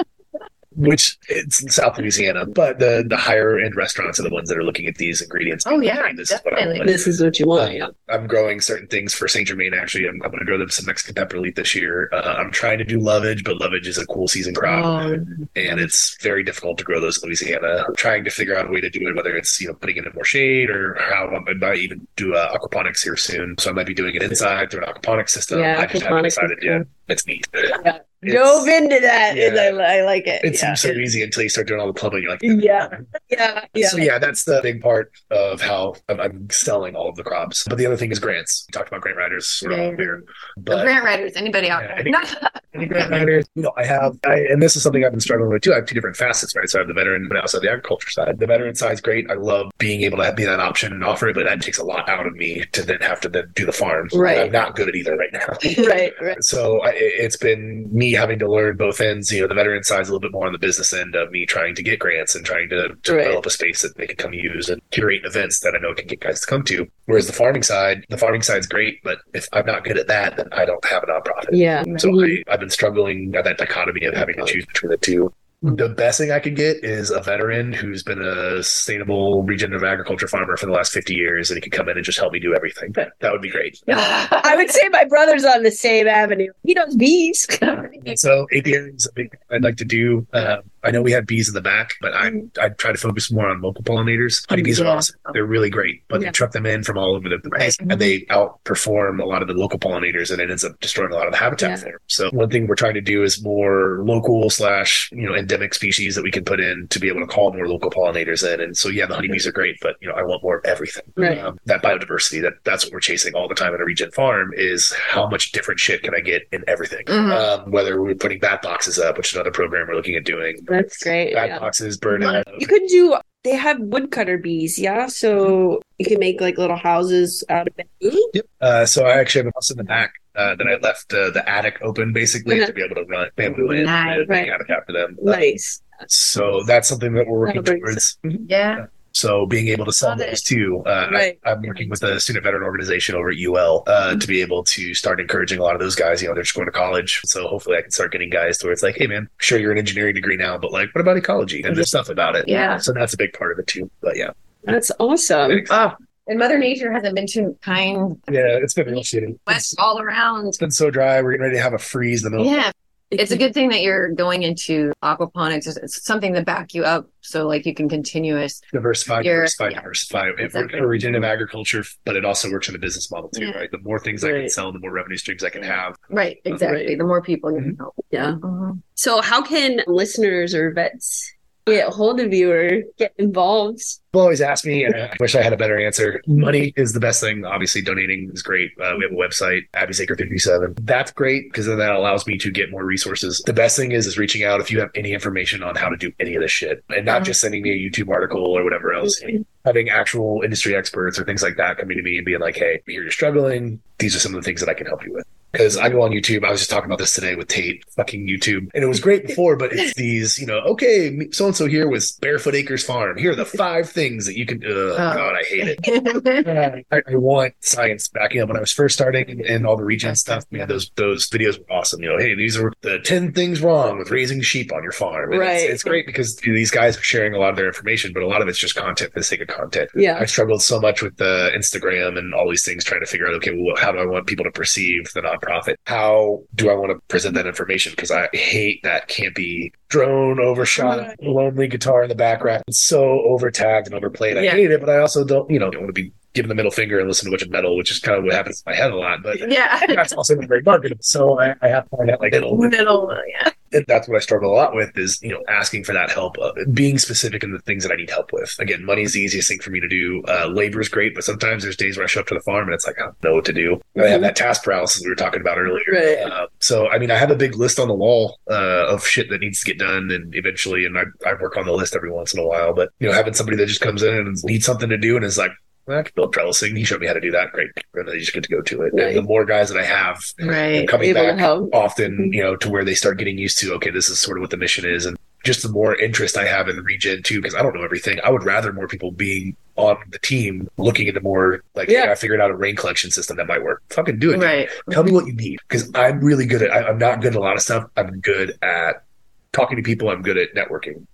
which 0.77 1.17
it's 1.29 1.63
in 1.63 1.69
South 1.71 1.99
Louisiana, 1.99 2.47
but 2.47 2.79
the 2.79 3.05
the 3.07 3.17
higher 3.17 3.59
end 3.59 3.77
restaurants 3.77 4.19
are 4.19 4.23
the 4.23 4.31
ones 4.31 4.49
that 4.49 4.59
are 4.59 4.63
looking 4.65 4.87
at 4.87 4.97
these 4.97 5.21
ingredients. 5.23 5.65
Oh, 5.67 5.81
yeah, 5.81 6.13
This 6.15 6.31
is 6.31 6.41
what 6.43 6.55
I 6.55 6.57
definitely. 6.57 6.79
want. 6.81 6.87
This 6.89 7.07
is 7.07 7.23
what 7.23 7.39
you 7.39 7.47
want. 7.47 7.73
Yeah. 7.75 7.85
Um, 7.87 7.95
I'm 8.09 8.27
growing 8.27 8.61
certain 8.61 8.87
things 8.89 9.15
for 9.15 9.29
Saint 9.29 9.49
Germain. 9.49 9.75
Actually, 9.75 10.07
I'm, 10.09 10.15
I'm 10.23 10.31
going 10.31 10.39
to 10.41 10.45
grow 10.45 10.59
them 10.59 10.71
some 10.71 10.87
Mexican 10.87 11.15
pepper 11.15 11.39
leaf 11.41 11.55
this 11.55 11.75
year. 11.75 12.09
Uh, 12.13 12.35
I'm 12.39 12.51
trying 12.51 12.79
to 12.79 12.85
do 12.85 12.99
lovage, 13.01 13.45
but 13.45 13.61
lovage 13.61 13.87
is 13.87 13.99
a 13.99 14.07
cool 14.07 14.29
season 14.29 14.55
crop, 14.55 14.85
Oh, 14.85 15.13
and 15.57 15.81
it's 15.81 16.17
very 16.23 16.43
difficult 16.45 16.79
to 16.79 16.85
grow 16.85 17.01
those 17.01 17.23
in 17.23 17.29
Louisiana. 17.29 17.85
I'm 17.89 17.95
trying 17.97 18.25
to 18.25 18.31
figure 18.31 18.57
out 18.57 18.69
a 18.69 18.73
way 18.73 18.81
to 18.81 18.91
do 18.91 19.07
it, 19.09 19.15
whether 19.17 19.37
it's 19.37 19.61
you 19.61 19.69
know 19.69 19.75
putting 19.75 19.97
it 19.97 20.07
in 20.07 20.13
more 20.15 20.25
shade 20.25 20.71
or 20.71 20.95
how 21.01 21.29
I 21.49 21.55
might 21.55 21.79
even 21.79 22.07
do 22.17 22.35
uh, 22.35 22.57
aquaponics 22.57 23.03
here 23.03 23.17
soon. 23.17 23.57
So 23.59 23.71
I 23.71 23.73
might 23.73 23.87
be 23.87 23.95
doing 23.95 24.15
it 24.15 24.23
inside 24.23 24.71
through 24.71 24.85
an 24.85 24.93
aquaponics 24.93 25.31
system. 25.31 25.61
Yeah, 25.61 25.81
I 25.81 25.87
just 25.87 26.03
haven't 26.05 26.19
aquaponics 26.19 26.25
decided 26.25 26.59
yet. 26.63 26.79
cool. 26.79 26.87
It's 27.09 27.27
neat. 27.27 27.47
Yeah. 27.55 27.61
It's- 27.87 28.01
Dove 28.27 28.67
into 28.67 28.99
that. 29.01 29.37
and 29.37 29.55
yeah. 29.55 29.85
I, 29.85 29.99
I 29.99 30.03
like 30.03 30.27
it. 30.27 30.43
It 30.43 30.55
yeah. 30.55 30.75
seems 30.75 30.81
so 30.81 30.89
easy 30.89 31.23
until 31.23 31.43
you 31.43 31.51
start 31.51 31.67
doing 31.69 31.79
all 31.79 31.87
the 31.87 31.93
plumbing. 31.93 32.23
You're 32.23 32.31
like, 32.31 32.41
Yeah. 32.43 32.89
Yeah. 33.29 33.67
Yeah. 33.75 33.89
So 33.89 33.99
yeah, 33.99 34.19
that's 34.19 34.45
the 34.45 34.61
big 34.63 34.81
part 34.81 35.13
of 35.31 35.61
how 35.61 35.97
I'm, 36.09 36.21
I'm 36.21 36.49
selling 36.49 36.97
all 36.97 37.11
of 37.11 37.17
the 37.17 37.23
crops. 37.23 37.65
But 37.69 37.77
the 37.77 37.85
other 37.85 37.99
thing 37.99 38.11
is 38.11 38.19
grants. 38.19 38.65
We 38.67 38.73
talked 38.73 38.89
about 38.89 39.03
grant 39.03 39.19
writers 39.19 39.47
sort 39.47 39.73
of 39.73 39.79
Yeah. 39.79 39.91
The 39.97 40.23
But 40.57 40.85
grant 40.85 41.05
writers, 41.05 41.33
anybody 41.37 41.69
out 41.69 41.83
there? 41.83 41.99
any- 41.99 42.15
any 42.75 42.87
grant 42.87 43.11
writers, 43.11 43.45
you 43.57 43.63
know, 43.63 43.73
I 43.77 43.85
have, 43.85 44.17
I, 44.25 44.37
and 44.51 44.63
this 44.63 44.75
is 44.75 44.83
something 44.83 45.05
I've 45.05 45.11
been 45.13 45.21
struggling 45.21 45.51
with 45.51 45.61
too. 45.61 45.73
I 45.73 45.77
have 45.77 45.87
two 45.87 45.95
different 45.95 46.17
facets, 46.17 46.57
right? 46.57 46.67
So 46.67 46.79
I 46.79 46.81
have 46.81 46.89
the 46.89 46.95
veteran, 46.95 47.29
but 47.29 47.37
I 47.37 47.41
also 47.43 47.59
have 47.59 47.63
the 47.63 47.71
agriculture 47.71 48.09
side. 48.09 48.39
The 48.39 48.47
veteran 48.47 48.75
side 48.75 48.93
is 48.93 49.01
great. 49.03 49.31
I 49.31 49.35
love 49.35 49.71
being 49.77 50.01
able 50.01 50.17
to 50.19 50.25
have, 50.25 50.35
be 50.37 50.45
that 50.47 50.61
option 50.61 50.95
and 50.95 51.05
offer 51.05 51.29
it, 51.29 51.35
but 51.35 51.45
that 51.45 51.61
takes 51.61 51.77
a 51.79 51.85
lot 51.85 52.09
out 52.09 52.27
of 52.27 52.33
me 52.37 52.65
to 52.73 52.83
then 52.83 53.01
have 53.03 53.21
to 53.21 53.29
then 53.29 53.53
do 53.55 53.67
the 53.67 53.73
farm. 53.73 54.09
Right. 54.15 54.39
I'm 54.41 54.51
not 54.53 54.77
good 54.77 54.89
at 54.89 54.95
either 54.95 55.15
right 55.15 55.31
now. 55.31 55.47
right. 55.87 56.13
Right. 56.23 56.43
So 56.43 56.81
I, 56.83 56.94
it, 56.95 57.13
it's 57.25 57.37
been 57.37 57.89
me 57.93 58.13
having 58.13 58.39
to 58.39 58.51
learn 58.51 58.77
both 58.77 59.01
ends. 59.01 59.31
You 59.33 59.43
know, 59.43 59.49
the 59.49 59.55
veteran 59.55 59.83
side's 59.85 60.09
a 60.09 60.13
little 60.13 60.21
bit 60.21 60.33
more 60.33 60.47
on 60.47 60.53
the 60.53 60.59
business 60.59 60.93
end 60.93 61.15
of 61.15 61.31
me 61.31 61.47
trying 61.47 61.75
to 61.75 61.83
get 61.83 61.99
grants 61.99 62.35
and 62.35 62.45
trying 62.45 62.69
to, 62.71 62.89
to 63.03 63.15
Right. 63.15 63.25
develop 63.25 63.47
a 63.47 63.51
space 63.51 63.83
that 63.83 63.97
they 63.97 64.07
can 64.07 64.17
come 64.17 64.33
use 64.33 64.69
and 64.69 64.81
curate 64.91 65.25
events 65.25 65.61
that 65.61 65.75
I 65.75 65.79
know 65.79 65.95
can 65.95 66.07
get 66.07 66.21
guys 66.21 66.41
to 66.41 66.47
come 66.47 66.63
to. 66.65 66.87
Whereas 67.07 67.27
the 67.27 67.33
farming 67.33 67.63
side, 67.63 68.05
the 68.09 68.19
farming 68.19 68.43
side's 68.43 68.67
great, 68.67 69.01
but 69.03 69.19
if 69.35 69.49
I'm 69.53 69.67
not 69.67 69.85
good 69.85 69.99
at 69.99 70.07
that, 70.09 70.37
then 70.37 70.49
I 70.53 70.65
don't 70.65 70.85
have 70.87 71.03
a 71.03 71.07
nonprofit. 71.07 71.49
Yeah. 71.53 71.85
So 71.99 72.25
I, 72.25 72.43
I've 72.49 72.61
been 72.61 72.71
struggling 72.71 73.35
at 73.37 73.45
that 73.45 73.59
dichotomy 73.59 74.05
of 74.07 74.15
having 74.15 74.37
to 74.37 74.45
choose 74.45 74.65
between 74.67 74.91
the 74.91 74.97
two. 74.97 75.33
The 75.63 75.89
best 75.89 76.19
thing 76.19 76.31
I 76.31 76.41
could 76.41 76.57
get 76.57 76.85
is 76.85 77.11
a 77.11 77.21
veteran 77.21 77.73
who's 77.73 78.03
been 78.03 78.21
a 78.21 78.63
sustainable 78.63 79.43
regenerative 79.45 79.85
agriculture 79.85 80.29
farmer 80.29 80.57
for 80.59 80.67
the 80.67 80.73
last 80.73 80.93
50 80.93 81.15
years 81.15 81.51
and 81.51 81.57
he 81.57 81.63
could 81.63 81.73
come 81.73 81.89
in 81.89 81.97
and 81.97 82.05
just 82.05 82.19
help 82.19 82.33
me 82.33 82.39
do 82.39 82.55
everything. 82.55 82.93
That 82.93 83.33
would 83.33 83.41
be 83.41 83.51
great. 83.51 83.81
I 83.89 84.55
would 84.57 84.71
say 84.71 84.89
my 84.91 85.05
brother's 85.05 85.45
on 85.45 85.63
the 85.63 85.71
same 85.71 86.07
avenue. 86.07 86.53
He 86.65 86.75
knows 86.75 86.95
bees. 86.97 87.47
So 88.17 88.47
apiary 88.55 88.93
is 88.95 89.07
a 89.07 89.13
big 89.13 89.31
thing 89.31 89.41
I'd 89.51 89.65
like 89.65 89.77
to 89.77 89.85
do. 89.85 90.27
Um, 90.33 90.59
I 90.85 90.91
know 90.91 91.03
we 91.03 91.13
have 91.13 91.27
bees 91.27 91.49
in 91.49 91.55
the 91.55 91.61
back, 91.63 91.95
but 92.01 92.15
I'm 92.15 92.51
I 92.61 92.69
try 92.71 92.93
to 92.93 92.99
focus 92.99 93.33
more 93.33 93.49
on 93.49 93.61
local 93.61 93.83
pollinators. 93.83 94.45
Honeybees 94.49 94.81
are 94.81 94.87
awesome; 94.87 95.17
they're 95.33 95.45
really 95.47 95.71
great, 95.71 96.03
but 96.09 96.21
Yeah. 96.21 96.29
they 96.29 96.33
truck 96.33 96.53
them 96.53 96.67
in 96.67 96.83
from 96.83 96.99
all 96.99 97.15
over 97.17 97.29
the 97.29 97.39
place, 97.39 97.77
Right. 97.81 97.93
and 97.93 98.01
they 98.01 98.21
outperform 98.31 99.21
a 99.21 99.25
lot 99.25 99.43
of 99.43 99.49
the 99.49 99.55
local 99.55 99.79
pollinators, 99.79 100.31
and 100.31 100.41
it 100.41 100.51
ends 100.51 100.65
up 100.65 100.79
destroying 100.81 101.13
a 101.13 101.17
lot 101.17 101.27
of 101.27 101.33
the 101.33 101.39
habitat 101.39 101.71
Yeah. 101.71 101.77
there. 101.85 102.01
So 102.07 102.31
one 102.31 102.51
thing 102.51 102.67
we're 102.67 102.75
trying 102.75 102.95
to 102.95 103.01
do 103.01 103.23
is 103.23 103.43
more 103.43 104.01
local 104.05 104.51
slash 104.51 105.11
you 105.13 105.27
know 105.29 105.35
endemic 105.35 105.75
species 105.75 106.15
that 106.15 106.23
we 106.23 106.31
can 106.31 106.45
put 106.45 106.61
in 106.61 106.87
to 106.89 106.99
be 107.01 107.09
able 107.09 107.21
to 107.21 107.27
call 107.27 107.53
more 107.53 107.69
local 107.69 107.91
pollinators 107.91 108.43
in. 108.53 108.61
And 108.61 108.77
so 108.77 108.89
yeah, 108.89 109.07
the 109.07 109.15
honeybees 109.15 109.47
are 109.47 109.53
great, 109.53 109.77
but 109.81 109.97
you 110.01 110.09
know 110.09 110.15
I 110.15 110.23
want 110.23 110.43
more 110.43 110.59
of 110.59 110.65
everything. 110.65 111.05
Right. 111.17 111.39
Um, 111.39 111.59
that 111.67 111.83
biodiversity 111.83 112.43
that 112.43 112.55
that's 112.65 112.85
what 112.85 112.93
we're 112.93 113.01
chasing 113.01 113.35
all 113.35 113.49
the 113.49 113.55
time 113.55 113.75
at 113.75 113.81
a 113.81 113.85
regen 113.85 114.11
farm 114.13 114.53
is 114.57 114.93
how 114.93 115.29
much 115.29 115.53
different 115.53 115.81
shit 115.81 116.03
can 116.03 116.15
I 116.15 116.21
get 116.21 116.43
in 116.53 116.65
everything. 116.69 117.05
Mhm. 117.07 117.31
Um, 117.65 117.71
whether 117.71 118.01
we're 118.01 118.15
putting 118.15 118.39
bat 118.39 118.63
boxes 118.63 118.99
up, 118.99 119.17
which 119.17 119.29
is 119.31 119.35
another 119.35 119.51
program 119.51 119.87
we're 119.89 119.95
looking 119.95 120.17
at 120.17 120.25
doing. 120.25 120.57
That's 120.83 121.03
great. 121.03 121.35
Bat 121.35 121.49
yeah. 121.49 121.59
boxes, 121.59 121.99
burnout. 121.99 122.43
You 122.59 122.67
could 122.67 122.83
do. 122.89 123.17
They 123.43 123.55
have 123.57 123.79
woodcutter 123.79 124.39
bees, 124.39 124.79
yeah. 124.79 125.07
So 125.07 125.83
you 125.99 126.07
can 126.07 126.19
make 126.19 126.41
like 126.41 126.57
little 126.57 126.77
houses 126.77 127.45
out 127.51 127.69
of 127.69 127.75
bamboo. 127.77 128.31
Yep. 128.35 128.47
Uh, 128.61 128.87
so 128.87 129.05
I 129.05 129.19
actually 129.19 129.41
have 129.45 129.47
a 129.49 129.53
house 129.59 129.71
in 129.71 129.77
the 129.77 129.85
back 129.85 130.15
uh, 130.35 130.55
that 130.57 130.67
I 130.67 130.77
left 130.77 131.13
uh, 131.13 131.29
the 131.31 131.47
attic 131.49 131.79
open 131.83 132.13
basically 132.15 132.57
Uh-huh. 132.59 132.67
to 132.69 132.73
be 132.73 132.83
able 132.83 132.95
to 132.97 133.05
run 133.05 133.29
bamboo 133.37 133.71
in 133.73 133.85
Nice. 133.85 134.21
and 134.21 134.29
Right. 134.31 134.49
attic 134.49 134.71
after 134.71 134.93
them. 134.95 135.19
Uh, 135.21 135.33
Nice. 135.33 135.83
so 136.09 136.63
that's 136.67 136.89
something 136.89 137.13
that 137.15 137.27
we're 137.27 137.39
working 137.39 137.63
That'll 137.63 137.81
towards. 137.81 138.19
Yeah. 138.49 138.87
So 139.15 139.47
being 139.47 139.69
able 139.69 139.85
to 139.85 139.93
sell 139.93 140.17
those 140.17 140.43
too. 140.43 140.83
Uh, 140.85 141.09
Right. 141.13 141.39
I, 141.45 141.53
I'm 141.53 141.63
working 141.63 141.89
with 141.89 142.03
a 142.03 142.19
student 142.21 142.45
veteran 142.45 142.65
organization 142.65 143.15
over 143.15 143.31
at 143.31 143.37
UL 143.39 143.85
uh, 143.87 144.17
to 144.17 144.27
be 144.27 144.41
able 144.41 144.65
to 144.65 144.93
start 144.93 145.21
encouraging 145.21 145.59
a 145.61 145.63
lot 145.63 145.75
of 145.75 145.81
those 145.81 145.95
guys. 145.95 146.21
You 146.21 146.29
know, 146.29 146.35
they're 146.35 146.43
just 146.43 146.55
going 146.57 146.67
to 146.67 146.73
college, 146.73 147.21
so 147.25 147.47
hopefully 147.47 147.77
I 147.79 147.83
can 147.83 147.91
start 147.93 148.11
getting 148.13 148.29
guys 148.31 148.59
to 148.59 148.67
where 148.67 148.73
it's 148.73 148.83
like, 148.83 148.97
hey 148.97 149.07
man, 149.07 149.29
sure 149.39 149.59
you're 149.59 149.71
an 149.73 149.79
engineering 149.79 150.15
degree 150.15 150.37
now, 150.37 150.59
but 150.59 150.73
like, 150.73 150.93
what 150.95 151.01
about 151.01 151.17
ecology 151.17 151.63
and 151.63 151.77
there's 151.77 151.89
stuff 151.89 152.09
about 152.09 152.35
it. 152.37 152.49
Yeah. 152.49 152.79
So 152.79 152.93
that's 152.93 153.15
a 153.15 153.17
big 153.17 153.33
part 153.33 153.53
of 153.53 153.59
it 153.61 153.67
too. 153.69 153.89
But 154.01 154.17
yeah, 154.17 154.31
That's 154.65 154.91
awesome. 154.99 155.63
Oh, 155.71 155.93
and 156.27 156.39
Mother 156.39 156.59
Nature 156.59 156.91
hasn't 156.91 157.15
been 157.15 157.27
too 157.27 157.57
kind. 157.63 158.19
yeah, 158.31 158.59
it's 158.63 158.75
been 158.75 158.87
real 158.87 159.03
shitty. 159.03 159.39
West 159.47 159.75
all 159.79 160.01
around. 160.01 160.49
It's 160.49 160.57
been 160.59 160.71
so 160.71 160.91
dry. 160.91 161.21
We're 161.23 161.33
getting 161.33 161.43
ready 161.45 161.57
to 161.57 161.63
have 161.63 161.75
a 161.75 161.79
freeze 161.79 162.25
in 162.25 162.33
the 162.33 162.39
middle. 162.39 162.53
Yeah. 162.53 162.73
It's 163.19 163.31
a 163.33 163.37
good 163.39 163.55
thing 163.55 163.69
that 163.71 163.83
you're 163.83 164.11
going 164.13 164.43
into 164.43 164.93
aquaponics. 165.03 165.67
It's- 165.69 165.77
It's 165.77 166.05
something 166.05 166.35
to 166.35 166.43
back 166.43 166.75
you 166.75 166.85
up 166.85 167.09
so 167.21 167.47
like 167.47 167.67
you 167.67 167.75
can 167.75 167.89
continuous. 167.89 168.61
diversify, 168.73 169.23
diversify, 169.23 169.69
yeah. 169.71 169.81
diversify. 169.81 170.29
It 170.39 170.53
works 170.55 170.73
for 170.75 170.87
regenerative 170.87 171.25
agriculture, 171.25 171.85
but 172.05 172.17
it 172.17 172.25
also 172.25 172.51
works 172.51 172.69
in 172.69 172.73
the 172.73 172.79
business 172.79 173.11
model 173.11 173.29
too, 173.31 173.47
Yeah. 173.47 173.53
right? 173.59 173.71
The 173.71 173.79
more 173.79 173.99
things 173.99 174.25
I 174.25 174.31
can 174.33 174.49
sell, 174.49 174.73
the 174.73 174.79
more 174.79 174.93
revenue 174.93 175.17
streams 175.17 175.43
I 175.45 175.51
can 175.51 175.63
have. 175.63 175.97
Right, 176.11 176.39
exactly. 176.45 176.87
Right. 176.87 176.99
The 176.99 177.05
more 177.05 177.23
people 177.23 177.51
you 177.53 177.61
can 177.63 177.77
help. 177.77 177.95
Yeah. 178.11 178.33
Mhm. 178.41 178.81
So 178.95 179.21
how 179.21 179.43
can 179.43 179.81
listeners 179.87 180.55
or 180.55 180.71
vets 180.73 181.34
get 181.67 181.89
a 181.89 181.91
hold 181.91 182.21
of 182.21 182.33
you 182.33 182.53
or 182.53 182.83
get 182.99 183.15
involved? 183.19 183.83
People 184.13 184.23
always 184.23 184.41
ask 184.41 184.65
me, 184.65 184.85
and 184.85 184.95
I 184.95 185.13
wish 185.19 185.35
I 185.35 185.43
had 185.43 185.53
a 185.53 185.57
better 185.57 185.79
answer. 185.79 186.23
Money 186.27 186.73
is 186.77 186.93
the 186.93 187.01
best 187.01 187.21
thing. 187.21 187.45
Obviously, 187.45 187.83
donating 187.83 188.31
is 188.33 188.43
great. 188.43 188.71
Uh, 188.81 188.95
we 188.97 189.05
have 189.05 189.13
a 189.13 189.17
website, 189.17 189.63
Abby's 189.75 190.01
Acre 190.01 190.15
57. 190.15 190.75
That's 190.83 191.11
great 191.11 191.51
because 191.51 191.67
then 191.67 191.79
that 191.79 191.93
allows 191.93 192.27
me 192.27 192.39
to 192.39 192.51
get 192.51 192.71
more 192.71 192.85
resources. 192.85 193.43
The 193.45 193.53
best 193.53 193.77
thing 193.77 193.93
is 193.93 194.07
is 194.07 194.17
reaching 194.17 194.45
out 194.45 194.61
if 194.61 194.71
you 194.71 194.79
have 194.81 194.91
any 194.95 195.13
information 195.13 195.63
on 195.63 195.75
how 195.75 195.89
to 195.89 195.97
do 195.97 196.13
any 196.21 196.35
of 196.37 196.43
this 196.43 196.53
shit, 196.53 196.85
and 196.91 197.05
not 197.05 197.25
just 197.25 197.41
sending 197.41 197.63
me 197.63 197.71
a 197.71 197.91
YouTube 197.91 198.09
article 198.09 198.45
or 198.45 198.63
whatever 198.63 198.93
else. 198.93 199.21
Having 199.65 199.89
actual 199.89 200.43
industry 200.45 200.77
experts 200.77 201.19
or 201.19 201.25
things 201.25 201.43
like 201.43 201.57
that 201.57 201.79
coming 201.79 201.97
to 201.97 202.03
me 202.03 202.17
and 202.17 202.25
being 202.27 202.41
like, 202.41 202.57
"Hey, 202.57 202.83
here 202.87 203.03
you're 203.03 203.11
struggling. 203.11 203.81
These 203.99 204.15
are 204.15 204.21
some 204.21 204.35
of 204.35 204.43
the 204.43 204.45
things 204.45 204.61
that 204.61 204.69
I 204.69 204.75
can 204.75 204.87
help 204.87 205.05
you 205.05 205.13
with." 205.15 205.27
Because 205.55 205.77
I 205.77 205.89
go 205.89 206.03
on 206.03 206.11
YouTube. 206.11 206.45
I 206.45 206.51
was 206.51 206.61
just 206.61 206.71
talking 206.71 206.87
about 206.87 206.99
this 206.99 207.15
today 207.15 207.35
with 207.37 207.49
Tate, 207.49 207.85
fucking 207.97 208.27
YouTube. 208.27 208.69
And 208.75 208.83
it 208.83 208.87
was 208.87 209.01
great 209.01 209.27
before, 209.27 209.57
but 209.57 209.73
it's 209.73 209.95
these, 209.95 210.39
you 210.39 210.47
know, 210.47 210.59
okay, 210.59 211.31
so 211.31 211.47
and 211.47 211.57
so 211.57 211.67
here 211.67 211.89
with 211.89 212.11
Barefoot 212.21 212.55
Acres 212.55 212.85
Farm. 212.85 213.17
Here 213.17 213.33
are 213.33 213.37
the 213.37 213.45
five 213.45 213.89
things 213.89 214.27
that 214.27 214.37
you 214.37 214.47
can. 214.47 214.63
Oh, 214.67 214.97
God, 214.97 215.35
I 215.35 215.45
hate 215.45 215.79
it. 215.79 216.87
I, 216.91 217.03
I 217.07 217.17
want 217.17 217.55
science 217.61 218.09
backing 218.09 218.41
up. 218.43 218.49
When 218.49 218.57
I 218.57 218.61
was 218.61 218.73
first 218.73 218.95
starting 218.95 219.45
and, 219.47 219.65
all 219.65 219.77
the 219.77 219.85
regen 219.85 220.15
stuff, 220.17 220.45
man, 220.51 220.69
those 220.69 220.91
those 220.97 221.31
videos 221.31 221.59
were 221.59 221.73
awesome. 221.73 222.03
You 222.03 222.11
know, 222.11 222.19
hey, 222.19 222.35
these 222.35 222.59
are 222.59 222.73
the 222.83 222.99
ten 222.99 223.33
things 223.33 223.63
wrong 223.63 223.99
with 223.99 224.11
raising 224.11 224.43
sheep 224.43 224.73
on 224.73 224.83
your 224.83 224.93
farm. 224.93 225.33
And 225.33 225.41
Right. 225.41 225.61
It's, 225.61 225.75
it's 225.75 225.83
great 225.83 226.07
because 226.07 226.37
these 226.37 226.71
guys 226.71 226.97
are 226.97 227.03
sharing 227.03 227.35
a 227.35 227.39
lot 227.39 227.51
of 227.51 227.57
their 227.57 227.67
information, 227.67 228.13
but 228.13 228.23
a 228.23 228.27
lot 228.27 228.43
of 228.43 228.49
it's 228.49 228.59
just 228.59 228.75
content 228.75 229.13
for 229.13 229.21
the 229.21 229.25
sake 229.25 229.41
of 229.41 229.49
content. 229.49 229.91
Yeah. 229.95 230.19
I 230.19 230.25
struggled 230.27 230.63
so 230.63 230.81
much 230.81 231.03
with 231.03 231.17
the 231.17 231.51
Instagram 231.57 232.19
and 232.19 232.35
all 232.35 232.49
these 232.49 232.65
things, 232.65 232.85
trying 232.85 233.01
to 233.01 233.07
figure 233.07 233.27
out, 233.27 233.35
okay, 233.35 233.53
well, 233.55 233.77
how 233.77 233.93
do 233.93 233.99
I 233.99 234.07
want 234.07 234.27
people 234.27 234.45
to 234.45 234.51
perceive 234.51 235.13
the 235.15 235.23
nonprofit? 235.45 235.77
How 235.87 236.43
do 236.55 236.71
I 236.71 236.75
want 236.75 236.93
to 236.93 236.99
present 237.09 237.35
that 237.35 237.47
information? 237.47 237.93
Because 237.93 238.11
I 238.11 238.29
hate 238.33 238.83
that 238.83 239.09
campy 239.09 239.73
drone 239.89 240.41
overshot, 240.41 241.17
lonely 241.23 241.69
guitar 241.69 242.03
in 242.03 242.09
the 242.09 242.15
background. 242.15 242.63
It's 242.69 242.81
so 242.81 243.21
over 243.23 243.51
tagged 243.51 243.87
and 243.87 243.95
overplayed. 243.95 244.37
I 244.37 244.43
Yeah. 244.43 244.53
hate 244.53 244.71
it, 244.71 244.81
but 244.81 244.89
I 244.91 244.99
also 244.99 245.25
don't, 245.25 245.49
you 245.51 245.59
know, 245.59 245.71
don't 245.71 245.83
want 245.83 245.95
to 245.95 246.03
be 246.03 246.13
giving 246.35 246.49
the 246.49 246.55
middle 246.55 246.71
finger 246.71 246.99
and 246.99 247.09
listen 247.09 247.27
to 247.27 247.31
a 247.31 247.33
bunch 247.33 247.43
of 247.43 247.51
metal, 247.51 247.77
which 247.77 247.91
is 247.91 248.01
kind 248.01 248.19
of 248.19 248.25
what 248.25 248.35
happens 248.35 248.63
in 248.67 248.73
my 248.73 248.77
head 248.77 248.91
a 248.91 248.97
lot. 248.97 249.23
But 249.23 249.39
yeah. 249.51 249.81
that's 249.87 250.13
also 250.13 250.35
not 250.35 250.49
very 250.49 250.63
marketable. 250.63 251.03
So 251.03 251.41
I, 251.41 251.55
I 251.63 251.69
have 251.69 251.89
to 251.89 251.97
find 251.97 252.11
out 252.11 252.21
like 252.21 252.33
middle. 252.33 252.57
Middle, 252.57 253.17
yeah. 253.29 253.51
And 253.73 253.85
that's 253.89 254.07
what 254.07 254.17
I 254.17 254.21
struggle 254.21 254.53
a 254.53 254.55
lot 254.55 254.75
with 254.75 254.97
is, 254.97 255.21
you 255.21 255.31
know, 255.31 255.43
asking 255.49 255.83
for 255.83 255.93
that 255.93 256.11
help, 256.11 256.37
uh, 256.41 256.53
being 256.73 256.97
specific 256.99 257.43
in 257.43 257.53
the 257.53 257.59
things 257.61 257.83
that 257.83 257.93
I 257.93 257.97
need 257.97 258.11
help 258.11 258.33
with. 258.33 258.55
Again, 258.61 258.85
money 258.85 259.03
is 259.03 259.15
the 259.15 259.21
easiest 259.21 259.49
thing 259.49 259.59
for 259.59 259.71
me 259.71 259.81
to 259.81 259.89
do. 259.89 260.23
Uh, 260.29 260.47
labor 260.47 260.81
is 260.81 260.89
great, 260.89 261.15
but 261.15 261.25
sometimes 261.25 261.65
there's 261.65 261.77
days 261.77 261.97
where 261.97 262.05
I 262.05 262.07
show 262.07 262.21
up 262.21 262.27
to 262.29 262.35
the 262.35 262.41
farm 262.41 262.69
and 262.69 262.75
it's 262.75 262.87
like, 262.87 262.99
I 263.01 263.07
don't 263.07 263.25
know 263.25 263.35
what 263.35 263.45
to 263.47 263.53
do. 263.53 263.81
I 264.01 264.07
have 264.07 264.21
that 264.21 264.37
task 264.37 264.63
paralysis 264.63 265.03
we 265.03 265.11
were 265.11 265.17
talking 265.17 265.41
about 265.41 265.59
earlier. 265.59 265.83
Right. 265.93 266.19
Uh, 266.19 266.47
so, 266.61 266.89
I 266.89 266.99
mean, 266.99 267.11
I 267.11 267.17
have 267.17 267.33
a 267.33 267.37
big 267.37 267.57
list 267.57 267.81
on 267.81 267.89
the 267.89 267.95
wall 267.95 268.39
uh, 268.49 268.87
of 268.87 269.05
shit 269.05 269.29
that 269.31 269.41
needs 269.41 269.61
to 269.61 269.67
get 269.67 269.79
done 269.79 270.11
and 270.11 270.35
eventually, 270.37 270.85
and 270.85 270.97
I, 270.97 271.05
I 271.27 271.35
work 271.35 271.57
on 271.57 271.67
the 271.67 271.73
list 271.73 271.97
every 271.97 272.13
once 272.13 272.33
in 272.33 272.41
a 272.41 272.47
while, 272.47 272.75
but, 272.75 272.91
you 273.01 273.09
know, 273.09 273.15
having 273.15 273.35
somebody 273.35 273.57
that 273.57 273.67
just 273.67 273.81
comes 273.81 274.05
in 274.05 274.15
and 274.15 274.37
needs 274.45 274.67
something 274.67 274.89
to 274.89 274.99
do 274.99 275.17
and 275.17 275.25
is 275.25 275.39
like, 275.39 275.51
I 275.89 276.03
can 276.03 276.13
build 276.15 276.35
trellising. 276.35 276.77
He 276.77 276.85
showed 276.85 277.01
me 277.01 277.07
how 277.07 277.13
to 277.13 277.21
do 277.21 277.31
that. 277.33 277.53
Great. 277.53 277.71
And 277.95 278.09
then 278.09 278.15
you 278.15 278.21
just 278.21 278.33
get 278.33 278.43
to 278.45 278.49
go 278.51 278.63
to 278.63 278.83
it. 278.83 278.95
And 278.95 279.17
the 279.17 279.23
more 279.23 279.45
guys 279.45 279.69
that 279.69 279.79
I 279.79 279.85
have 279.85 280.23
Right. 280.41 280.89
coming 280.89 281.11
Able 281.11 281.37
back 281.37 281.41
often, 281.73 282.13
mm-hmm. 282.13 282.33
you 282.33 282.43
know, 282.43 282.57
to 282.57 282.71
where 282.71 282.85
they 282.85 282.95
start 282.95 283.19
getting 283.19 283.37
used 283.39 283.59
to, 283.59 283.75
okay, 283.75 283.91
this 283.91 284.09
is 284.09 284.21
sort 284.21 284.39
of 284.39 284.43
what 284.43 284.51
the 284.51 284.57
mission 284.57 284.85
is. 284.87 285.05
And 285.07 285.17
just 285.45 285.63
the 285.63 285.69
more 285.69 285.95
interest 285.97 286.39
I 286.39 286.47
have 286.47 286.69
in 286.69 286.77
regen 286.83 287.23
too, 287.23 287.41
because 287.41 287.55
I 287.55 287.63
don't 287.63 287.75
know 287.75 287.83
everything. 287.83 288.19
I 288.25 288.31
would 288.31 288.45
rather 288.45 288.73
more 288.73 288.89
people 288.89 289.11
being 289.11 289.57
on 289.77 289.97
the 290.11 290.19
team 290.21 290.69
looking 290.79 291.07
into 291.07 291.21
more 291.21 291.63
like, 291.75 291.89
Yeah. 291.89 292.07
hey, 292.07 292.13
I 292.13 292.15
figured 292.15 292.41
out 292.41 292.51
a 292.51 292.57
rain 292.57 292.77
collection 292.77 293.11
system 293.11 293.37
that 293.37 293.47
might 293.47 293.63
work. 293.63 293.83
Fucking 293.91 294.19
do 294.19 294.31
it. 294.31 294.35
dude. 294.35 294.43
Right. 294.43 294.69
Tell 294.91 295.05
me 295.05 295.13
what 295.13 295.27
you 295.27 295.35
need. 295.35 295.59
Because 295.69 295.91
I'm 295.95 296.21
really 296.21 296.47
good 296.47 296.63
at, 296.63 296.71
I, 296.73 296.89
I'm 296.89 296.99
not 296.99 297.21
good 297.21 297.33
at 297.35 297.37
a 297.37 297.41
lot 297.41 297.57
of 297.57 297.63
stuff. 297.63 297.85
I'm 297.97 298.21
good 298.21 298.57
at 298.63 299.05
talking 299.53 299.77
to 299.77 299.83
people. 299.83 300.09
I'm 300.09 300.23
good 300.23 300.39
at 300.39 300.55
networking. 300.55 301.07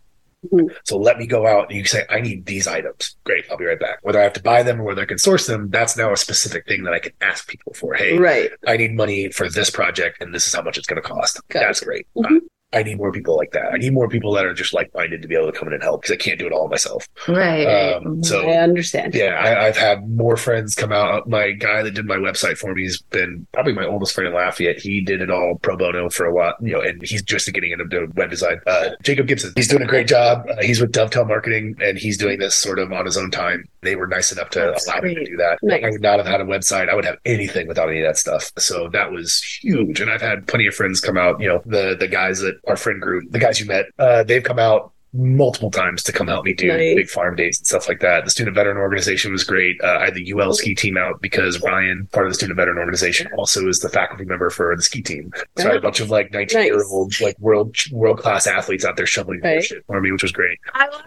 Mhm. 0.46 0.74
So 0.84 0.96
let 0.96 1.18
me 1.18 1.26
go 1.26 1.46
out 1.46 1.68
and 1.68 1.78
you 1.78 1.84
say, 1.84 2.04
I 2.08 2.20
need 2.20 2.46
these 2.46 2.66
items. 2.66 3.16
Great. 3.24 3.44
I'll 3.50 3.56
be 3.58 3.66
right 3.66 3.78
back. 3.78 3.98
Whether 4.02 4.20
I 4.20 4.22
have 4.22 4.32
to 4.34 4.42
buy 4.42 4.62
them 4.62 4.80
or 4.80 4.84
whether 4.84 5.02
I 5.02 5.06
can 5.06 5.18
source 5.18 5.46
them, 5.46 5.68
that's 5.70 5.96
now 5.96 6.12
a 6.12 6.16
specific 6.16 6.66
thing 6.66 6.84
that 6.84 6.94
I 6.94 6.98
can 6.98 7.12
ask 7.20 7.46
people 7.48 7.74
for. 7.74 7.94
Hey, 7.94 8.16
Right. 8.18 8.50
I 8.66 8.76
need 8.76 8.94
money 8.94 9.30
for 9.30 9.48
this 9.50 9.68
project 9.70 10.22
and 10.22 10.34
this 10.34 10.46
is 10.46 10.54
how 10.54 10.62
much 10.62 10.78
it's 10.78 10.86
going 10.86 11.00
to 11.00 11.06
cost. 11.06 11.40
Got 11.48 11.62
it. 11.62 11.66
That's 11.66 11.80
great. 11.80 12.06
Mhm. 12.16 12.40
I 12.72 12.82
need 12.84 12.98
more 12.98 13.10
people 13.10 13.36
like 13.36 13.50
that. 13.52 13.72
I 13.72 13.78
need 13.78 13.92
more 13.92 14.08
people 14.08 14.32
that 14.34 14.44
are 14.44 14.54
just 14.54 14.72
like 14.72 14.92
minded 14.94 15.22
to 15.22 15.28
be 15.28 15.34
able 15.34 15.50
to 15.50 15.58
come 15.58 15.66
in 15.68 15.74
and 15.74 15.82
help 15.82 16.02
because 16.02 16.14
I 16.14 16.16
can't 16.18 16.38
do 16.38 16.46
it 16.46 16.52
all 16.52 16.68
myself. 16.68 17.08
Right. 17.26 17.64
Um, 17.64 18.22
so 18.22 18.48
I 18.48 18.58
understand. 18.58 19.14
yeah, 19.14 19.40
I, 19.42 19.66
I've 19.66 19.76
had 19.76 20.08
more 20.08 20.36
friends 20.36 20.74
come 20.76 20.92
out. 20.92 21.28
My 21.28 21.50
guy 21.50 21.82
that 21.82 21.92
did 21.92 22.06
my 22.06 22.16
website 22.16 22.58
for 22.58 22.72
me 22.74 22.84
has 22.84 22.98
been 22.98 23.46
probably 23.52 23.72
my 23.72 23.84
oldest 23.84 24.14
friend 24.14 24.28
in 24.28 24.34
Lafayette. 24.34 24.80
He 24.80 25.00
did 25.00 25.20
it 25.20 25.30
all 25.30 25.58
pro 25.62 25.76
bono 25.76 26.08
for 26.10 26.26
a 26.26 26.32
while, 26.32 26.54
you 26.60 26.72
know, 26.72 26.80
and 26.80 27.02
he's 27.02 27.22
just 27.22 27.52
getting 27.52 27.72
into 27.72 28.06
web 28.14 28.30
design. 28.30 28.60
Uh, 28.66 28.90
Jacob 29.02 29.26
Gibson, 29.26 29.52
he's 29.56 29.68
doing 29.68 29.82
a 29.82 29.86
great 29.86 30.06
job. 30.06 30.46
Uh, 30.48 30.62
he's 30.62 30.80
with 30.80 30.92
Dovetail 30.92 31.24
Marketing, 31.24 31.74
and 31.82 31.98
he's 31.98 32.16
doing 32.18 32.38
this 32.38 32.54
sort 32.54 32.78
of 32.78 32.92
on 32.92 33.04
his 33.04 33.16
own 33.16 33.30
time. 33.32 33.64
They 33.82 33.96
were 33.96 34.06
nice 34.06 34.30
enough 34.30 34.50
to 34.50 34.60
That's 34.60 34.86
allow 34.86 35.00
me 35.00 35.14
to 35.14 35.24
do 35.24 35.36
that. 35.38 35.58
Nice. 35.62 35.82
I 35.84 35.90
would 35.90 36.02
not 36.02 36.18
have 36.18 36.26
had 36.26 36.40
a 36.40 36.44
website. 36.44 36.88
I 36.88 36.94
would 36.94 37.04
have 37.04 37.16
anything 37.24 37.66
without 37.66 37.88
any 37.88 38.00
of 38.02 38.06
that 38.06 38.18
stuff. 38.18 38.52
So 38.58 38.88
that 38.92 39.10
was 39.10 39.42
huge. 39.62 40.00
And 40.00 40.10
I've 40.10 40.20
had 40.20 40.46
plenty 40.46 40.66
of 40.66 40.74
friends 40.74 41.00
come 41.00 41.16
out. 41.16 41.40
You 41.40 41.48
know, 41.48 41.62
the 41.64 41.96
the 41.98 42.06
guys 42.06 42.40
that 42.40 42.59
our 42.66 42.76
friend 42.76 43.00
group, 43.00 43.30
the 43.30 43.38
guys 43.38 43.60
you 43.60 43.66
met, 43.66 43.86
uh, 43.98 44.22
they've 44.22 44.42
come 44.42 44.58
out 44.58 44.92
multiple 45.12 45.72
times 45.72 46.04
to 46.04 46.12
come 46.12 46.28
help 46.28 46.44
me 46.44 46.54
do 46.54 46.68
Nice. 46.68 46.94
big 46.94 47.08
farm 47.08 47.34
days 47.34 47.58
and 47.58 47.66
stuff 47.66 47.88
like 47.88 47.98
that. 47.98 48.24
The 48.24 48.30
student 48.30 48.54
veteran 48.54 48.76
organization 48.76 49.32
was 49.32 49.42
great. 49.42 49.76
Uh, 49.82 49.98
I 50.00 50.04
had 50.04 50.14
the 50.14 50.32
UL 50.32 50.52
ski 50.52 50.72
team 50.72 50.96
out 50.96 51.20
because 51.20 51.60
Ryan, 51.60 52.08
part 52.12 52.26
of 52.26 52.30
the 52.30 52.36
student 52.36 52.56
veteran 52.56 52.78
organization, 52.78 53.26
also 53.36 53.66
is 53.66 53.80
the 53.80 53.88
faculty 53.88 54.24
member 54.24 54.50
for 54.50 54.72
the 54.76 54.82
ski 54.82 55.02
team. 55.02 55.32
So 55.58 55.64
I 55.64 55.72
had 55.72 55.76
a 55.78 55.80
bunch 55.80 55.98
of 55.98 56.10
like 56.10 56.32
19 56.32 56.62
year 56.64 56.84
old, 56.84 57.12
like 57.20 57.36
world 57.40 57.74
world 57.90 58.20
class 58.20 58.46
athletes 58.46 58.84
out 58.84 58.96
there 58.96 59.04
shoveling 59.06 59.40
Right. 59.42 59.64
shit 59.64 59.84
for 59.88 60.00
me, 60.00 60.12
which 60.12 60.22
was 60.22 60.30
great. 60.30 60.58
I 60.74 60.86
love 60.86 61.02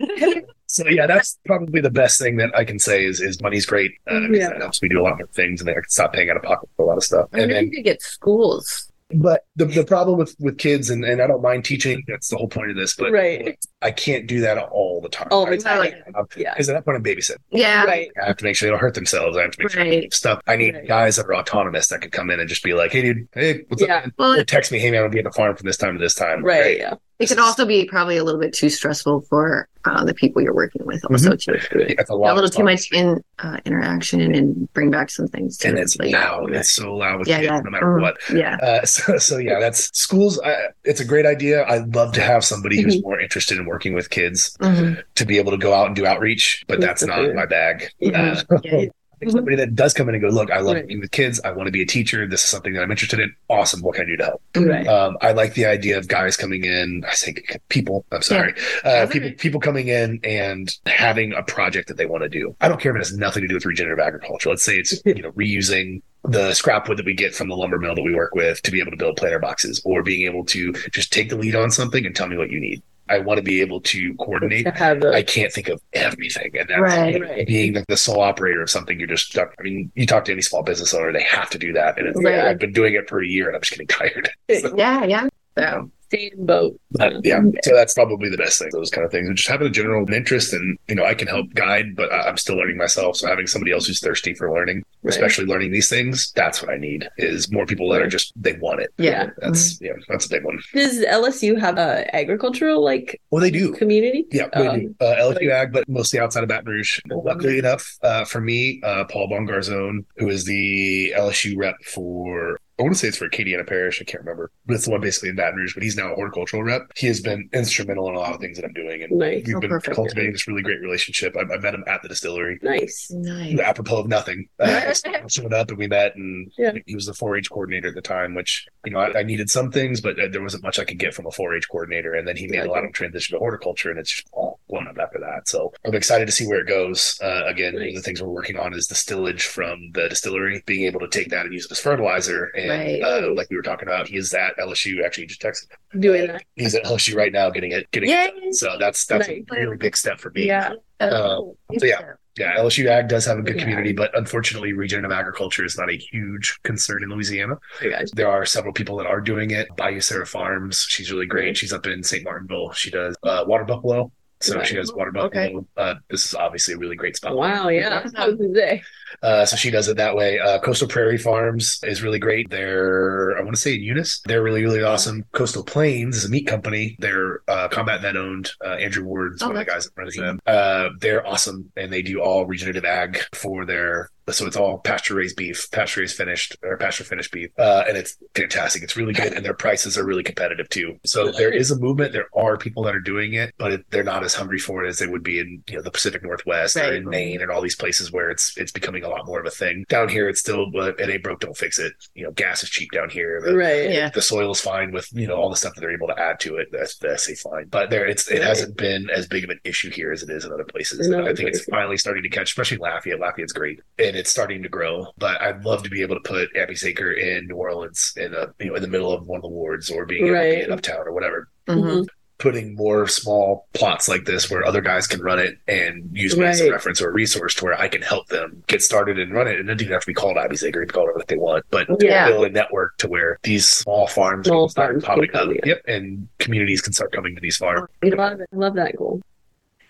it. 0.00 0.44
So 0.68 0.86
yeah, 0.88 1.06
that's 1.06 1.38
probably 1.46 1.80
the 1.80 1.90
best 1.92 2.20
thing 2.20 2.36
that 2.38 2.50
I 2.54 2.64
can 2.64 2.80
say 2.80 3.04
is, 3.04 3.20
is 3.20 3.40
money's 3.40 3.64
great. 3.64 3.92
Uh, 4.10 4.22
Yeah. 4.28 4.48
That 4.50 4.60
helps 4.62 4.82
me 4.82 4.88
do 4.88 5.00
a 5.00 5.04
lot 5.04 5.16
more 5.16 5.28
things 5.28 5.60
and 5.60 5.70
I 5.70 5.74
can 5.74 5.84
stop 5.88 6.12
paying 6.12 6.28
out 6.28 6.36
of 6.36 6.42
pocket 6.42 6.68
for 6.76 6.82
a 6.82 6.86
lot 6.86 6.96
of 6.96 7.04
stuff. 7.04 7.28
I 7.32 7.38
And 7.38 7.50
if 7.52 7.54
then 7.54 7.64
you 7.66 7.70
could 7.70 7.84
get 7.84 8.02
schools. 8.02 8.85
But 9.14 9.42
the, 9.54 9.66
the 9.66 9.84
problem 9.84 10.18
with, 10.18 10.34
with 10.40 10.58
kids, 10.58 10.90
and, 10.90 11.04
and 11.04 11.22
I 11.22 11.26
don't 11.28 11.42
mind 11.42 11.64
teaching, 11.64 12.02
that's 12.08 12.28
the 12.28 12.36
whole 12.36 12.48
point 12.48 12.70
of 12.70 12.76
this, 12.76 12.96
but 12.96 13.12
Right. 13.12 13.56
I 13.80 13.92
can't 13.92 14.26
do 14.26 14.40
that 14.40 14.58
all 14.58 15.00
the 15.00 15.08
time. 15.08 15.28
All 15.30 15.46
the 15.46 15.56
time. 15.56 15.92
Yeah. 16.36 16.52
Because 16.54 16.68
at 16.68 16.72
that 16.74 16.84
point, 16.84 16.96
I'm 16.96 17.04
babysitting. 17.04 17.36
Yeah. 17.50 17.84
Right. 17.84 18.10
I 18.20 18.26
have 18.26 18.36
to 18.38 18.44
make 18.44 18.56
sure 18.56 18.66
they 18.66 18.70
don't 18.72 18.80
hurt 18.80 18.94
themselves. 18.94 19.36
I 19.36 19.42
have 19.42 19.52
to 19.52 19.62
make 19.62 19.70
sure 19.70 19.84
they 19.84 19.90
Right. 19.90 20.10
do 20.10 20.16
stuff. 20.16 20.40
I 20.48 20.56
need 20.56 20.74
Right. 20.74 20.88
guys 20.88 21.16
that 21.16 21.26
are 21.26 21.34
autonomous 21.36 21.86
that 21.88 22.00
could 22.00 22.10
come 22.12 22.30
in 22.30 22.40
and 22.40 22.48
just 22.48 22.64
be 22.64 22.74
like, 22.74 22.90
hey, 22.90 23.02
dude, 23.02 23.28
hey, 23.32 23.62
what's 23.68 23.82
Yeah. 23.82 23.96
up? 23.98 24.10
Well, 24.18 24.40
Or 24.40 24.44
text 24.44 24.72
me, 24.72 24.78
hey, 24.80 24.90
man, 24.90 25.04
I'll 25.04 25.08
be 25.08 25.18
at 25.18 25.24
the 25.24 25.30
farm 25.30 25.54
from 25.56 25.66
this 25.66 25.76
time 25.76 25.94
to 25.96 26.00
this 26.02 26.14
time. 26.14 26.42
Right. 26.44 26.62
Great. 26.62 26.78
Yeah. 26.78 26.94
It 27.18 27.28
could 27.28 27.38
also 27.38 27.64
be 27.64 27.86
probably 27.86 28.16
a 28.16 28.24
little 28.24 28.40
bit 28.40 28.52
too 28.52 28.68
stressful 28.68 29.22
for 29.22 29.68
uh, 29.84 30.04
the 30.04 30.12
people 30.12 30.42
you're 30.42 30.54
working 30.54 30.84
with, 30.84 31.02
also 31.10 31.34
too. 31.36 31.56
That's 31.96 32.10
a 32.10 32.14
lot. 32.14 32.32
A 32.32 32.34
little 32.34 32.50
too 32.50 32.64
much 32.64 32.90
in 32.92 33.22
uh, 33.38 33.56
interaction 33.64 34.20
and 34.20 34.70
bring 34.72 34.90
back 34.90 35.10
some 35.10 35.26
things 35.28 35.56
too. 35.56 35.68
And 35.68 35.78
it's 35.78 35.96
Like- 35.98 36.12
loud. 36.12 36.52
It's 36.54 36.72
so 36.72 36.94
loud 36.94 37.20
with 37.20 37.28
Yeah, 37.28 37.38
kids, 37.38 37.50
yeah. 37.52 37.60
no 37.60 37.70
matter 37.70 37.86
Mm. 37.86 38.02
what. 38.02 38.16
Yeah. 38.34 38.56
Uh, 38.56 38.84
so, 38.86 39.16
so 39.18 39.38
yeah, 39.38 39.58
that's 39.60 39.96
schools. 39.98 40.40
I, 40.44 40.54
it's 40.84 41.00
a 41.00 41.04
great 41.04 41.24
idea. 41.26 41.64
I'd 41.66 41.94
love 41.94 42.12
to 42.14 42.20
have 42.20 42.44
somebody 42.44 42.82
who's 42.82 42.96
Mm-hmm. 42.96 43.02
more 43.08 43.20
interested 43.20 43.58
in 43.58 43.64
working 43.66 43.94
with 43.94 44.10
kids 44.10 44.56
Mhm. 44.60 45.02
to 45.14 45.24
be 45.24 45.38
able 45.38 45.52
to 45.52 45.58
go 45.58 45.72
out 45.72 45.86
and 45.86 45.94
do 45.96 46.04
outreach, 46.04 46.64
but 46.68 46.80
that's 46.80 47.04
not 47.04 47.34
my 47.34 47.46
bag. 47.46 47.88
Yeah. 47.98 48.40
Yeah. 49.20 49.24
I 49.28 49.30
think 49.30 49.36
somebody 49.38 49.56
that 49.56 49.74
does 49.74 49.94
come 49.94 50.08
in 50.08 50.14
and 50.14 50.22
go, 50.22 50.28
look, 50.28 50.50
I 50.50 50.58
love 50.60 50.74
Right. 50.74 50.84
working 50.84 51.00
with 51.00 51.10
kids. 51.10 51.40
I 51.44 51.50
want 51.52 51.66
to 51.66 51.72
be 51.72 51.82
a 51.82 51.86
teacher. 51.86 52.26
This 52.26 52.44
is 52.44 52.50
something 52.50 52.74
that 52.74 52.82
I'm 52.82 52.90
interested 52.90 53.18
in. 53.20 53.34
Awesome. 53.48 53.80
What 53.80 53.94
can 53.94 54.04
I 54.04 54.06
do 54.06 54.16
to 54.18 54.24
help? 54.24 54.42
Right. 54.56 54.86
Um, 54.86 55.16
I 55.22 55.32
like 55.32 55.54
the 55.54 55.64
idea 55.66 55.96
of 55.96 56.06
guys 56.08 56.36
coming 56.36 56.64
in. 56.64 57.04
I 57.08 57.12
say 57.14 57.34
people. 57.68 58.04
I'm 58.12 58.22
sorry. 58.22 58.54
Uh, 58.84 59.06
people 59.10 59.30
people 59.38 59.60
coming 59.60 59.88
in 59.88 60.20
and 60.22 60.74
having 60.86 61.32
a 61.32 61.42
project 61.42 61.88
that 61.88 61.96
they 61.96 62.06
want 62.06 62.22
to 62.24 62.28
do. 62.28 62.54
I 62.60 62.68
don't 62.68 62.80
care 62.80 62.92
if 62.92 62.96
it 62.96 63.00
has 63.00 63.16
nothing 63.16 63.42
to 63.42 63.48
do 63.48 63.54
with 63.54 63.64
regenerative 63.64 64.04
agriculture. 64.04 64.50
Let's 64.50 64.62
say 64.64 64.76
it's 64.76 65.00
you 65.06 65.22
know 65.22 65.32
reusing 65.32 66.02
the 66.24 66.52
scrap 66.54 66.88
wood 66.88 66.98
that 66.98 67.06
we 67.06 67.14
get 67.14 67.34
from 67.34 67.48
the 67.48 67.56
lumber 67.56 67.78
mill 67.78 67.94
that 67.94 68.02
we 68.02 68.12
work 68.14 68.34
with 68.34 68.60
to 68.62 68.70
be 68.72 68.80
able 68.80 68.90
to 68.90 68.96
build 68.96 69.16
planter 69.16 69.38
boxes, 69.38 69.80
or 69.84 70.02
being 70.02 70.26
able 70.26 70.44
to 70.46 70.72
just 70.90 71.12
take 71.12 71.28
the 71.30 71.36
lead 71.36 71.54
on 71.54 71.70
something 71.70 72.04
and 72.04 72.16
tell 72.16 72.26
me 72.26 72.36
what 72.36 72.50
you 72.50 72.58
need. 72.60 72.82
I 73.08 73.18
want 73.20 73.38
to 73.38 73.42
be 73.42 73.60
able 73.60 73.80
to 73.82 74.14
coordinate. 74.14 74.64
To 74.64 75.12
I 75.14 75.22
can't 75.22 75.52
think 75.52 75.68
of 75.68 75.80
everything, 75.92 76.56
and 76.58 76.68
that's 76.68 76.80
Right. 76.80 77.20
Right. 77.20 77.46
being 77.46 77.72
the, 77.74 77.84
the 77.88 77.96
sole 77.96 78.20
operator 78.20 78.62
of 78.62 78.70
something. 78.70 78.98
You're 78.98 79.08
just 79.08 79.26
stuck. 79.26 79.54
I 79.58 79.62
mean, 79.62 79.90
you 79.94 80.06
talk 80.06 80.24
to 80.26 80.32
any 80.32 80.42
small 80.42 80.62
business 80.62 80.92
owner, 80.94 81.12
they 81.12 81.22
have 81.22 81.50
to 81.50 81.58
do 81.58 81.72
that, 81.74 81.98
and 81.98 82.08
it's, 82.08 82.22
Right. 82.22 82.40
I've 82.40 82.58
been 82.58 82.72
doing 82.72 82.94
it 82.94 83.08
for 83.08 83.20
a 83.22 83.26
year, 83.26 83.46
and 83.46 83.56
I'm 83.56 83.62
just 83.62 83.72
getting 83.72 83.86
tired. 83.88 84.30
So- 84.60 84.74
Yeah. 84.76 85.04
Yeah. 85.04 85.28
So, 85.58 85.90
same 86.12 86.30
boat. 86.46 86.78
but 86.92 87.24
yeah, 87.24 87.40
so 87.62 87.74
that's 87.74 87.94
probably 87.94 88.28
the 88.30 88.36
best 88.36 88.58
thing. 88.58 88.68
Those 88.72 88.90
kind 88.90 89.04
of 89.04 89.10
things, 89.10 89.28
just 89.34 89.48
having 89.48 89.66
a 89.66 89.70
general 89.70 90.10
interest, 90.12 90.52
and 90.52 90.78
you 90.88 90.94
know, 90.94 91.04
I 91.04 91.14
can 91.14 91.28
help 91.28 91.52
guide, 91.54 91.94
but 91.96 92.12
I- 92.12 92.28
I'm 92.28 92.36
still 92.36 92.56
learning 92.56 92.76
myself. 92.76 93.16
So 93.16 93.26
having 93.28 93.46
somebody 93.46 93.72
else 93.72 93.86
who's 93.86 94.00
thirsty 94.00 94.34
for 94.34 94.52
learning, 94.52 94.82
Right. 95.02 95.12
especially 95.14 95.46
learning 95.46 95.72
these 95.72 95.88
things, 95.88 96.32
that's 96.34 96.60
what 96.62 96.70
I 96.70 96.76
need. 96.78 97.08
Is 97.18 97.50
more 97.52 97.66
people 97.66 97.88
that 97.90 98.02
are 98.02 98.08
just 98.08 98.32
they 98.36 98.54
want 98.54 98.80
it. 98.80 98.90
yeah. 98.98 99.30
That's 99.38 99.80
yeah, 99.80 99.92
that's 100.08 100.26
a 100.26 100.28
big 100.30 100.44
one. 100.44 100.58
Does 100.74 100.98
LSU 101.04 101.58
have 101.58 101.78
a 101.78 102.14
agricultural 102.14 102.82
like 102.82 103.20
Well, 103.30 103.40
they 103.42 103.50
do. 103.50 103.72
community? 103.72 104.26
Yeah, 104.32 104.44
Um, 104.54 104.80
do. 104.80 104.94
Uh, 105.00 105.14
LSU 105.18 105.50
Ag, 105.50 105.72
but 105.72 105.88
mostly 105.88 106.18
outside 106.20 106.42
of 106.42 106.48
Baton 106.48 106.66
Rouge. 106.66 107.00
Luckily 107.08 107.58
enough, 107.58 107.96
uh, 108.02 108.24
for 108.24 108.40
me, 108.40 108.80
uh, 108.84 109.04
Paul 109.04 109.28
Bongarzone, 109.28 110.04
who 110.16 110.28
is 110.28 110.44
the 110.44 111.12
LSU 111.16 111.56
rep 111.56 111.76
for, 111.84 112.58
I 112.78 112.82
want 112.82 112.94
to 112.94 112.98
say 112.98 113.08
it's 113.08 113.16
for 113.16 113.26
Acadiana 113.28 113.66
Parish. 113.66 114.02
I 114.02 114.04
can't 114.04 114.22
remember, 114.22 114.50
but 114.66 114.74
it's 114.74 114.84
the 114.84 114.90
one 114.90 115.00
basically 115.00 115.30
in 115.30 115.36
Baton 115.36 115.56
Rouge. 115.56 115.72
But 115.72 115.82
he's 115.82 115.96
now 115.96 116.12
a 116.12 116.14
horticultural 116.14 116.62
rep. 116.62 116.82
He 116.94 117.06
has 117.06 117.20
been 117.22 117.48
instrumental 117.54 118.06
in 118.10 118.14
a 118.14 118.18
lot 118.18 118.34
of 118.34 118.40
things 118.40 118.58
that 118.58 118.66
I'm 118.66 118.74
doing, 118.74 119.02
and 119.02 119.12
Nice. 119.12 119.44
we've 119.46 119.56
Oh, 119.56 119.60
been 119.60 119.70
perfect. 119.70 119.96
cultivating 119.96 120.32
this 120.32 120.46
really 120.46 120.60
great 120.60 120.80
relationship. 120.82 121.34
I, 121.38 121.50
I 121.54 121.58
met 121.58 121.72
him 121.74 121.84
at 121.86 122.02
the 122.02 122.08
distillery. 122.08 122.58
Nice. 122.62 123.10
Nice. 123.10 123.58
Apropos 123.60 124.00
of 124.00 124.08
nothing, 124.08 124.48
uh, 124.60 124.92
I 125.08 125.26
showed 125.28 125.54
up 125.54 125.70
and 125.70 125.78
we 125.78 125.86
met, 125.86 126.16
and 126.16 126.52
Yeah. 126.58 126.72
he 126.84 126.94
was 126.94 127.06
the 127.06 127.12
4-H 127.12 127.50
coordinator 127.50 127.88
at 127.88 127.94
the 127.94 128.02
time. 128.02 128.34
Which 128.34 128.66
you 128.84 128.92
know 128.92 128.98
I, 128.98 129.20
I 129.20 129.22
needed 129.22 129.48
some 129.48 129.72
things, 129.72 130.02
but 130.02 130.20
uh, 130.20 130.28
there 130.30 130.42
wasn't 130.42 130.62
much 130.62 130.78
I 130.78 130.84
could 130.84 130.98
get 130.98 131.14
from 131.14 131.24
a 131.26 131.30
4-H 131.30 131.68
coordinator. 131.70 132.12
And 132.14 132.28
then 132.28 132.36
he 132.36 132.46
made 132.46 132.60
a 132.60 132.70
lot 132.70 132.84
of 132.84 132.92
transition 132.92 133.34
to 133.34 133.38
horticulture, 133.38 133.88
and 133.90 133.98
it's 133.98 134.10
just 134.16 134.28
all 134.32 134.60
blown 134.68 134.88
up 134.88 134.96
after 134.98 135.18
that. 135.20 135.48
So 135.48 135.72
I'm 135.84 135.94
excited 135.94 136.26
to 136.26 136.32
see 136.32 136.46
where 136.46 136.60
it 136.60 136.66
goes. 136.68 137.18
Uh, 137.22 137.44
again, 137.46 137.74
one 137.74 137.88
of 137.88 137.94
the 137.94 138.02
things 138.02 138.22
we're 138.22 138.28
working 138.28 138.58
on 138.58 138.74
is 138.74 138.86
the 138.88 138.94
stillage 138.94 139.42
from 139.46 139.90
the 139.92 140.08
distillery, 140.08 140.62
being 140.66 140.84
able 140.86 141.00
to 141.00 141.08
take 141.08 141.28
that 141.30 141.44
and 141.44 141.52
use 141.54 141.66
it 141.66 141.72
as 141.72 141.80
fertilizer. 141.80 142.46
And 142.56 142.70
Right. 142.70 143.02
uh, 143.02 143.32
like 143.34 143.48
we 143.50 143.56
were 143.56 143.62
talking 143.62 143.88
about, 143.88 144.08
he 144.08 144.16
is 144.16 144.32
at 144.34 144.56
LSU. 144.58 145.04
Actually, 145.04 145.26
just 145.26 145.40
texted. 145.42 145.66
Doing 146.00 146.26
that. 146.28 146.44
He's 146.56 146.74
at 146.74 146.84
LSU 146.84 147.14
right 147.16 147.32
now, 147.32 147.50
getting 147.50 147.72
it, 147.72 147.90
getting. 147.92 148.10
Yay. 148.10 148.30
it. 148.34 148.54
So 148.54 148.76
that's 148.78 149.06
that's 149.06 149.28
a 149.28 149.44
really 149.50 149.76
big 149.76 149.96
step 149.96 150.18
for 150.20 150.30
me. 150.30 150.46
Yeah. 150.46 150.72
Um, 151.00 151.52
so 151.78 151.86
yeah. 151.86 152.00
Yeah, 152.38 152.54
LSU 152.58 152.86
Ag 152.86 153.08
does 153.08 153.24
have 153.24 153.38
a 153.38 153.42
good 153.42 153.56
Yeah. 153.56 153.62
community, 153.62 153.92
but 153.92 154.10
unfortunately, 154.14 154.74
regenerative 154.74 155.10
agriculture 155.16 155.64
is 155.64 155.78
not 155.78 155.88
a 155.88 155.96
huge 155.96 156.58
concern 156.64 157.02
in 157.02 157.08
Louisiana. 157.08 157.54
Guys. 157.82 158.10
There 158.14 158.28
are 158.28 158.44
several 158.44 158.74
people 158.74 158.98
that 158.98 159.06
are 159.06 159.22
doing 159.22 159.52
it. 159.52 159.68
Bayou 159.76 160.00
Sarah 160.00 160.26
Farms, 160.26 160.84
she's 160.86 161.10
really 161.10 161.24
great. 161.24 161.56
She's 161.56 161.72
up 161.72 161.86
in 161.86 162.02
St. 162.02 162.22
Martinville. 162.24 162.72
She 162.74 162.90
does 162.90 163.16
uh, 163.22 163.44
water 163.46 163.64
buffalo. 163.64 164.12
So 164.40 164.62
she 164.62 164.74
does 164.76 164.92
water 164.94 165.12
buffalo. 165.12 165.28
Okay. 165.28 165.56
Uh, 165.76 165.94
this 166.10 166.26
is 166.26 166.34
obviously 166.34 166.74
a 166.74 166.78
really 166.78 166.96
great 166.96 167.16
spot. 167.16 167.36
Wow. 167.36 167.68
Yeah. 167.68 168.02
I 168.16 168.28
was 168.28 168.36
gonna 168.36 168.54
say. 168.54 168.82
Uh, 169.22 169.46
so 169.46 169.56
she 169.56 169.70
does 169.70 169.88
it 169.88 169.96
that 169.96 170.14
way. 170.14 170.38
Uh, 170.38 170.58
Coastal 170.60 170.88
Prairie 170.88 171.16
Farms 171.16 171.80
is 171.84 172.02
really 172.02 172.18
great. 172.18 172.50
They're, 172.50 173.38
I 173.38 173.42
want 173.42 173.54
to 173.54 173.60
say 173.60 173.74
in 173.74 173.82
Eunice, 173.82 174.20
they're 174.26 174.42
really, 174.42 174.62
really 174.62 174.82
awesome. 174.82 175.24
Coastal 175.32 175.64
Plains 175.64 176.16
is 176.18 176.24
a 176.26 176.28
meat 176.28 176.46
company. 176.46 176.96
They're 176.98 177.40
uh, 177.48 177.68
Combat 177.68 178.02
Vet 178.02 178.16
owned. 178.16 178.50
Uh, 178.62 178.74
Andrew 178.74 179.04
Ward's 179.04 179.42
Oh, 179.42 179.46
one 179.48 179.56
of 179.56 179.64
the 179.64 179.70
guys 179.72 179.84
that 179.86 179.96
runs 179.96 180.16
them. 180.16 180.38
Uh, 180.46 180.90
they're 181.00 181.26
awesome 181.26 181.72
and 181.76 181.92
they 181.92 182.02
do 182.02 182.20
all 182.20 182.44
regenerative 182.46 182.84
ag 182.84 183.18
for 183.34 183.64
their 183.64 184.10
so 184.30 184.46
it's 184.46 184.56
all 184.56 184.78
pasture 184.78 185.14
raised 185.14 185.36
beef, 185.36 185.70
pasture 185.70 186.00
raised 186.00 186.16
finished 186.16 186.56
or 186.62 186.76
pasture 186.76 187.04
finished 187.04 187.32
beef, 187.32 187.50
uh, 187.58 187.84
and 187.88 187.96
it's 187.96 188.16
fantastic. 188.34 188.82
It's 188.82 188.96
really 188.96 189.12
good, 189.12 189.32
and 189.32 189.44
their 189.44 189.54
prices 189.54 189.96
are 189.96 190.04
really 190.04 190.22
competitive 190.22 190.68
too. 190.68 190.98
So 191.04 191.30
there 191.30 191.52
is 191.52 191.70
a 191.70 191.78
movement. 191.78 192.12
There 192.12 192.28
are 192.34 192.56
people 192.56 192.82
that 192.84 192.94
are 192.96 193.00
doing 193.00 193.34
it, 193.34 193.54
but 193.58 193.72
it, 193.72 193.86
they're 193.90 194.02
not 194.04 194.24
as 194.24 194.34
hungry 194.34 194.58
for 194.58 194.84
it 194.84 194.88
as 194.88 194.98
they 194.98 195.06
would 195.06 195.22
be 195.22 195.38
in 195.38 195.62
you 195.68 195.76
know 195.76 195.82
the 195.82 195.90
Pacific 195.90 196.22
Northwest 196.22 196.76
or 196.76 196.94
in 196.94 197.08
Maine 197.08 197.40
and 197.40 197.50
all 197.50 197.60
these 197.62 197.76
places 197.76 198.12
where 198.12 198.30
it's 198.30 198.56
it's 198.56 198.72
becoming 198.72 199.04
a 199.04 199.08
lot 199.08 199.26
more 199.26 199.40
of 199.40 199.46
a 199.46 199.50
thing. 199.50 199.84
Down 199.88 200.08
here, 200.08 200.28
it's 200.28 200.40
still 200.40 200.70
but 200.70 200.98
it 201.00 201.08
ain't 201.10 201.22
broke, 201.22 201.40
don't 201.40 201.56
fix 201.56 201.78
it. 201.78 201.92
You 202.14 202.24
know, 202.24 202.30
gas 202.32 202.62
is 202.62 202.70
cheap 202.70 202.90
down 202.92 203.10
here. 203.10 203.40
The, 203.44 203.54
Right. 203.56 203.90
Yeah. 203.90 204.10
the 204.10 204.22
soil 204.22 204.50
is 204.50 204.60
fine 204.60 204.92
with 204.92 205.08
you 205.12 205.26
know 205.26 205.36
all 205.36 205.50
the 205.50 205.56
stuff 205.56 205.74
that 205.74 205.80
they're 205.80 205.94
able 205.94 206.08
to 206.08 206.18
add 206.18 206.40
to 206.40 206.56
it. 206.56 206.68
That's 206.72 206.96
that's 206.98 207.40
fine, 207.40 207.66
but 207.68 207.90
there 207.90 208.06
it's 208.06 208.28
it 208.30 208.38
Right. 208.38 208.44
hasn't 208.48 208.76
been 208.76 209.08
as 209.10 209.26
big 209.26 209.44
of 209.44 209.50
an 209.50 209.60
issue 209.64 209.90
here 209.90 210.12
as 210.12 210.22
it 210.22 210.30
is 210.30 210.44
in 210.44 210.52
other 210.52 210.64
places. 210.64 211.06
In 211.06 211.14
other 211.14 211.30
I 211.30 211.34
think 211.34 211.48
it's 211.48 211.64
finally 211.64 211.96
starting 211.96 212.22
to 212.22 212.28
catch, 212.28 212.50
especially 212.50 212.78
Lafayette. 212.78 213.20
Lafayette's 213.20 213.52
great, 213.52 213.80
and 213.98 214.15
it's 214.16 214.30
starting 214.30 214.62
to 214.62 214.68
grow. 214.68 215.12
But 215.18 215.40
I'd 215.40 215.64
love 215.64 215.82
to 215.84 215.90
be 215.90 216.02
able 216.02 216.16
to 216.16 216.20
put 216.20 216.54
Abby's 216.56 216.84
Acre 216.84 217.12
in 217.12 217.46
New 217.48 217.56
Orleans 217.56 218.12
in 218.16 218.34
a 218.34 218.52
you 218.58 218.66
know 218.66 218.74
in 218.76 218.82
the 218.82 218.88
middle 218.88 219.12
of 219.12 219.26
one 219.26 219.36
of 219.38 219.42
the 219.42 219.48
wards 219.48 219.90
or 219.90 220.06
being 220.06 220.30
Right. 220.30 220.62
in 220.64 220.72
uptown 220.72 221.06
or 221.06 221.12
whatever. 221.12 221.48
Mhm. 221.68 222.06
Putting 222.38 222.74
more 222.74 223.08
small 223.08 223.66
plots 223.72 224.08
like 224.08 224.26
this 224.26 224.50
where 224.50 224.62
other 224.66 224.82
guys 224.82 225.06
can 225.06 225.22
run 225.22 225.38
it 225.38 225.56
and 225.68 226.10
use 226.12 226.36
me 226.36 226.44
as 226.44 226.60
a 226.60 226.70
reference 226.70 227.00
or 227.00 227.08
a 227.08 227.12
resource 227.12 227.54
to 227.54 227.64
where 227.64 227.80
I 227.80 227.88
can 227.88 228.02
help 228.02 228.26
them 228.28 228.62
get 228.66 228.82
started 228.82 229.18
and 229.18 229.32
run 229.32 229.46
it. 229.48 229.58
And 229.58 229.60
it 229.60 229.72
doesn't 229.72 229.80
even 229.86 229.92
have 229.94 230.02
to 230.02 230.06
be 230.06 230.12
called 230.12 230.36
Abby's 230.36 230.62
Acre; 230.62 230.82
it 230.82 230.86
can 230.86 230.88
be 230.88 230.92
called 230.92 231.06
whatever 231.08 231.24
they 231.28 231.36
want. 231.38 231.64
But 231.70 231.86
Yeah. 232.02 232.28
build 232.28 232.44
a 232.44 232.50
network 232.50 232.98
to 232.98 233.08
where 233.08 233.38
these 233.42 233.66
small 233.66 234.06
farms 234.06 234.48
Small 234.48 234.66
can 234.66 234.70
start 234.70 234.88
farms 234.90 235.04
popping 235.04 235.28
can 235.28 235.34
up. 235.36 235.42
come, 235.46 235.54
yeah. 235.54 235.60
Yep, 235.64 235.82
and 235.88 236.28
communities 236.38 236.82
can 236.82 236.92
start 236.92 237.10
coming 237.12 237.34
to 237.34 237.40
these 237.40 237.56
farms. 237.56 237.88
I 238.04 238.08
love 238.08 238.40
it. 238.40 238.48
I 238.52 238.56
love 238.56 238.74
that 238.74 238.96
goal. 238.96 239.22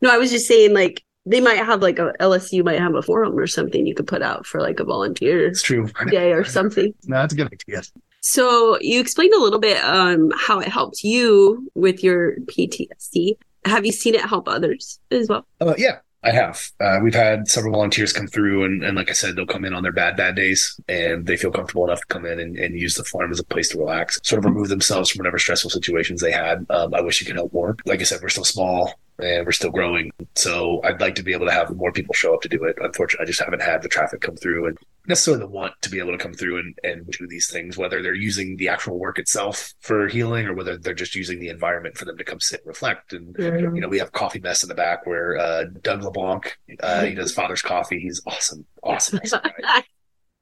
No, 0.01 0.11
I 0.11 0.19
was 0.19 0.31
just 0.31 0.47
saying, 0.47 0.73
like, 0.73 1.03
they 1.27 1.41
might 1.41 1.57
have 1.59 1.83
like 1.83 1.99
a 1.99 2.12
LSU 2.21 2.65
might 2.65 2.79
have 2.79 2.95
a 2.95 3.03
forum 3.03 3.37
or 3.39 3.47
something 3.47 3.87
you 3.87 3.95
could 3.95 4.07
put 4.07 4.23
out 4.23 4.47
for 4.47 4.61
like 4.61 4.81
a 4.81 4.85
volunteer 4.85 5.47
It's 5.49 5.62
true. 5.62 5.89
day 6.11 6.33
or 6.33 6.45
something. 6.45 6.95
No, 7.05 7.17
that's 7.17 7.35
a 7.35 7.37
good 7.37 7.53
idea. 7.53 7.83
So 8.23 8.79
you 8.81 9.01
explained 9.01 9.35
a 9.35 9.41
little 9.41 9.59
bit 9.59 9.79
um 9.85 10.33
how 10.37 10.61
it 10.61 10.69
helped 10.69 11.03
you 11.05 11.71
with 11.75 12.03
your 12.03 12.37
PTSD. 12.43 13.37
Have 13.65 13.85
you 13.85 13.93
seen 13.93 14.15
it 14.15 14.23
help 14.23 14.49
others 14.49 15.01
as 15.11 15.29
well? 15.29 15.45
Uh, 15.61 15.75
yeah, 15.77 15.99
I 16.23 16.31
have. 16.31 16.71
Uh, 16.81 16.99
we've 17.03 17.15
had 17.15 17.49
several 17.49 17.73
volunteers 17.73 18.12
come 18.12 18.29
through, 18.29 18.65
and, 18.65 18.85
and 18.85 18.97
like 18.97 19.11
I 19.11 19.12
said, 19.12 19.35
they'll 19.35 19.47
come 19.47 19.65
in 19.65 19.75
on 19.75 19.83
their 19.83 19.91
bad, 19.93 20.17
bad 20.17 20.37
days, 20.37 20.79
and 20.89 21.27
they 21.27 21.37
feel 21.37 21.51
comfortable 21.51 21.85
enough 21.85 22.01
to 22.01 22.07
come 22.07 22.27
in 22.27 22.39
and, 22.39 22.57
and 22.57 22.79
use 22.79 22.95
the 22.95 23.03
farm 23.03 23.33
as 23.33 23.41
a 23.41 23.45
place 23.45 23.69
to 23.71 23.79
relax, 23.79 24.21
sort 24.23 24.39
of 24.39 24.45
remove 24.45 24.69
themselves 24.69 25.11
from 25.11 25.19
whatever 25.19 25.39
stressful 25.39 25.71
situations 25.71 26.21
they 26.21 26.31
had. 26.31 26.65
Um, 26.71 26.95
I 26.95 27.01
wish 27.01 27.21
you 27.21 27.27
could 27.27 27.35
help 27.37 27.53
more. 27.53 27.77
Like 27.87 28.01
I 28.01 28.05
said, 28.05 28.21
we're 28.23 28.29
still 28.29 28.45
small. 28.45 28.93
And 29.18 29.46
we're 29.46 29.52
still 29.52 29.70
growing. 29.70 30.11
So 30.35 30.81
I'd 30.85 31.00
like 31.00 31.14
to 31.16 31.22
be 31.22 31.33
able 31.33 31.46
to 31.46 31.52
have 31.52 31.74
more 31.74 31.92
people 31.92 32.14
show 32.14 32.35
up 32.35 32.42
to 32.42 32.48
do 32.48 32.64
it. 32.64 32.76
Unfortunately, 32.81 33.24
I 33.24 33.26
just 33.26 33.40
haven't 33.40 33.62
had 33.62 33.83
the 33.83 33.88
traffic 33.88 34.20
come 34.20 34.37
through 34.37 34.66
and 34.66 34.79
necessarily 35.07 35.40
the 35.40 35.48
want 35.48 35.72
to 35.83 35.90
be 35.90 35.98
able 35.98 36.12
to 36.12 36.18
come 36.18 36.35
through 36.35 36.59
and, 36.59 36.79
and 36.85 37.07
do 37.11 37.26
these 37.26 37.48
things, 37.48 37.76
whether 37.76 38.02
they're 38.02 38.14
using 38.14 38.56
the 38.56 38.69
actual 38.69 38.98
work 38.98 39.19
itself 39.19 39.73
for 39.81 40.08
healing 40.08 40.46
or 40.46 40.54
whether 40.54 40.77
they're 40.77 40.94
just 40.94 41.14
using 41.14 41.38
the 41.38 41.48
environment 41.48 41.96
for 41.96 42.04
them 42.04 42.19
to 42.19 42.25
come 42.25 42.40
sit 42.40 42.60
and 42.60 42.69
reflect. 42.69 43.12
And, 43.12 43.35
you 43.38 43.81
know, 43.81 43.88
we 43.88 43.98
have 43.98 44.12
Coffee 44.12 44.40
Mess 44.40 44.62
in 44.62 44.69
the 44.69 44.75
back 44.75 45.06
where 45.06 45.38
uh, 45.38 45.64
Doug 45.83 46.02
LeBlanc, 46.02 46.58
uh, 46.81 47.04
he 47.04 47.14
does 47.14 47.33
Father's 47.33 47.62
Coffee. 47.62 48.00
He's 48.00 48.21
awesome. 48.27 48.67
Awesome. 48.83 49.21
awesome 49.25 49.40
guy. 49.62 49.85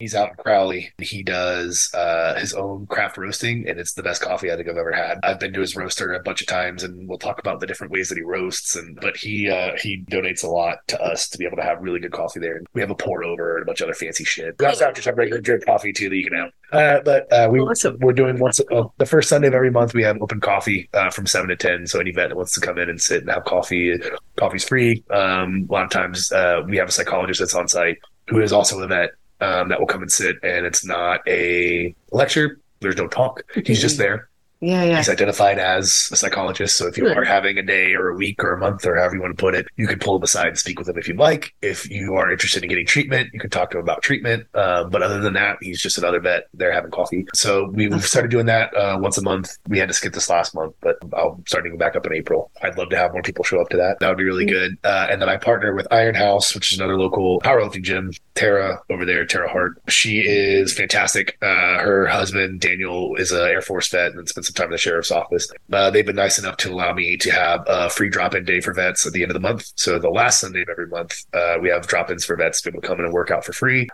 He's 0.05 0.15
out 0.15 0.29
in 0.33 0.37
Crowley. 0.37 0.93
He 0.99 1.23
does 1.23 1.91
uh, 1.95 2.35
his 2.35 2.53
own 2.53 2.87
craft 2.89 3.17
roasting, 3.17 3.67
and 3.67 3.81
it's 3.81 3.95
the 3.95 4.03
best 4.03 4.21
coffee 4.21 4.53
I 4.53 4.57
think 4.57 4.69
I've 4.69 4.77
ever 4.77 4.93
had. 4.93 5.19
I've 5.23 5.41
been 5.41 5.55
to 5.55 5.63
his 5.63 5.75
roaster 5.75 6.13
a 6.13 6.21
bunch 6.21 6.43
of 6.43 6.47
times, 6.47 6.83
and 6.83 7.09
we'll 7.09 7.17
talk 7.17 7.39
about 7.39 7.61
the 7.61 7.67
different 7.67 7.91
ways 7.91 8.11
that 8.11 8.19
he 8.19 8.23
roasts. 8.23 8.77
And 8.77 9.01
but 9.01 9.17
he 9.17 9.49
uh, 9.49 9.71
he 9.81 10.05
donates 10.11 10.45
a 10.45 10.47
lot 10.47 10.87
to 10.89 11.01
us 11.01 11.27
to 11.31 11.39
be 11.39 11.47
able 11.47 11.57
to 11.57 11.63
have 11.63 11.81
really 11.81 12.01
good 12.01 12.13
coffee 12.13 12.39
there. 12.39 12.59
And 12.59 12.67
we 12.75 12.83
have 12.83 12.91
a 12.91 12.95
pour 12.95 13.25
over 13.25 13.57
and 13.57 13.63
a 13.63 13.65
bunch 13.65 13.81
of 13.81 13.87
other 13.87 13.95
fancy 13.95 14.25
shit. 14.25 14.57
Have 14.61 14.79
just 14.95 15.07
have 15.07 15.17
regular 15.17 15.41
drip 15.41 15.65
coffee 15.65 15.95
too 15.95 16.11
that 16.11 16.17
you 16.17 16.29
can 16.29 16.37
have. 16.39 16.51
Uh, 16.71 17.01
but 17.03 17.33
uh, 17.33 17.49
we 17.51 17.61
Awesome. 17.61 17.97
we're 18.01 18.13
doing 18.13 18.39
once 18.39 18.61
uh, 18.61 18.83
the 18.99 19.07
first 19.07 19.31
Sunday 19.31 19.49
of 19.49 19.55
every 19.55 19.71
month. 19.71 19.95
We 19.95 20.03
have 20.03 20.21
open 20.21 20.39
coffee 20.39 20.91
uh, 20.93 21.09
from 21.09 21.27
seven 21.27 21.49
to 21.49 21.57
ten. 21.57 21.87
So 21.87 21.99
any 21.99 22.13
vet 22.13 22.29
that 22.29 22.37
wants 22.37 22.53
to 22.53 22.61
come 22.61 22.77
in 22.77 22.91
and 22.91 23.01
sit 23.01 23.23
and 23.23 23.31
have 23.31 23.45
coffee, 23.45 23.99
coffee's 24.37 24.65
free. 24.65 25.03
Um, 25.09 25.67
a 25.71 25.73
lot 25.73 25.85
of 25.85 25.91
times 25.91 26.31
uh, 26.31 26.61
we 26.69 26.77
have 26.77 26.91
a 26.91 26.93
psychologist 26.93 27.41
that's 27.41 27.55
on 27.55 27.69
site 27.69 27.97
who 28.29 28.43
is 28.43 28.53
also 28.53 28.79
a 28.83 28.87
vet 28.87 29.11
um, 29.45 29.69
that 29.69 29.79
will 29.79 29.87
come 29.87 30.03
and 30.03 30.11
sit, 30.11 30.37
and 30.43 30.65
it's 30.67 30.85
not 30.85 31.21
a 31.29 31.95
lecture. 32.11 32.61
There's 32.81 32.97
no 32.97 33.09
talk. 33.09 33.43
He's 33.65 33.81
just 33.81 33.99
there. 34.05 34.29
Yeah, 34.61 34.83
yeah. 34.85 34.97
He's 34.97 35.09
identified 35.11 35.59
as 35.59 36.09
a 36.13 36.17
psychologist. 36.17 36.77
So 36.79 36.87
if 36.87 36.97
you 36.97 37.07
are 37.09 37.25
having 37.25 37.59
a 37.59 37.63
day 37.63 37.95
or 37.95 38.09
a 38.09 38.15
week 38.17 38.43
or 38.43 38.55
a 38.55 38.59
month 38.59 38.87
or 38.87 38.97
however 38.97 39.15
you 39.17 39.21
want 39.21 39.37
to 39.37 39.41
put 39.41 39.55
it, 39.55 39.67
you 39.77 39.87
can 39.87 39.99
pull 39.99 40.17
him 40.17 40.23
aside 40.23 40.49
and 40.49 40.59
speak 40.59 40.79
with 40.79 40.89
him 40.89 40.97
if 40.97 41.07
you'd 41.07 41.19
like. 41.19 41.55
If 41.61 41.91
you 41.91 42.15
are 42.15 42.31
interested 42.31 42.63
in 42.63 42.69
getting 42.71 42.87
treatment, 42.87 43.31
you 43.35 43.41
can 43.41 43.51
talk 43.51 43.71
to 43.73 43.79
him 43.79 43.83
about 43.85 44.03
treatment. 44.03 44.47
Uh, 44.55 44.85
but 44.85 45.03
other 45.03 45.21
than 45.21 45.35
that, 45.35 45.59
he's 45.61 45.81
just 45.83 45.99
another 45.99 46.21
vet 46.21 46.45
there 46.55 46.73
having 46.73 46.91
coffee. 46.91 47.27
So 47.35 47.69
we- 47.75 47.89
we've 47.89 48.05
started 48.07 48.31
doing 48.31 48.47
that 48.47 48.75
uh, 48.75 48.97
once 49.01 49.19
a 49.19 49.23
month. 49.23 49.59
We 49.69 49.79
had 49.79 49.89
to 49.89 49.95
skip 49.95 50.13
this 50.15 50.31
last 50.31 50.55
month, 50.55 50.75
but 50.81 50.97
I'll 51.13 51.41
start 51.47 51.65
to 51.65 51.71
go 51.71 51.77
back 51.77 51.95
up 51.97 52.07
in 52.07 52.15
April. 52.15 52.51
I'd 52.63 52.79
love 52.79 52.89
to 52.91 52.97
have 52.97 53.13
more 53.13 53.23
people 53.23 53.45
show 53.45 53.61
up 53.61 53.69
to 53.71 53.77
that. 53.77 53.99
That 54.01 54.09
would 54.09 54.19
be 54.19 54.25
really 54.25 54.47
good. 54.47 54.79
Uh, 54.83 55.09
and 55.11 55.21
then 55.21 55.29
I 55.29 55.37
partner 55.37 55.75
with 55.75 55.87
Iron 55.91 56.15
House, 56.15 56.55
which 56.55 56.73
is 56.73 56.79
another 56.79 56.97
local 56.97 57.41
powerlifting 57.41 57.83
gym. 57.83 58.13
Tara 58.35 58.81
over 58.91 59.05
there, 59.05 59.25
Tara 59.27 59.49
Hart. 59.49 59.75
She 59.89 60.21
is 60.21 60.73
fantastic. 60.73 61.37
Uh, 61.43 61.79
her 61.79 62.07
husband 62.07 62.61
Daniel 62.61 63.15
is 63.17 63.31
a 63.31 63.43
Air 63.45 63.61
Force 63.61 63.89
vet 63.91 64.13
and 64.13 64.29
spent 64.45 64.57
some 64.57 64.63
time 64.63 64.71
in 64.71 64.73
the 64.73 64.79
sheriff's 64.79 65.11
office. 65.11 65.51
Uh, 65.73 65.91
they've 65.91 66.07
been 66.07 66.17
nice 66.17 66.39
enough 66.39 66.57
to 66.59 66.73
allow 66.73 66.93
me 66.93 67.17
to 67.17 67.31
have 67.31 67.65
a 67.67 67.91
free 67.91 68.09
drop-in 68.09 68.45
day 68.45 68.61
for 68.61 68.73
vets 68.73 69.07
at 69.07 69.13
the 69.13 69.23
end 69.23 69.31
of 69.31 69.35
the 69.35 69.41
month. 69.41 69.73
So 69.77 69.99
the 69.99 70.11
last 70.11 70.41
Sunday 70.41 70.63
of 70.63 70.69
every 70.69 70.87
month, 70.87 71.25
uh, 71.33 71.57
we 71.61 71.69
have 71.71 71.87
drop-ins 71.87 72.25
for 72.25 72.37
vets 72.37 72.61
to 72.63 72.71
be 72.71 72.75
able 72.75 72.83
to 72.83 72.89
come 72.89 72.99
in 72.99 73.05
and 73.07 73.15
work 73.15 73.31
out 73.31 73.45
for 73.45 73.53
free. 73.53 73.89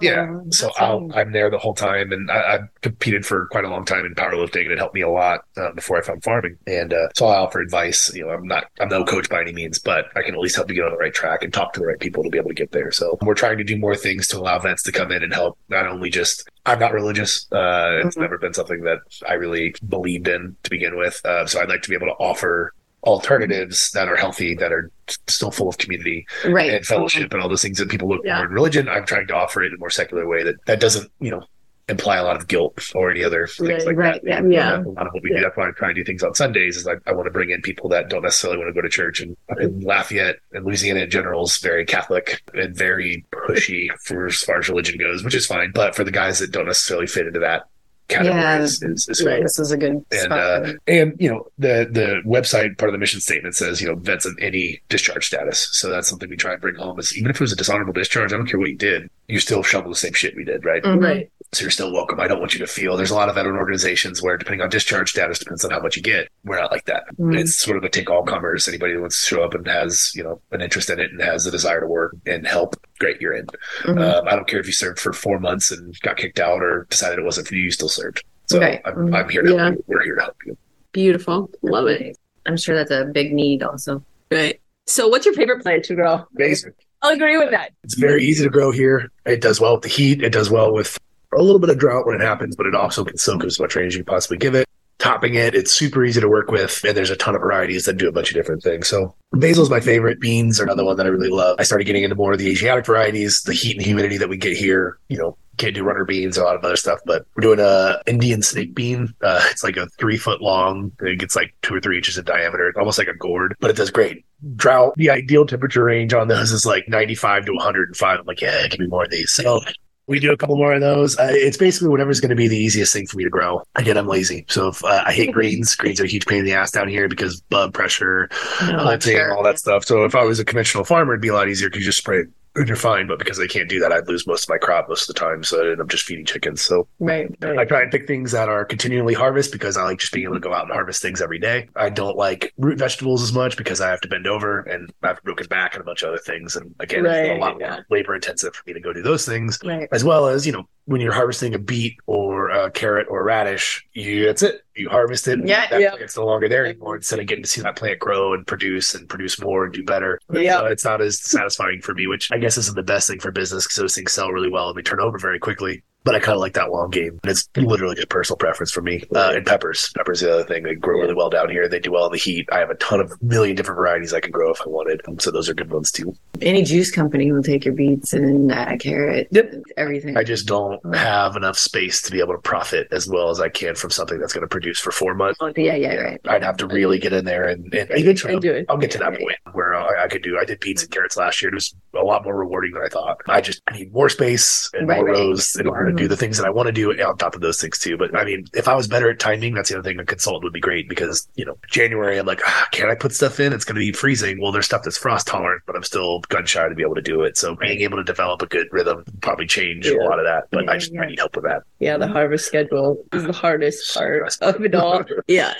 Yeah, 0.00 0.40
so 0.50 0.70
I'll, 0.76 1.10
I'm 1.14 1.32
there 1.32 1.50
the 1.50 1.58
whole 1.58 1.74
time, 1.74 2.12
and 2.12 2.30
I, 2.30 2.54
I've 2.54 2.80
competed 2.82 3.24
for 3.24 3.46
quite 3.46 3.64
a 3.64 3.68
long 3.68 3.84
time 3.84 4.04
in 4.04 4.14
powerlifting, 4.14 4.62
and 4.62 4.72
it 4.72 4.78
helped 4.78 4.94
me 4.94 5.02
a 5.02 5.08
lot 5.08 5.44
uh, 5.56 5.72
before 5.72 5.98
I 5.98 6.02
found 6.02 6.22
farming. 6.22 6.58
And 6.66 6.92
uh, 6.92 7.08
so 7.14 7.26
I 7.26 7.38
offer 7.38 7.60
advice. 7.60 8.14
You 8.14 8.26
know, 8.26 8.30
I'm 8.30 8.46
not, 8.46 8.66
I'm 8.80 8.88
no 8.88 9.04
coach 9.04 9.28
by 9.28 9.40
any 9.40 9.52
means, 9.52 9.78
but 9.78 10.06
I 10.16 10.22
can 10.22 10.34
at 10.34 10.40
least 10.40 10.56
help 10.56 10.68
you 10.68 10.76
get 10.76 10.84
on 10.84 10.90
the 10.90 10.98
right 10.98 11.14
track 11.14 11.42
and 11.42 11.52
talk 11.52 11.72
to 11.74 11.80
the 11.80 11.86
right 11.86 11.98
people 11.98 12.22
to 12.22 12.30
be 12.30 12.38
able 12.38 12.50
to 12.50 12.54
get 12.54 12.72
there. 12.72 12.90
So 12.90 13.18
we're 13.22 13.34
trying 13.34 13.58
to 13.58 13.64
do 13.64 13.78
more 13.78 13.96
things 13.96 14.28
to 14.28 14.38
allow 14.38 14.58
vets 14.58 14.82
to 14.84 14.92
come 14.92 15.12
in 15.12 15.22
and 15.22 15.32
help. 15.32 15.58
Not 15.68 15.86
only 15.86 16.10
just, 16.10 16.48
I'm 16.66 16.78
not 16.78 16.92
religious. 16.92 17.46
Uh, 17.52 18.02
it's 18.04 18.16
Mhm. 18.16 18.20
never 18.22 18.38
been 18.38 18.52
something 18.52 18.82
that 18.82 18.98
I 19.26 19.34
really 19.34 19.74
believed 19.88 20.28
in 20.28 20.56
to 20.64 20.70
begin 20.70 20.96
with. 20.96 21.20
Uh, 21.24 21.46
so 21.46 21.60
I'd 21.60 21.68
like 21.68 21.82
to 21.82 21.88
be 21.88 21.94
able 21.94 22.08
to 22.08 22.14
offer 22.14 22.72
alternatives 23.04 23.90
that 23.92 24.08
are 24.08 24.16
healthy, 24.16 24.54
that 24.56 24.72
are 24.72 24.90
still 25.28 25.50
full 25.52 25.68
of 25.68 25.78
community 25.78 26.26
right. 26.44 26.72
and 26.72 26.84
fellowship 26.84 27.32
and 27.32 27.40
all 27.40 27.48
those 27.48 27.62
things 27.62 27.78
that 27.78 27.88
people 27.88 28.08
look 28.08 28.20
Yeah. 28.24 28.38
for 28.40 28.46
in 28.46 28.50
religion. 28.52 28.88
I'm 28.88 29.06
trying 29.06 29.28
to 29.28 29.34
offer 29.34 29.62
it 29.62 29.68
in 29.68 29.74
a 29.74 29.78
more 29.78 29.90
secular 29.90 30.26
way 30.26 30.42
that 30.42 30.56
that 30.66 30.80
doesn't, 30.80 31.10
you 31.20 31.30
know, 31.30 31.44
imply 31.88 32.16
a 32.16 32.24
lot 32.24 32.36
of 32.36 32.48
guilt 32.48 32.90
or 32.94 33.10
any 33.10 33.22
other 33.22 33.46
things 33.46 33.68
Right, 33.70 33.86
like 33.86 33.96
right, 33.96 34.24
that. 34.24 34.42
yeah, 34.44 34.76
yeah. 34.76 34.78
A 34.78 34.88
lot 34.88 35.06
of 35.06 35.12
what 35.14 35.22
we 35.22 35.30
do. 35.30 35.40
That's 35.40 35.56
why 35.56 35.68
I 35.68 35.70
try 35.70 35.88
and 35.88 35.94
do 35.96 36.02
things 36.04 36.22
on 36.22 36.34
Sundays. 36.34 36.76
Is 36.76 36.86
I, 36.88 36.94
I 37.06 37.12
want 37.12 37.26
to 37.26 37.30
bring 37.30 37.50
in 37.50 37.62
people 37.62 37.88
that 37.90 38.08
don't 38.08 38.22
necessarily 38.22 38.58
want 38.58 38.68
to 38.68 38.74
go 38.74 38.82
to 38.82 38.88
church. 38.88 39.20
And 39.20 39.36
fucking 39.48 39.82
Lafayette 39.82 40.36
and 40.52 40.64
Louisiana 40.64 41.00
in 41.00 41.10
general 41.10 41.44
is 41.44 41.56
very 41.58 41.84
Catholic 41.84 42.42
and 42.54 42.74
very 42.76 43.24
pushy 43.30 43.88
for 44.04 44.26
as 44.26 44.38
far 44.38 44.58
as 44.58 44.68
religion 44.68 44.98
goes, 44.98 45.22
which 45.22 45.34
is 45.34 45.46
fine. 45.46 45.70
But 45.72 45.94
for 45.94 46.02
the 46.02 46.10
guys 46.10 46.40
that 46.40 46.50
don't 46.50 46.66
necessarily 46.66 47.06
fit 47.06 47.28
into 47.28 47.38
that 47.40 47.68
category, 48.08 48.40
Yeah. 48.40 48.58
is, 48.62 48.82
is, 48.82 49.08
is 49.08 49.24
Right. 49.24 49.42
This 49.42 49.58
is 49.60 49.70
a 49.70 49.76
good 49.76 49.92
and 49.92 50.04
spot. 50.10 50.32
uh, 50.38 50.72
and 50.88 51.14
you 51.20 51.28
know 51.30 51.46
the 51.58 51.88
the 51.90 52.20
website 52.28 52.78
part 52.78 52.88
of 52.88 52.92
the 52.92 52.98
mission 52.98 53.20
statement 53.20 53.54
says 53.56 53.80
you 53.80 53.88
know 53.88 53.94
vets 53.96 54.24
of 54.26 54.32
any 54.40 54.80
discharge 54.88 55.26
status 55.26 55.68
so 55.72 55.88
that's 55.90 56.08
something 56.08 56.30
we 56.30 56.36
try 56.36 56.52
and 56.52 56.60
bring 56.60 56.76
home 56.76 56.96
is 57.00 57.16
even 57.18 57.30
if 57.30 57.36
it 57.36 57.40
was 57.40 57.52
a 57.52 57.56
dishonorable 57.56 57.92
discharge 57.92 58.32
i 58.32 58.36
don't 58.36 58.46
care 58.46 58.60
what 58.60 58.68
you 58.70 58.76
did 58.76 59.10
you 59.26 59.40
still 59.40 59.60
shovel 59.60 59.90
the 59.90 59.96
same 59.96 60.12
shit 60.12 60.36
we 60.36 60.44
did 60.44 60.64
right 60.64 60.84
Mhm. 60.84 61.02
Right. 61.02 61.30
So 61.52 61.62
you're 61.62 61.70
still 61.70 61.92
welcome 61.92 62.18
i 62.20 62.26
don't 62.28 62.40
want 62.40 62.52
you 62.52 62.58
to 62.58 62.66
feel 62.66 62.96
there's 62.96 63.10
a 63.10 63.14
lot 63.14 63.28
of 63.28 63.34
veteran 63.34 63.56
organizations 63.56 64.22
where 64.22 64.36
depending 64.36 64.60
on 64.60 64.68
discharge 64.68 65.10
status 65.10 65.38
depends 65.38 65.64
on 65.64 65.70
how 65.70 65.80
much 65.80 65.96
you 65.96 66.02
get 66.02 66.28
we're 66.44 66.60
not 66.60 66.70
like 66.72 66.84
that 66.86 67.04
Mhm. 67.18 67.38
it's 67.38 67.56
sort 67.56 67.76
of 67.76 67.84
a 67.84 67.88
take 67.88 68.10
all 68.10 68.22
comers 68.24 68.66
anybody 68.68 68.94
who 68.94 69.00
wants 69.00 69.20
to 69.22 69.34
show 69.34 69.42
up 69.44 69.54
and 69.54 69.66
has 69.66 70.12
you 70.14 70.22
know 70.22 70.40
an 70.52 70.60
interest 70.60 70.90
in 70.90 70.98
it 70.98 71.10
and 71.12 71.20
has 71.22 71.46
a 71.46 71.50
desire 71.50 71.80
to 71.80 71.86
work 71.86 72.14
and 72.26 72.46
help 72.46 72.74
great 72.98 73.20
you're 73.20 73.32
in 73.34 73.46
Mhm. 73.84 74.00
um, 74.20 74.26
I 74.28 74.34
don't 74.34 74.48
care 74.48 74.60
if 74.60 74.66
you 74.66 74.72
served 74.72 74.98
for 74.98 75.12
four 75.12 75.38
months 75.38 75.70
and 75.70 75.98
got 76.00 76.16
kicked 76.16 76.40
out 76.40 76.62
or 76.62 76.86
decided 76.90 77.18
it 77.18 77.24
wasn't 77.24 77.46
for 77.48 77.54
you, 77.54 77.62
you 77.64 77.70
still 77.70 77.88
served. 77.88 78.24
So 78.46 78.58
Right. 78.60 78.80
I'm, 78.84 78.94
Mhm. 78.94 79.14
I'm 79.16 79.28
here 79.28 79.42
to 79.42 79.50
Yeah. 79.52 79.64
help 79.64 79.74
you. 79.76 79.84
We're 79.86 80.02
here 80.02 80.14
to 80.16 80.22
help 80.22 80.36
you. 80.46 80.56
Beautiful. 80.92 81.50
Love 81.62 81.86
it. 81.88 82.16
I'm 82.46 82.56
sure 82.56 82.74
that's 82.74 82.90
a 82.90 83.04
big 83.04 83.32
need 83.32 83.62
also. 83.62 84.02
Right. 84.30 84.60
So, 84.86 85.08
what's 85.08 85.26
your 85.26 85.34
favorite 85.34 85.62
plant 85.62 85.84
to 85.86 85.94
grow? 85.94 86.24
Amazing. 86.36 86.72
I'll 87.02 87.12
agree 87.12 87.36
with 87.36 87.50
that. 87.50 87.72
It's 87.84 87.94
very 87.94 88.24
easy 88.24 88.44
to 88.44 88.50
grow 88.50 88.70
here. 88.70 89.10
It 89.26 89.40
does 89.40 89.60
well 89.60 89.74
with 89.74 89.82
the 89.82 89.88
heat. 89.88 90.22
It 90.22 90.30
does 90.32 90.48
well 90.50 90.72
with 90.72 90.98
a 91.32 91.42
little 91.42 91.58
bit 91.58 91.70
of 91.70 91.78
drought 91.78 92.06
when 92.06 92.20
it 92.20 92.24
happens, 92.24 92.56
but 92.56 92.66
it 92.66 92.74
also 92.74 93.04
can 93.04 93.16
soak 93.16 93.44
as 93.44 93.58
much 93.60 93.74
rain 93.76 93.86
as 93.86 93.96
you 93.96 94.04
possibly 94.04 94.38
give 94.38 94.54
it. 94.54 94.66
Topping 94.98 95.34
it, 95.34 95.54
it's 95.54 95.70
super 95.70 96.04
easy 96.04 96.20
to 96.20 96.28
work 96.28 96.50
with, 96.50 96.82
and 96.84 96.96
there's 96.96 97.10
a 97.10 97.16
ton 97.16 97.34
of 97.34 97.42
varieties 97.42 97.84
that 97.84 97.98
do 97.98 98.08
a 98.08 98.12
bunch 98.12 98.30
of 98.30 98.34
different 98.34 98.62
things. 98.62 98.88
So 98.88 99.14
basil's 99.38 99.68
my 99.68 99.80
favorite. 99.80 100.20
Beans 100.20 100.58
are 100.58 100.64
another 100.64 100.84
one 100.84 100.96
that 100.96 101.06
I 101.06 101.10
really 101.10 101.28
love. 101.28 101.56
I 101.58 101.64
started 101.64 101.84
getting 101.84 102.02
into 102.02 102.16
more 102.16 102.32
of 102.32 102.38
the 102.38 102.48
Asiatic 102.48 102.86
varieties. 102.86 103.42
The 103.42 103.52
heat 103.52 103.76
and 103.76 103.84
humidity 103.84 104.16
that 104.16 104.28
we 104.28 104.38
get 104.38 104.56
here, 104.56 104.98
you 105.08 105.18
know, 105.18 105.36
can't 105.56 105.74
do 105.74 105.84
runner 105.84 106.04
beans, 106.04 106.36
a 106.36 106.44
lot 106.44 106.56
of 106.56 106.64
other 106.64 106.76
stuff, 106.76 107.00
but 107.06 107.26
we're 107.34 107.42
doing 107.42 107.60
a 107.60 108.00
Indian 108.06 108.42
snake 108.42 108.74
bean. 108.74 109.14
Uh, 109.22 109.40
it's 109.50 109.64
like 109.64 109.76
a 109.76 109.86
three 109.98 110.16
foot 110.16 110.40
long. 110.40 110.92
It 111.00 111.18
gets 111.18 111.36
like 111.36 111.54
two 111.62 111.74
or 111.74 111.80
three 111.80 111.96
inches 111.96 112.18
in 112.18 112.24
diameter, 112.24 112.72
almost 112.76 112.98
like 112.98 113.08
a 113.08 113.14
gourd, 113.14 113.56
but 113.60 113.70
it 113.70 113.76
does 113.76 113.90
great. 113.90 114.24
Drought, 114.54 114.94
the 114.96 115.10
ideal 115.10 115.46
temperature 115.46 115.84
range 115.84 116.12
on 116.12 116.28
those 116.28 116.52
is 116.52 116.66
like 116.66 116.88
95 116.88 117.46
to 117.46 117.52
105. 117.52 118.20
I'm 118.20 118.26
like, 118.26 118.40
yeah, 118.40 118.66
give 118.68 118.80
me 118.80 118.86
more 118.86 119.04
of 119.04 119.10
these. 119.10 119.32
So 119.32 119.60
we 120.06 120.20
do 120.20 120.32
a 120.32 120.36
couple 120.36 120.56
more 120.56 120.72
of 120.72 120.80
those. 120.80 121.18
Uh, 121.18 121.28
it's 121.30 121.56
basically 121.56 121.88
whatever's 121.88 122.20
going 122.20 122.30
to 122.30 122.36
be 122.36 122.48
the 122.48 122.56
easiest 122.56 122.92
thing 122.92 123.06
for 123.06 123.16
me 123.16 123.24
to 123.24 123.30
grow. 123.30 123.62
Again, 123.74 123.96
I'm 123.96 124.06
lazy. 124.06 124.44
So 124.48 124.68
if 124.68 124.84
uh, 124.84 125.02
I 125.04 125.12
hate 125.12 125.32
greens, 125.32 125.74
greens 125.76 126.00
are 126.00 126.04
a 126.04 126.08
huge 126.08 126.26
pain 126.26 126.40
in 126.40 126.44
the 126.44 126.52
ass 126.52 126.70
down 126.70 126.88
here 126.88 127.08
because 127.08 127.40
bug 127.42 127.74
pressure, 127.74 128.28
hunting, 128.32 129.18
all 129.30 129.42
that 129.42 129.58
stuff. 129.58 129.84
So 129.84 130.04
if 130.04 130.14
I 130.14 130.24
was 130.24 130.38
a 130.38 130.44
conventional 130.44 130.84
farmer, 130.84 131.14
it'd 131.14 131.22
be 131.22 131.28
a 131.28 131.34
lot 131.34 131.48
easier 131.48 131.68
because 131.68 131.80
you 131.80 131.86
just 131.86 131.98
spray 131.98 132.24
you're 132.64 132.76
fine. 132.76 133.06
But 133.06 133.18
because 133.18 133.38
I 133.40 133.46
can't 133.46 133.68
do 133.68 133.80
that, 133.80 133.92
I'd 133.92 134.08
lose 134.08 134.26
most 134.26 134.44
of 134.44 134.48
my 134.48 134.58
crop 134.58 134.88
most 134.88 135.08
of 135.08 135.14
the 135.14 135.20
time. 135.20 135.42
So 135.44 135.66
I 135.66 135.70
end 135.72 135.80
up 135.80 135.88
just 135.88 136.04
feeding 136.04 136.24
chickens. 136.24 136.62
So 136.64 136.88
Right. 137.00 137.28
I 137.42 137.64
try 137.64 137.82
and 137.82 137.90
pick 137.90 138.06
things 138.06 138.32
that 138.32 138.48
are 138.48 138.64
continually 138.64 139.14
harvest 139.14 139.52
because 139.52 139.76
I 139.76 139.84
like 139.84 139.98
just 139.98 140.12
being 140.12 140.24
able 140.24 140.34
to 140.34 140.40
go 140.40 140.52
out 140.54 140.64
and 140.64 140.72
harvest 140.72 141.02
things 141.02 141.20
every 141.20 141.38
day. 141.38 141.68
I 141.76 141.90
don't 141.90 142.16
like 142.16 142.52
root 142.58 142.78
vegetables 142.78 143.22
as 143.22 143.32
much 143.32 143.56
because 143.56 143.80
I 143.80 143.90
have 143.90 144.00
to 144.02 144.08
bend 144.08 144.26
over 144.26 144.60
and 144.60 144.92
I 145.02 145.08
have 145.08 145.18
a 145.18 145.22
broken 145.22 145.46
back 145.48 145.74
and 145.74 145.82
a 145.82 145.84
bunch 145.84 146.02
of 146.02 146.08
other 146.10 146.18
things. 146.18 146.56
And 146.56 146.74
again, 146.80 147.04
it's 147.04 147.08
Right, 147.14 147.36
a 147.36 147.40
lot 147.40 147.56
yeah. 147.60 147.70
more 147.70 147.86
labor 147.90 148.14
intensive 148.14 148.54
for 148.54 148.62
me 148.66 148.72
to 148.72 148.80
go 148.80 148.92
do 148.92 149.02
those 149.02 149.26
things 149.26 149.58
Right. 149.64 149.88
as 149.92 150.04
well 150.04 150.26
as 150.26 150.46
you 150.46 150.52
know 150.52 150.68
when 150.86 151.00
you're 151.00 151.12
harvesting 151.12 151.54
a 151.54 151.58
beet 151.58 151.96
or 152.06 152.48
a 152.50 152.70
carrot 152.70 153.06
or 153.10 153.20
a 153.20 153.24
radish 153.24 153.84
you 153.92 154.24
that's 154.26 154.42
it 154.42 154.62
you 154.74 154.88
harvest 154.88 155.26
it 155.28 155.38
Yeah, 155.44 155.66
that 155.68 155.80
yeah. 155.80 155.90
plant's 155.90 156.16
no 156.16 156.24
longer 156.24 156.48
there 156.48 156.64
anymore 156.66 156.96
instead 156.96 157.18
of 157.18 157.26
getting 157.26 157.44
to 157.44 157.48
see 157.50 157.60
that 157.60 157.76
plant 157.76 157.98
grow 157.98 158.34
and 158.34 158.46
produce 158.46 158.94
and 158.94 159.08
produce 159.08 159.40
more 159.40 159.64
and 159.64 159.74
do 159.74 159.84
better 159.84 160.18
Yeah. 160.32 160.58
uh, 160.60 160.64
it's 160.66 160.84
not 160.84 161.00
as 161.00 161.20
satisfying 161.20 161.80
for 161.82 161.92
me 161.94 162.06
which 162.06 162.30
i 162.32 162.38
guess 162.38 162.56
isn't 162.56 162.74
the 162.76 162.82
best 162.82 163.08
thing 163.08 163.20
for 163.20 163.30
business 163.30 163.64
because 163.66 163.76
those 163.76 163.94
things 163.94 164.12
sell 164.12 164.30
really 164.32 164.50
well 164.50 164.68
and 164.68 164.78
they 164.78 164.82
turn 164.82 165.00
over 165.00 165.18
very 165.18 165.38
quickly 165.38 165.82
but 166.06 166.14
I 166.14 166.20
kind 166.20 166.34
of 166.36 166.40
like 166.40 166.54
that 166.54 166.70
long 166.70 166.88
game. 166.90 167.18
And 167.22 167.30
it's 167.30 167.48
literally 167.56 167.96
just 167.96 168.08
personal 168.08 168.36
preference 168.38 168.70
for 168.70 168.80
me. 168.80 169.02
Uh, 169.14 169.32
and 169.34 169.44
peppers. 169.44 169.90
Peppers 169.96 170.20
the 170.20 170.32
other 170.32 170.44
thing. 170.44 170.62
They 170.62 170.74
grow 170.74 171.00
really 171.00 171.14
well 171.14 171.28
down 171.28 171.50
here. 171.50 171.68
They 171.68 171.80
do 171.80 171.92
well 171.92 172.06
in 172.06 172.12
the 172.12 172.18
heat. 172.18 172.48
I 172.52 172.60
have 172.60 172.70
a 172.70 172.76
ton 172.76 173.00
of 173.00 173.20
million 173.22 173.56
different 173.56 173.76
varieties 173.76 174.14
I 174.14 174.20
could 174.20 174.32
grow 174.32 174.50
if 174.52 174.60
I 174.62 174.68
wanted. 174.68 175.02
So 175.20 175.30
those 175.30 175.48
are 175.50 175.54
good 175.54 175.70
ones 175.70 175.90
too. 175.90 176.16
Any 176.40 176.62
juice 176.62 176.90
company 176.90 177.32
will 177.32 177.42
take 177.42 177.64
your 177.64 177.74
beets 177.74 178.12
and 178.12 178.52
uh, 178.52 178.76
carrot, 178.78 179.28
Yep. 179.32 179.52
everything. 179.76 180.16
I 180.16 180.22
just 180.24 180.46
don't 180.46 180.80
have 180.94 181.34
enough 181.36 181.58
space 181.58 182.00
to 182.02 182.12
be 182.12 182.20
able 182.20 182.34
to 182.34 182.40
profit 182.40 182.88
as 182.92 183.08
well 183.08 183.30
as 183.30 183.40
I 183.40 183.48
can 183.48 183.74
from 183.74 183.90
something 183.90 184.18
that's 184.20 184.32
going 184.32 184.42
to 184.42 184.48
produce 184.48 184.78
for 184.78 184.92
four 184.92 185.14
months. 185.14 185.38
Oh, 185.42 185.52
yeah, 185.56 185.74
yeah, 185.74 185.94
right. 185.96 186.20
I'd 186.28 186.44
have 186.44 186.56
to 186.58 186.66
really 186.68 186.98
get 187.00 187.12
in 187.12 187.24
there 187.24 187.48
and, 187.48 187.64
and 187.74 187.90
eventually 187.90 188.34
And 188.34 188.42
do 188.42 188.52
it. 188.52 188.66
I'll 188.68 188.76
get 188.76 188.92
to 188.92 188.98
that 188.98 189.18
point 189.18 189.36
where 189.52 189.74
I, 189.74 190.04
I 190.04 190.08
could 190.08 190.22
do. 190.22 190.38
I 190.38 190.44
did 190.44 190.60
beets 190.60 190.82
and 190.82 190.90
carrots 190.92 191.16
last 191.16 191.42
year. 191.42 191.50
It 191.50 191.54
was 191.54 191.74
a 191.94 192.04
lot 192.04 192.22
more 192.24 192.36
rewarding 192.36 192.72
than 192.74 192.82
I 192.84 192.88
thought. 192.88 193.18
I 193.26 193.40
just 193.40 193.60
need 193.72 193.92
more 193.92 194.08
space 194.08 194.70
and 194.74 194.86
Right, 194.86 194.96
more 194.98 195.06
right. 195.06 195.12
rows 195.16 195.56
in 195.58 195.66
order 195.66 195.90
do 195.96 196.08
the 196.08 196.16
things 196.16 196.36
that 196.38 196.46
I 196.46 196.50
want 196.50 196.66
to 196.66 196.72
do 196.72 196.90
on 196.90 197.18
top 197.18 197.34
of 197.34 197.40
those 197.40 197.60
things 197.60 197.78
too. 197.78 197.96
But 197.96 198.16
I 198.16 198.24
mean, 198.24 198.46
if 198.54 198.68
I 198.68 198.74
was 198.74 198.88
better 198.88 199.10
at 199.10 199.18
timing, 199.18 199.54
that's 199.54 199.70
the 199.70 199.78
other 199.78 199.88
thing. 199.88 199.98
A 199.98 200.04
consultant 200.04 200.44
would 200.44 200.52
be 200.52 200.60
great 200.60 200.88
because 200.88 201.28
you 201.34 201.44
know, 201.44 201.56
January, 201.68 202.18
I'm 202.18 202.26
like, 202.26 202.40
ah, 202.46 202.68
can 202.72 202.88
I 202.88 202.94
put 202.94 203.12
stuff 203.12 203.40
in? 203.40 203.52
It's 203.52 203.64
going 203.64 203.76
to 203.76 203.80
be 203.80 203.92
freezing. 203.92 204.40
Well, 204.40 204.52
there's 204.52 204.66
stuff 204.66 204.82
that's 204.82 204.98
frost 204.98 205.26
tolerant, 205.26 205.62
but 205.66 205.76
I'm 205.76 205.82
still 205.82 206.20
gun 206.28 206.46
shy 206.46 206.68
to 206.68 206.74
be 206.74 206.82
able 206.82 206.94
to 206.94 207.02
do 207.02 207.22
it. 207.22 207.36
So 207.36 207.56
being 207.56 207.80
able 207.80 207.96
to 207.98 208.04
develop 208.04 208.42
a 208.42 208.46
good 208.46 208.68
rhythm 208.70 209.04
probably 209.20 209.46
change 209.46 209.86
a 209.86 209.96
lot 209.96 210.18
of 210.18 210.24
that. 210.24 210.44
But 210.50 210.68
I 210.68 210.78
just 210.78 210.92
yeah. 210.92 211.02
I 211.02 211.06
need 211.06 211.18
help 211.18 211.36
with 211.36 211.44
that. 211.44 211.62
Yeah, 211.78 211.96
the 211.96 212.08
harvest 212.08 212.46
schedule 212.46 213.04
is 213.12 213.24
the 213.24 213.32
hardest 213.32 213.94
part 213.94 214.36
of 214.40 214.64
it 214.64 214.74
all. 214.74 215.04
Yeah. 215.28 215.54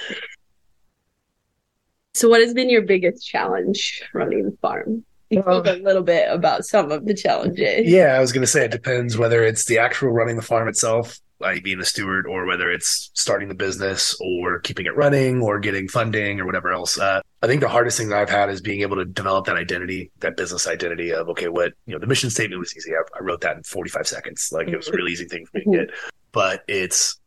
So, 2.15 2.29
what 2.29 2.41
has 2.41 2.55
been 2.55 2.71
your 2.71 2.83
biggest 2.83 3.27
challenge 3.27 4.03
running 4.15 4.45
the 4.45 4.57
farm? 4.63 5.05
Spoke 5.33 5.67
a 5.67 5.73
little 5.73 6.03
bit 6.03 6.29
about 6.31 6.65
some 6.65 6.93
of 6.93 7.05
the 7.05 7.15
challenges. 7.15 7.87
Yeah, 7.87 8.17
I 8.17 8.21
was 8.21 8.33
going 8.33 8.43
to 8.43 8.47
say 8.47 8.65
it 8.65 8.71
depends 8.71 9.19
whether 9.19 9.43
it's 9.43 9.65
the 9.65 9.79
actual 9.79 10.11
running 10.11 10.37
the 10.37 10.43
farm 10.43 10.69
itself, 10.69 11.19
like 11.41 11.65
being 11.65 11.81
a 11.81 11.85
steward, 11.85 12.27
or 12.27 12.47
whether 12.47 12.71
it's 12.71 13.11
starting 13.15 13.49
the 13.49 13.55
business 13.55 14.17
or 14.21 14.61
keeping 14.61 14.87
it 14.87 14.97
running 14.97 15.43
or 15.43 15.59
getting 15.59 15.89
funding 15.89 16.41
or 16.41 16.47
whatever 16.47 16.73
else. 16.73 16.99
Uh, 16.99 17.21
I 17.43 17.47
think 17.49 17.61
the 17.61 17.69
hardest 17.69 17.99
thing 17.99 18.09
that 18.11 18.19
I've 18.19 18.31
had 18.31 18.51
is 18.51 18.61
being 18.61 18.83
able 18.83 18.97
to 18.97 19.05
develop 19.05 19.47
that 19.47 19.57
identity, 19.57 20.13
that 20.21 20.37
business 20.37 20.67
identity 20.69 21.13
of, 21.13 21.29
okay, 21.31 21.49
what, 21.49 21.73
you 21.87 21.95
know, 21.95 21.99
the 21.99 22.07
mission 22.07 22.31
statement 22.31 22.61
was 22.61 22.77
easy. 22.77 22.93
I, 22.93 23.03
I 23.19 23.23
wrote 23.23 23.41
that 23.41 23.57
in 23.57 23.63
45 23.65 24.07
seconds. 24.07 24.51
Like 24.53 24.69
it 24.69 24.77
was 24.77 24.89
a 24.89 24.93
really 24.93 25.13
easy 25.13 25.27
thing 25.27 25.45
for 25.47 25.59
me 25.59 25.65
to 25.65 25.71
get, 25.71 25.91
but 26.31 26.63
it's 26.69 27.19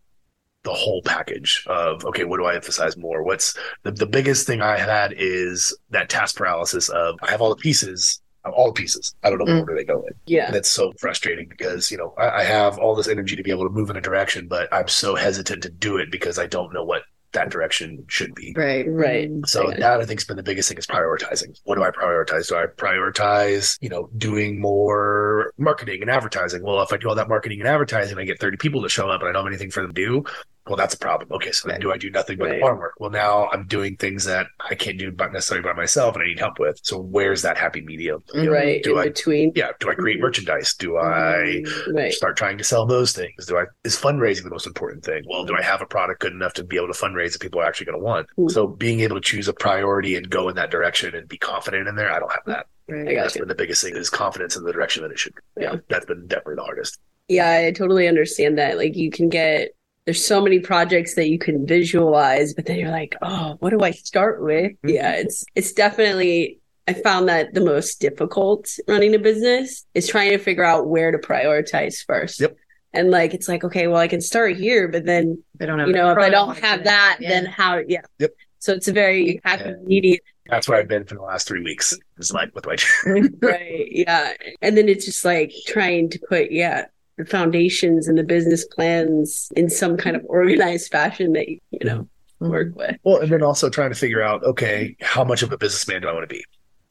the 0.64 0.74
whole 0.74 1.02
package 1.04 1.64
of, 1.68 2.04
okay, 2.06 2.26
what 2.26 2.38
do 2.38 2.46
I 2.46 2.56
emphasize 2.56 2.98
more? 2.98 3.24
What's 3.24 3.58
the, 3.84 3.92
the 3.92 4.06
biggest 4.06 4.46
thing 4.46 4.62
I 4.62 4.78
had 4.78 5.14
is 5.18 5.76
that 5.90 6.10
task 6.10 6.36
paralysis 6.36 6.90
of 6.90 7.16
I 7.22 7.32
have 7.32 7.42
all 7.42 7.50
the 7.50 7.56
pieces, 7.56 8.22
all 8.46 8.68
the 8.68 8.74
pieces. 8.74 9.16
I 9.24 9.30
don't 9.30 9.40
know 9.40 9.46
Mm. 9.46 9.66
where 9.66 9.76
they 9.76 9.86
go 9.86 10.02
in. 10.02 10.14
Yeah. 10.26 10.48
And 10.48 10.56
it's 10.56 10.70
so 10.70 10.92
frustrating 11.00 11.48
because, 11.48 11.90
you 11.92 11.98
know, 11.98 12.14
I, 12.18 12.42
I 12.42 12.44
have 12.44 12.78
all 12.78 12.94
this 12.96 13.08
energy 13.08 13.36
to 13.38 13.44
be 13.44 13.52
able 13.52 13.64
to 13.68 13.74
move 13.74 13.90
in 13.90 13.96
a 13.96 14.02
direction, 14.02 14.48
but 14.48 14.68
I'm 14.74 14.88
so 14.90 15.16
hesitant 15.16 15.64
to 15.64 15.70
do 15.70 15.98
it 15.98 16.12
because 16.12 16.38
I 16.38 16.48
don't 16.48 16.74
know 16.74 16.84
what 16.84 17.04
that 17.34 17.50
direction 17.50 18.06
should 18.08 18.34
be. 18.36 18.54
Right. 18.56 18.86
Right. 18.88 19.30
Mm-hmm. 19.30 19.46
So 19.46 19.68
Okay. 19.68 19.80
that 19.80 20.00
I 20.02 20.06
think's 20.06 20.24
been 20.24 20.38
the 20.38 20.44
biggest 20.44 20.70
thing 20.70 20.78
is 20.78 20.88
prioritizing. 20.88 21.60
What 21.64 21.76
do 21.76 21.84
I 21.84 21.92
prioritize? 21.92 22.50
Do 22.50 22.56
I 22.56 22.66
prioritize, 22.66 23.78
you 23.82 23.90
know, 23.90 24.10
doing 24.18 24.60
more 24.60 25.52
marketing 25.58 26.02
and 26.02 26.10
advertising? 26.10 26.64
Well, 26.64 26.82
if 26.82 26.92
I 26.94 26.98
do 26.98 27.10
all 27.10 27.16
that 27.16 27.30
marketing 27.30 27.60
and 27.60 27.68
advertising, 27.68 28.18
I 28.18 28.24
get 28.26 28.40
30 28.40 28.58
people 28.58 28.82
to 28.84 28.90
show 28.90 29.10
up 29.10 29.22
and 29.22 29.30
I 29.30 29.34
don't 29.34 29.44
have 29.46 29.52
anything 29.52 29.72
for 29.72 29.82
them 29.82 29.94
to 29.94 30.06
do. 30.06 30.24
Well, 30.70 30.78
that's 30.78 30.94
a 30.94 31.00
problem. 31.00 31.30
Okay, 31.32 31.52
so 31.52 31.68
then 31.68 31.76
Right. 31.76 31.82
do 31.82 31.92
I 31.92 31.98
do 31.98 32.12
nothing 32.12 32.38
but 32.38 32.46
Right. 32.46 32.54
the 32.56 32.60
farm 32.62 32.78
work? 32.78 32.94
Well, 33.00 33.10
now 33.10 33.50
I'm 33.52 33.66
doing 33.66 33.96
things 33.98 34.24
that 34.26 34.46
I 34.60 34.76
can't 34.76 34.98
do 35.00 35.12
but 35.12 35.34
necessarily 35.34 35.64
by 35.64 35.74
myself 35.74 36.16
and 36.16 36.24
I 36.24 36.28
need 36.28 36.40
help 36.40 36.60
with. 36.60 36.80
So 36.84 37.00
where's 37.00 37.42
that 37.42 37.58
happy 37.58 37.82
medium? 37.82 38.24
You 38.36 38.44
know, 38.44 38.52
Right. 38.52 38.84
Do 38.84 38.94
in 38.94 39.00
I 39.00 39.04
between. 39.06 39.52
yeah, 39.56 39.72
do 39.80 39.90
I 39.90 39.96
create 39.96 40.20
merchandise? 40.20 40.76
Do 40.76 40.98
I 40.98 41.64
Right. 41.92 42.14
start 42.14 42.38
trying 42.38 42.60
to 42.60 42.64
sell 42.64 42.86
those 42.86 43.12
things? 43.14 43.48
Do 43.48 43.58
I 43.58 43.66
is 43.84 43.96
fundraising 43.98 44.44
the 44.44 44.52
most 44.52 44.68
important 44.68 45.04
thing? 45.04 45.24
Well, 45.28 45.44
do 45.44 45.56
I 45.58 45.62
have 45.64 45.82
a 45.82 45.86
product 45.88 46.22
good 46.22 46.34
enough 46.34 46.54
to 46.54 46.64
be 46.64 46.76
able 46.78 46.94
to 46.94 47.00
fundraise 47.00 47.34
that 47.34 47.42
people 47.42 47.60
are 47.62 47.66
actually 47.66 47.88
going 47.88 48.00
to 48.00 48.04
want? 48.06 48.28
Mm. 48.38 48.52
So 48.52 48.68
being 48.68 49.00
able 49.00 49.16
to 49.16 49.22
choose 49.22 49.48
a 49.48 49.54
priority 49.54 50.16
and 50.16 50.30
go 50.30 50.50
in 50.50 50.56
that 50.56 50.70
direction 50.70 51.16
and 51.16 51.28
be 51.28 51.38
confident 51.38 51.88
in 51.88 51.96
there, 51.96 52.12
I 52.12 52.20
don't 52.20 52.32
have 52.32 52.46
that. 52.46 52.68
I 52.90 52.94
Right. 52.94 53.16
That's 53.16 53.36
you. 53.36 53.42
been 53.42 53.50
the 53.50 53.56
biggest 53.56 53.84
thing 53.84 53.96
is 53.96 54.10
confidence 54.10 54.56
in 54.56 54.64
the 54.64 54.72
direction 54.74 55.02
that 55.04 55.12
it 55.12 55.18
should. 55.20 55.34
Be. 55.56 55.64
Yeah. 55.64 55.78
that's 55.90 56.06
been 56.06 56.28
definitely 56.28 56.56
the 56.56 56.64
hardest. 56.64 57.00
Yeah, 57.28 57.52
I 57.68 57.72
totally 57.72 58.08
understand 58.08 58.58
that. 58.58 58.78
Like 58.78 58.96
you 58.96 59.12
can 59.12 59.30
get 59.30 59.72
there's 60.10 60.26
so 60.26 60.42
many 60.42 60.58
projects 60.60 61.14
that 61.14 61.30
you 61.30 61.38
can 61.38 61.68
visualize, 61.68 62.56
but 62.56 62.66
then 62.66 62.80
you're 62.80 62.90
like, 62.90 63.16
oh, 63.22 63.58
what 63.60 63.70
do 63.70 63.82
I 63.82 63.92
start 63.92 64.42
with? 64.42 64.72
Mhm. 64.84 64.92
Yeah, 64.96 65.12
it's 65.14 65.46
it's 65.54 65.72
definitely 65.72 66.58
I 66.88 66.94
found 66.94 67.30
that 67.30 67.54
the 67.54 67.62
most 67.62 68.02
difficult 68.02 68.68
running 68.88 69.14
a 69.14 69.20
business 69.20 69.86
is 69.94 70.08
trying 70.08 70.32
to 70.32 70.40
figure 70.40 70.64
out 70.64 70.88
where 70.88 71.12
to 71.12 71.20
prioritize 71.20 71.98
first. 72.08 72.42
Yep. 72.42 72.58
And 72.92 73.12
like 73.12 73.36
it's 73.36 73.48
like, 73.48 73.64
okay, 73.64 73.86
well 73.86 73.98
I 73.98 74.08
can 74.08 74.20
start 74.20 74.58
here, 74.58 74.88
but 74.88 75.06
then 75.06 75.44
They 75.60 75.68
don't 75.68 75.78
have 75.78 75.90
you 75.90 75.94
know, 75.94 76.10
if 76.10 76.18
I 76.18 76.30
don't 76.32 76.58
have 76.58 76.86
that, 76.86 77.18
Yeah. 77.20 77.30
then 77.30 77.46
how 77.46 77.84
yeah. 77.88 78.02
Yep. 78.18 78.32
So 78.58 78.74
it's 78.74 78.88
a 78.88 78.92
very 78.94 79.40
happy 79.44 79.66
Yeah. 79.70 79.76
medium. 79.84 80.18
That's 80.48 80.68
where 80.68 80.80
I've 80.80 80.88
been 80.88 81.06
for 81.06 81.14
the 81.14 81.22
last 81.22 81.48
three 81.48 81.62
weeks. 81.62 81.96
It's 82.18 82.32
like, 82.32 82.50
what 82.56 82.64
do 82.64 82.72
I 82.72 82.78
do? 82.78 83.30
right 83.44 83.88
yeah 83.92 84.34
and 84.64 84.76
then 84.76 84.90
it's 84.90 85.06
just 85.06 85.24
like 85.24 85.52
trying 85.68 86.10
to 86.10 86.20
put 86.28 86.52
yeah 86.52 86.86
the 87.20 87.26
foundations 87.26 88.08
and 88.08 88.18
the 88.18 88.24
business 88.24 88.66
plans 88.66 89.50
in 89.56 89.70
some 89.70 89.98
kind 89.98 90.16
of 90.16 90.24
organized 90.28 90.90
fashion 90.92 91.34
that 91.34 91.48
you, 91.50 91.60
you 91.72 91.80
know 91.88 92.08
Mhm. 92.42 92.50
work 92.52 92.74
with 92.76 92.96
Well, 93.04 93.18
and 93.18 93.30
then 93.30 93.44
also 93.44 93.70
trying 93.70 93.90
to 93.90 93.96
figure 94.00 94.22
out, 94.24 94.42
okay, 94.46 94.96
how 95.02 95.26
much 95.26 95.44
of 95.44 95.52
a 95.52 95.58
businessman 95.58 96.02
do 96.04 96.08
I 96.08 96.14
want 96.14 96.24
to 96.30 96.34
be? 96.34 96.42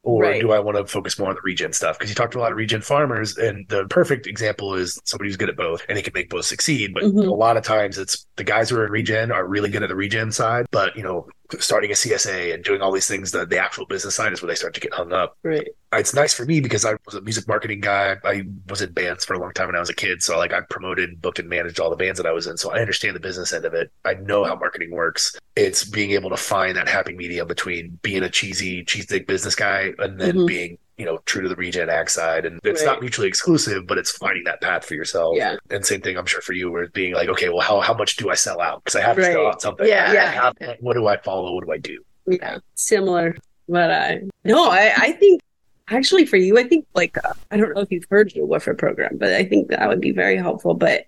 Or 0.03 0.23
Right. 0.25 0.41
do 0.43 0.53
I 0.53 0.59
want 0.59 0.77
to 0.77 0.87
focus 0.87 1.19
more 1.19 1.31
on 1.31 1.37
the 1.37 1.41
regen 1.43 1.73
stuff? 1.73 1.99
Because 1.99 2.11
you 2.11 2.15
talked 2.15 2.33
to 2.35 2.39
a 2.39 2.43
lot 2.43 2.53
of 2.53 2.59
regen 2.59 2.83
farmers, 2.83 3.39
and 3.39 3.67
the 3.71 3.87
perfect 3.89 4.27
example 4.27 4.75
is 4.75 5.01
somebody 5.05 5.31
who's 5.31 5.39
good 5.39 5.49
at 5.49 5.57
both 5.57 5.81
and 5.89 5.97
they 5.97 6.03
can 6.03 6.13
make 6.15 6.29
both 6.29 6.45
succeed. 6.45 6.93
But 6.93 7.05
Mhm. 7.05 7.27
a 7.27 7.35
lot 7.35 7.57
of 7.57 7.65
times 7.65 7.97
it's 7.97 8.27
the 8.37 8.45
guys 8.45 8.69
who 8.69 8.77
are 8.77 8.85
in 8.85 8.93
regen 8.93 9.33
are 9.33 9.47
really 9.47 9.71
good 9.71 9.83
at 9.83 9.89
the 9.89 9.97
regen 9.97 10.31
side, 10.33 10.67
but 10.71 10.95
you 10.97 11.03
know, 11.03 11.27
starting 11.59 11.91
a 11.91 11.95
CSA 11.95 12.53
and 12.55 12.63
doing 12.63 12.83
all 12.83 12.93
these 12.93 13.07
things, 13.07 13.31
the, 13.31 13.47
the 13.47 13.59
actual 13.59 13.87
business 13.87 14.15
side 14.15 14.33
is 14.33 14.43
where 14.43 14.49
they 14.49 14.55
start 14.55 14.75
to 14.75 14.81
get 14.81 14.93
hung 14.93 15.13
up. 15.13 15.37
right 15.43 15.67
It's 15.95 16.13
nice 16.15 16.35
for 16.35 16.45
me 16.45 16.61
because 16.61 16.85
I 16.85 16.95
was 17.07 17.15
a 17.15 17.21
music 17.23 17.49
marketing 17.49 17.81
guy. 17.81 18.17
I 18.25 18.45
was 18.69 18.83
in 18.83 18.93
bands 18.93 19.25
for 19.25 19.35
a 19.35 19.39
long 19.39 19.53
time 19.53 19.67
when 19.69 19.77
I 19.77 19.81
was 19.81 19.89
a 19.89 19.95
kid. 19.95 20.23
So 20.23 20.37
like 20.37 20.53
I 20.53 20.61
promoted, 20.69 21.23
booked 21.23 21.39
and 21.39 21.49
managed 21.49 21.81
all 21.81 21.91
the 21.91 21.97
bands 21.97 22.19
that 22.19 22.27
I 22.27 22.33
was 22.33 22.47
in. 22.47 22.57
So 22.59 22.71
I 22.71 22.81
understand 22.81 23.17
the 23.17 23.21
business 23.21 23.53
end 23.53 23.65
of 23.65 23.75
it. 23.75 23.91
I 24.05 24.15
know 24.15 24.45
how 24.45 24.57
marketing 24.57 24.91
works. 24.91 25.39
It's 25.57 25.85
being 25.85 26.11
able 26.13 26.31
to 26.31 26.37
find 26.37 26.77
that 26.77 26.89
happy 26.89 27.15
medium 27.15 27.49
between 27.49 27.99
being 28.03 28.23
a 28.23 28.31
cheesy, 28.31 28.85
cheesesteak 28.85 29.27
business 29.27 29.55
guy 29.55 29.93
and 29.99 30.21
then 30.21 30.35
Mhm. 30.37 30.47
being, 30.47 30.79
you 30.99 31.05
know, 31.05 31.19
true 31.25 31.43
to 31.43 31.49
the 31.49 31.57
regen 31.57 31.89
ag 31.89 32.11
side. 32.11 32.45
And 32.45 32.61
it's 32.65 32.85
not 32.85 33.01
mutually 33.01 33.29
exclusive, 33.29 33.87
but 33.87 33.99
it's 33.99 34.11
finding 34.11 34.45
that 34.45 34.61
path 34.61 34.85
for 34.85 34.95
yourself. 34.95 35.37
yeah 35.37 35.57
And 35.71 35.85
same 35.87 36.01
thing, 36.01 36.19
I'm 36.19 36.27
sure 36.27 36.41
for 36.41 36.53
you, 36.53 36.71
where 36.71 36.83
it's 36.83 36.93
being 36.93 37.15
like, 37.15 37.29
okay, 37.29 37.49
well, 37.49 37.61
how, 37.61 37.81
how 37.81 37.95
much 37.95 38.17
do 38.17 38.31
I 38.31 38.35
sell 38.35 38.61
out? 38.61 38.85
Because 38.85 38.97
I 38.97 39.03
have 39.03 39.17
to 39.17 39.25
sell 39.25 39.47
out 39.47 39.63
something. 39.63 39.87
Yeah. 39.87 40.11
I 40.11 40.65
Yeah. 40.65 40.75
what 40.81 40.95
do 40.95 41.07
I 41.07 41.17
follow? 41.19 41.55
What 41.55 41.65
do 41.65 41.73
I 41.73 41.79
do? 41.79 41.99
yeah 42.31 42.59
similar 42.75 43.35
but 43.69 43.91
uh 43.91 44.15
no 44.45 44.69
i 44.71 44.93
i 44.99 45.13
think 45.13 45.41
actually 45.89 46.27
for 46.27 46.37
you 46.37 46.59
i 46.59 46.63
think 46.63 46.87
like 46.95 47.17
uh, 47.25 47.33
i 47.51 47.57
don't 47.57 47.75
know 47.75 47.81
if 47.81 47.91
you've 47.91 48.05
heard 48.11 48.31
the 48.35 48.41
WWOOFer 48.41 48.77
program 48.77 49.17
but 49.17 49.33
i 49.33 49.45
think 49.45 49.69
that 49.69 49.89
would 49.89 50.01
be 50.01 50.11
very 50.13 50.37
helpful 50.37 50.75
but 50.75 51.07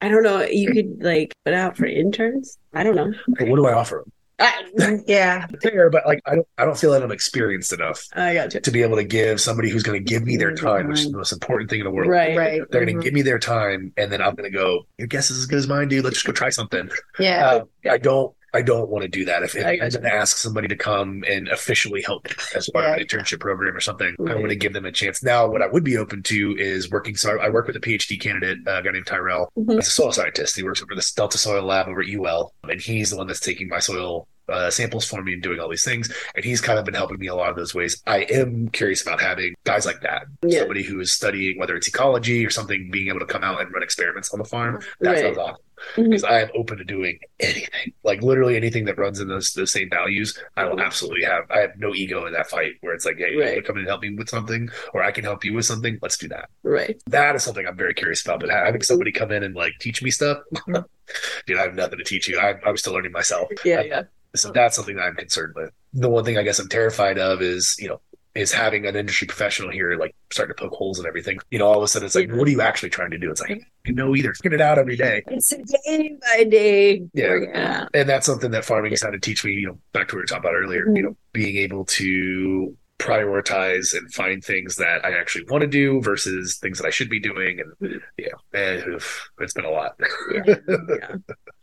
i 0.00 0.08
don't 0.08 0.22
know 0.22 0.42
you 0.42 0.72
could 0.72 1.02
like 1.02 1.32
put 1.44 1.54
out 1.54 1.76
for 1.76 1.86
interns 1.86 2.58
i 2.72 2.82
don't 2.82 2.96
know 2.96 3.12
what 3.28 3.56
do 3.56 3.66
I 3.66 3.74
offer 3.74 4.02
them? 4.04 4.12
I, 4.38 4.64
Yeah. 5.06 5.46
Fair, 5.62 5.90
but 5.90 6.06
like 6.06 6.20
I 6.26 6.36
don't, 6.36 6.48
I 6.58 6.64
don't 6.64 6.76
feel 6.76 6.92
that 6.92 7.02
I'm 7.02 7.12
experienced 7.12 7.72
enough 7.72 8.06
I 8.14 8.34
got 8.34 8.54
you 8.54 8.60
to 8.60 8.70
be 8.70 8.82
able 8.82 8.96
to 8.96 9.04
give 9.04 9.40
somebody 9.40 9.70
who's 9.70 9.82
going 9.82 9.98
to 9.98 10.04
give 10.04 10.24
me 10.24 10.36
their 10.36 10.54
Their 10.54 10.64
time, 10.64 10.88
which 10.88 11.00
is 11.00 11.10
the 11.10 11.16
most 11.16 11.32
important 11.32 11.70
thing 11.70 11.80
in 11.80 11.84
the 11.84 11.90
world. 11.90 12.10
right 12.10 12.36
Right. 12.36 12.62
They're 12.70 12.84
going 12.84 12.96
to 12.96 13.02
give 13.02 13.14
me 13.14 13.22
their 13.22 13.38
time, 13.38 13.92
and 13.96 14.10
then 14.10 14.20
I'm 14.20 14.34
going 14.34 14.50
to 14.50 14.56
go. 14.56 14.86
Your 14.98 15.06
guess 15.08 15.30
is 15.30 15.38
as 15.38 15.46
good 15.46 15.58
as 15.58 15.68
mine, 15.68 15.88
dude. 15.88 16.04
Let's 16.04 16.16
just 16.16 16.26
go 16.26 16.32
try 16.32 16.50
something. 16.50 16.90
Yeah. 17.18 17.46
Uh, 17.46 17.90
I 17.90 17.98
don't. 17.98 18.34
I 18.54 18.62
don't 18.62 18.88
want 18.88 19.02
to 19.02 19.08
do 19.08 19.24
that. 19.26 19.42
If, 19.42 19.54
if 19.56 19.66
I 19.66 19.88
to 19.88 20.02
ask 20.14 20.36
somebody 20.38 20.68
to 20.68 20.76
come 20.76 21.24
and 21.28 21.48
officially 21.48 22.02
help 22.02 22.26
as 22.54 22.70
part 22.70 22.84
of 22.84 22.90
Yeah. 22.90 22.96
an 23.02 23.06
internship 23.06 23.40
program 23.40 23.76
or 23.76 23.80
something, 23.80 24.14
I 24.28 24.34
want 24.36 24.48
to 24.50 24.56
give 24.56 24.72
them 24.72 24.84
a 24.86 24.92
chance. 24.92 25.22
Now, 25.22 25.46
what 25.48 25.60
I 25.60 25.66
would 25.66 25.84
be 25.84 25.96
open 25.98 26.22
to 26.24 26.56
is 26.58 26.90
working. 26.90 27.16
So 27.16 27.36
I, 27.38 27.46
I 27.46 27.48
work 27.50 27.66
with 27.66 27.76
a 27.76 27.80
PhD 27.80 28.18
candidate, 28.20 28.58
uh, 28.66 28.78
a 28.78 28.82
guy 28.82 28.92
named 28.92 29.06
Tyrell. 29.06 29.50
Mhm. 29.58 29.74
He's 29.74 29.88
a 29.88 29.90
soil 29.90 30.12
scientist. 30.12 30.56
He 30.56 30.62
works 30.62 30.82
over 30.82 30.94
the 30.94 31.12
Delta 31.16 31.36
Soil 31.36 31.62
Lab 31.64 31.88
over 31.88 32.00
at 32.00 32.08
UL, 32.08 32.52
and 32.68 32.80
he's 32.80 33.10
the 33.10 33.16
one 33.16 33.26
that's 33.26 33.40
taking 33.40 33.68
my 33.68 33.78
soil 33.80 34.28
uh, 34.46 34.70
samples 34.70 35.06
for 35.06 35.22
me 35.22 35.32
and 35.32 35.42
doing 35.42 35.58
all 35.58 35.70
these 35.70 35.84
things. 35.84 36.12
And 36.36 36.44
he's 36.44 36.60
kind 36.60 36.78
of 36.78 36.84
been 36.84 36.92
helping 36.92 37.18
me 37.18 37.28
a 37.28 37.34
lot 37.34 37.48
of 37.48 37.56
those 37.56 37.74
ways. 37.74 38.02
I 38.06 38.24
am 38.24 38.68
curious 38.68 39.00
about 39.00 39.18
having 39.22 39.54
guys 39.64 39.86
like 39.86 40.02
that, 40.02 40.26
Yeah. 40.46 40.58
somebody 40.60 40.82
who 40.82 41.00
is 41.00 41.14
studying 41.14 41.58
whether 41.58 41.74
it's 41.74 41.88
ecology 41.88 42.44
or 42.44 42.50
something, 42.50 42.90
being 42.90 43.08
able 43.08 43.20
to 43.20 43.24
come 43.26 43.42
out 43.42 43.62
and 43.62 43.72
run 43.72 43.82
experiments 43.82 44.34
on 44.34 44.38
the 44.38 44.44
farm. 44.44 44.80
That 45.00 45.12
Right. 45.12 45.18
sounds 45.20 45.38
awesome 45.38 45.63
Mhm. 45.96 46.04
because 46.10 46.24
I 46.24 46.40
am 46.40 46.48
open 46.54 46.78
to 46.78 46.84
doing 46.84 47.18
anything, 47.40 47.92
like 48.02 48.22
literally 48.22 48.56
anything 48.56 48.84
that 48.86 48.98
runs 48.98 49.20
in 49.20 49.28
those 49.28 49.52
those 49.52 49.72
same 49.72 49.90
values. 49.90 50.38
I 50.56 50.64
will 50.64 50.72
mm-hmm. 50.76 50.80
absolutely 50.86 51.24
have. 51.24 51.50
I 51.50 51.58
have 51.58 51.78
no 51.78 51.94
ego 51.94 52.26
in 52.26 52.32
that 52.32 52.48
fight 52.48 52.72
where 52.80 52.94
it's 52.94 53.04
like, 53.04 53.18
hey, 53.18 53.32
you 53.32 53.40
Right. 53.40 53.64
come 53.64 53.76
in 53.76 53.80
and 53.80 53.88
help 53.88 54.02
me 54.02 54.14
with 54.14 54.28
something, 54.28 54.68
or 54.92 55.02
I 55.02 55.10
can 55.12 55.24
help 55.24 55.44
you 55.44 55.54
with 55.54 55.66
something. 55.66 55.98
Let's 56.02 56.16
do 56.16 56.28
that. 56.28 56.48
right 56.62 57.00
That 57.06 57.34
is 57.36 57.42
something 57.42 57.66
I'm 57.66 57.76
very 57.76 57.94
curious 57.94 58.24
about. 58.24 58.40
But 58.40 58.50
having 58.50 58.82
somebody 58.82 59.12
mm-hmm. 59.12 59.18
come 59.18 59.32
in 59.32 59.42
and 59.42 59.54
like 59.54 59.74
teach 59.80 60.02
me 60.02 60.10
stuff, 60.10 60.38
mm-hmm. 60.54 60.82
dude, 61.46 61.58
I 61.58 61.62
have 61.62 61.74
nothing 61.74 61.98
to 61.98 62.04
teach 62.04 62.28
you. 62.28 62.38
I, 62.38 62.54
I'm 62.66 62.76
still 62.76 62.92
learning 62.94 63.12
myself. 63.12 63.48
yeah 63.64 63.82
yeah 63.82 64.02
So 64.34 64.50
that's 64.52 64.76
something 64.76 64.96
that 64.96 65.02
I'm 65.02 65.16
concerned 65.16 65.54
with. 65.56 65.70
The 65.92 66.08
one 66.08 66.24
thing 66.24 66.38
I 66.38 66.42
guess 66.42 66.58
I'm 66.58 66.68
terrified 66.68 67.18
of 67.18 67.40
is, 67.42 67.76
you 67.78 67.88
know, 67.88 68.00
is 68.34 68.52
having 68.52 68.86
an 68.86 68.96
industry 68.96 69.26
professional 69.26 69.70
here 69.70 69.96
like 69.96 70.14
starting 70.32 70.54
to 70.56 70.60
poke 70.60 70.74
holes 70.74 70.98
in 70.98 71.06
everything. 71.06 71.38
You 71.50 71.58
know, 71.60 71.66
all 71.66 71.76
of 71.76 71.82
a 71.82 71.88
sudden 71.88 72.06
it's 72.06 72.14
like, 72.14 72.30
what 72.32 72.48
are 72.48 72.50
you 72.50 72.60
actually 72.60 72.90
trying 72.90 73.10
to 73.10 73.18
do? 73.18 73.30
It's 73.30 73.40
like, 73.40 73.62
you 73.84 73.94
know, 73.94 74.16
either 74.16 74.34
figure 74.34 74.56
it 74.56 74.60
out 74.60 74.78
every 74.78 74.96
day. 74.96 75.22
it's 75.28 75.52
a 75.52 75.58
day 75.62 76.16
by 76.20 76.44
day 76.44 77.02
Yeah. 77.14 77.38
yeah 77.40 77.86
And 77.94 78.08
that's 78.08 78.26
something 78.26 78.50
that 78.50 78.64
farming 78.64 78.90
has 78.90 79.02
had 79.02 79.12
to 79.12 79.20
teach 79.20 79.44
me, 79.44 79.52
you 79.52 79.68
know, 79.68 79.78
back 79.92 80.08
to 80.08 80.14
what 80.14 80.18
we 80.18 80.22
were 80.22 80.26
talking 80.26 80.44
about 80.44 80.54
earlier, 80.54 80.86
you 80.94 81.02
know, 81.02 81.10
mm-hmm. 81.10 81.32
being 81.32 81.56
able 81.56 81.84
to 81.84 82.76
prioritize 82.98 83.96
and 83.96 84.12
find 84.12 84.42
things 84.42 84.76
that 84.76 85.04
I 85.04 85.12
actually 85.18 85.44
want 85.48 85.62
to 85.62 85.68
do 85.68 86.00
versus 86.00 86.58
things 86.58 86.78
that 86.78 86.86
I 86.86 86.90
should 86.90 87.10
be 87.10 87.20
doing. 87.20 87.60
And 87.60 87.72
mm-hmm. 87.80 87.98
yeah, 88.18 88.28
and 88.52 89.00
it's 89.38 89.54
been 89.54 89.64
a 89.64 89.70
lot. 89.70 89.94
yeah, 90.32 90.42
yeah, 90.68 91.16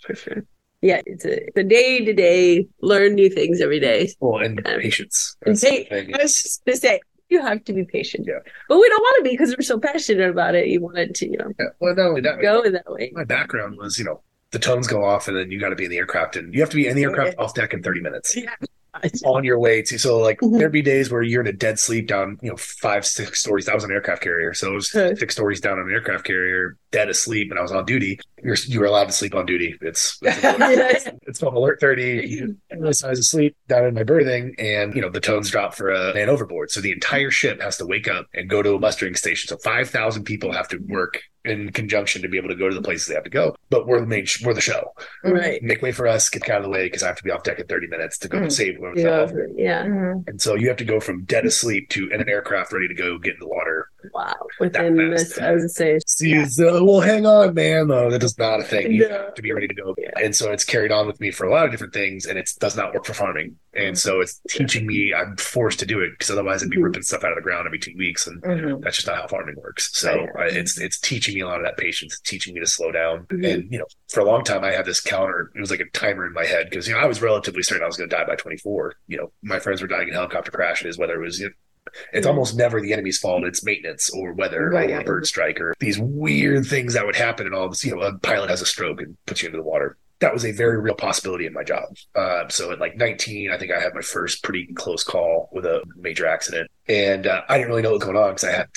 for 0.05 0.15
sure. 0.15 0.43
Yeah, 0.81 1.01
it's 1.05 1.25
a, 1.25 1.45
it's 1.47 1.57
a 1.57 1.63
day 1.63 2.03
to 2.03 2.13
day, 2.13 2.67
learn 2.81 3.13
new 3.15 3.29
things 3.29 3.61
every 3.61 3.79
day. 3.79 4.13
well, 4.19 4.41
and 4.43 4.65
um, 4.65 4.79
patience. 4.79 5.37
And 5.45 5.53
That's 5.55 5.61
say. 5.61 5.87
I 5.91 6.21
was 6.21 6.41
just 6.41 6.65
gonna 6.65 6.77
say, 6.77 6.99
You 7.29 7.41
have 7.41 7.63
to 7.65 7.73
be 7.73 7.85
patient. 7.85 8.25
Yeah. 8.27 8.39
But 8.67 8.79
we 8.79 8.89
don't 8.89 9.01
want 9.01 9.17
to 9.19 9.23
be 9.23 9.31
because 9.31 9.55
we're 9.55 9.63
so 9.63 9.79
passionate 9.79 10.29
about 10.29 10.55
it. 10.55 10.67
You 10.67 10.81
want 10.81 10.97
it 10.97 11.13
to, 11.15 11.27
you 11.29 11.37
know, 11.37 11.51
Yeah. 11.59 11.65
Well, 11.79 11.99
only 11.99 12.21
that, 12.21 12.41
go 12.41 12.69
that 12.69 12.91
way. 12.91 13.11
my 13.13 13.23
background 13.23 13.77
was, 13.77 13.97
you 13.99 14.05
know, 14.05 14.21
the 14.51 14.59
tones 14.59 14.87
go 14.87 15.05
off 15.05 15.27
and 15.27 15.37
then 15.37 15.51
you 15.51 15.59
got 15.59 15.69
to 15.69 15.75
be 15.75 15.85
in 15.85 15.91
the 15.91 15.97
aircraft 15.97 16.35
and 16.35 16.53
you 16.53 16.59
have 16.61 16.69
to 16.71 16.75
be 16.75 16.87
in 16.87 16.95
the 16.95 17.03
aircraft 17.03 17.37
off 17.37 17.53
deck 17.53 17.73
in 17.73 17.81
30 17.83 18.01
minutes 18.01 18.35
Yeah. 18.35 18.53
on 19.25 19.43
your 19.43 19.59
way 19.59 19.81
to. 19.81 19.97
So, 19.97 20.17
like, 20.17 20.39
Mhm. 20.41 20.59
there'd 20.59 20.71
be 20.71 20.81
days 20.81 21.11
where 21.11 21.21
you're 21.21 21.41
in 21.41 21.47
a 21.47 21.53
dead 21.53 21.79
sleep 21.79 22.07
down, 22.07 22.37
you 22.41 22.49
know, 22.49 22.57
five, 22.57 23.05
six 23.05 23.39
stories. 23.41 23.65
That 23.65 23.75
was 23.75 23.83
an 23.83 23.91
aircraft 23.91 24.21
carrier. 24.21 24.53
So 24.53 24.71
it 24.71 24.75
was 24.75 24.93
Okay. 24.95 25.15
six 25.17 25.33
stories 25.33 25.61
down 25.61 25.79
on 25.79 25.87
an 25.87 25.93
aircraft 25.93 26.25
carrier, 26.25 26.77
dead 26.91 27.09
asleep. 27.09 27.49
And 27.51 27.59
I 27.59 27.61
was 27.61 27.71
on 27.71 27.85
duty. 27.85 28.19
You're, 28.43 28.55
you 28.67 28.79
were 28.79 28.85
allowed 28.85 29.05
to 29.05 29.11
sleep 29.13 29.33
on 29.35 29.45
duty. 29.45 29.77
It's, 29.81 30.17
it's, 30.21 31.07
it's 31.27 31.39
from 31.39 31.55
alert 31.55 31.79
30. 31.79 32.39
And 32.41 32.57
I 32.83 32.87
was 32.87 33.01
asleep 33.03 33.55
down 33.67 33.85
in 33.85 33.93
my 33.93 34.03
berthing 34.03 34.55
and, 34.57 34.93
you 34.93 35.01
know, 35.01 35.09
the 35.09 35.21
tones 35.21 35.49
drop 35.49 35.73
for 35.73 35.89
a 35.91 36.13
man 36.13 36.29
overboard. 36.29 36.71
So 36.71 36.81
the 36.81 36.91
entire 36.91 37.31
ship 37.31 37.61
has 37.61 37.77
to 37.77 37.85
wake 37.85 38.07
up 38.07 38.27
and 38.33 38.49
go 38.49 38.61
to 38.61 38.75
a 38.75 38.79
mustering 38.79 39.15
station. 39.15 39.47
So 39.47 39.57
5,000 39.57 40.23
people 40.25 40.51
have 40.51 40.67
to 40.69 40.77
work 40.89 41.21
in 41.45 41.71
conjunction 41.71 42.21
to 42.21 42.27
be 42.29 42.37
able 42.37 42.49
to 42.49 42.55
go 42.55 42.69
to 42.69 42.75
the 42.75 42.81
places 42.81 43.07
they 43.07 43.15
have 43.15 43.23
to 43.23 43.29
go. 43.29 43.55
But 43.69 43.87
we're 43.87 43.99
the 43.99 44.05
main, 44.05 44.25
sh- 44.25 44.43
we're 44.43 44.53
the 44.53 44.61
show. 44.61 44.93
Right. 45.23 45.61
Make 45.63 45.81
way 45.81 45.91
for 45.91 46.07
us, 46.07 46.29
get 46.29 46.47
out 46.49 46.57
of 46.57 46.63
the 46.63 46.69
way 46.69 46.85
because 46.85 47.03
I 47.03 47.07
have 47.07 47.15
to 47.17 47.23
be 47.23 47.31
off 47.31 47.43
deck 47.43 47.59
in 47.59 47.65
30 47.67 47.87
minutes 47.87 48.17
to 48.19 48.27
go 48.27 48.39
Mm. 48.39 48.51
save 48.51 48.77
Yeah. 48.95 49.27
Yeah. 49.55 49.85
Mhm. 49.85 50.27
And 50.27 50.41
so 50.41 50.55
you 50.55 50.67
have 50.67 50.77
to 50.77 50.85
go 50.85 50.99
from 50.99 51.23
dead 51.23 51.45
asleep 51.45 51.89
to 51.89 52.09
in 52.09 52.21
an 52.21 52.29
aircraft 52.29 52.71
ready 52.73 52.87
to 52.87 52.93
go 52.93 53.17
get 53.17 53.33
in 53.35 53.39
the 53.39 53.47
water. 53.47 53.80
Wow. 54.21 54.47
Within 54.59 55.09
this, 55.09 55.33
fast. 55.33 55.41
I 55.41 55.51
was 55.53 55.75
say, 55.75 55.99
See, 56.05 56.45
so, 56.45 56.83
well, 56.83 56.99
hang 57.01 57.25
on, 57.25 57.53
man. 57.55 57.87
No, 57.87 58.09
that 58.11 58.21
is 58.21 58.37
not 58.37 58.59
a 58.59 58.63
thing. 58.63 58.91
You 58.91 59.07
No. 59.09 59.17
have 59.17 59.33
to 59.35 59.41
be 59.41 59.51
ready 59.51 59.67
to 59.67 59.73
go. 59.73 59.95
And 60.21 60.35
so 60.35 60.51
it's 60.51 60.63
carried 60.63 60.91
on 60.91 61.07
with 61.07 61.19
me 61.19 61.31
for 61.31 61.45
a 61.45 61.51
lot 61.51 61.65
of 61.65 61.71
different 61.71 61.93
things, 61.93 62.25
and 62.25 62.37
it 62.37 62.49
does 62.59 62.75
not 62.75 62.93
work 62.93 63.05
for 63.05 63.13
farming. 63.13 63.55
And 63.73 63.97
so 63.97 64.19
it's 64.19 64.39
teaching 64.49 64.85
me. 64.85 65.13
I'm 65.17 65.37
forced 65.37 65.79
to 65.79 65.85
do 65.85 66.01
it 66.01 66.11
because 66.11 66.29
otherwise 66.29 66.61
I'd 66.61 66.69
be 66.69 66.77
Mhm. 66.77 66.83
ripping 66.83 67.01
stuff 67.03 67.23
out 67.23 67.31
of 67.31 67.37
the 67.37 67.41
ground 67.41 67.65
every 67.65 67.79
two 67.79 67.93
weeks, 67.97 68.27
and 68.27 68.41
Mhm. 68.43 68.81
that's 68.83 68.97
just 68.97 69.07
not 69.07 69.15
how 69.17 69.27
farming 69.27 69.55
works. 69.57 69.89
So 69.97 70.27
Right. 70.35 70.53
I, 70.53 70.57
it's 70.57 70.79
it's 70.79 70.99
teaching 70.99 71.33
me 71.35 71.41
a 71.41 71.45
lot 71.47 71.59
of 71.59 71.65
that 71.65 71.77
patience, 71.77 72.19
teaching 72.25 72.53
me 72.53 72.59
to 72.59 72.67
slow 72.67 72.91
down. 72.91 73.25
Mhm. 73.31 73.53
And 73.53 73.71
you 73.71 73.79
know, 73.79 73.85
for 74.09 74.19
a 74.19 74.25
long 74.25 74.43
time 74.43 74.63
I 74.63 74.71
had 74.71 74.85
this 74.85 74.99
counter. 74.99 75.51
It 75.55 75.59
was 75.61 75.71
like 75.71 75.79
a 75.79 75.85
timer 75.93 76.25
in 76.27 76.33
my 76.33 76.45
head 76.45 76.69
because 76.69 76.87
you 76.87 76.93
know 76.93 76.99
I 76.99 77.05
was 77.05 77.21
relatively 77.21 77.63
certain 77.63 77.83
I 77.83 77.87
was 77.87 77.97
going 77.97 78.09
to 78.09 78.15
die 78.15 78.25
by 78.25 78.35
24. 78.35 78.93
You 79.07 79.17
know, 79.17 79.31
my 79.41 79.59
friends 79.59 79.81
were 79.81 79.87
dying 79.87 80.09
in 80.09 80.13
helicopter 80.13 80.51
crashes, 80.51 80.97
whether 80.97 81.15
it 81.15 81.25
was. 81.25 81.39
You 81.39 81.47
know, 81.47 81.53
it's 82.13 82.25
Mhm. 82.25 82.29
almost 82.29 82.55
never 82.55 82.79
the 82.81 82.93
enemy's 82.93 83.17
fault. 83.19 83.43
It's 83.43 83.63
maintenance 83.63 84.09
or 84.09 84.33
weather 84.33 84.69
Right, 84.69 84.87
or 84.89 84.93
yeah. 84.93 85.03
bird 85.03 85.25
strike 85.27 85.59
or 85.59 85.73
these 85.79 85.99
weird 85.99 86.65
things 86.65 86.93
that 86.93 87.05
would 87.05 87.15
happen. 87.15 87.45
And 87.45 87.55
all 87.55 87.69
this, 87.69 87.83
you 87.85 87.95
know, 87.95 88.01
a 88.01 88.17
pilot 88.19 88.49
has 88.49 88.61
a 88.61 88.65
stroke 88.65 89.01
and 89.01 89.17
puts 89.25 89.41
you 89.41 89.47
into 89.47 89.57
the 89.57 89.63
water. 89.63 89.97
That 90.19 90.33
was 90.33 90.45
a 90.45 90.51
very 90.51 90.79
real 90.79 90.93
possibility 90.93 91.47
in 91.47 91.53
my 91.53 91.63
job. 91.63 91.95
Uh, 92.15 92.47
so 92.47 92.71
at 92.71 92.79
like 92.79 92.95
19, 92.95 93.49
I 93.51 93.57
think 93.57 93.71
I 93.71 93.79
had 93.79 93.95
my 93.95 94.01
first 94.01 94.43
pretty 94.43 94.67
close 94.75 95.03
call 95.03 95.49
with 95.51 95.65
a 95.65 95.81
major 95.95 96.27
accident. 96.27 96.69
And 96.87 97.25
uh, 97.25 97.41
I 97.49 97.57
didn't 97.57 97.69
really 97.69 97.81
know 97.81 97.89
what 97.89 97.99
was 98.01 98.05
going 98.05 98.17
on 98.17 98.29
because 98.35 98.43
I 98.43 98.51
had 98.51 98.67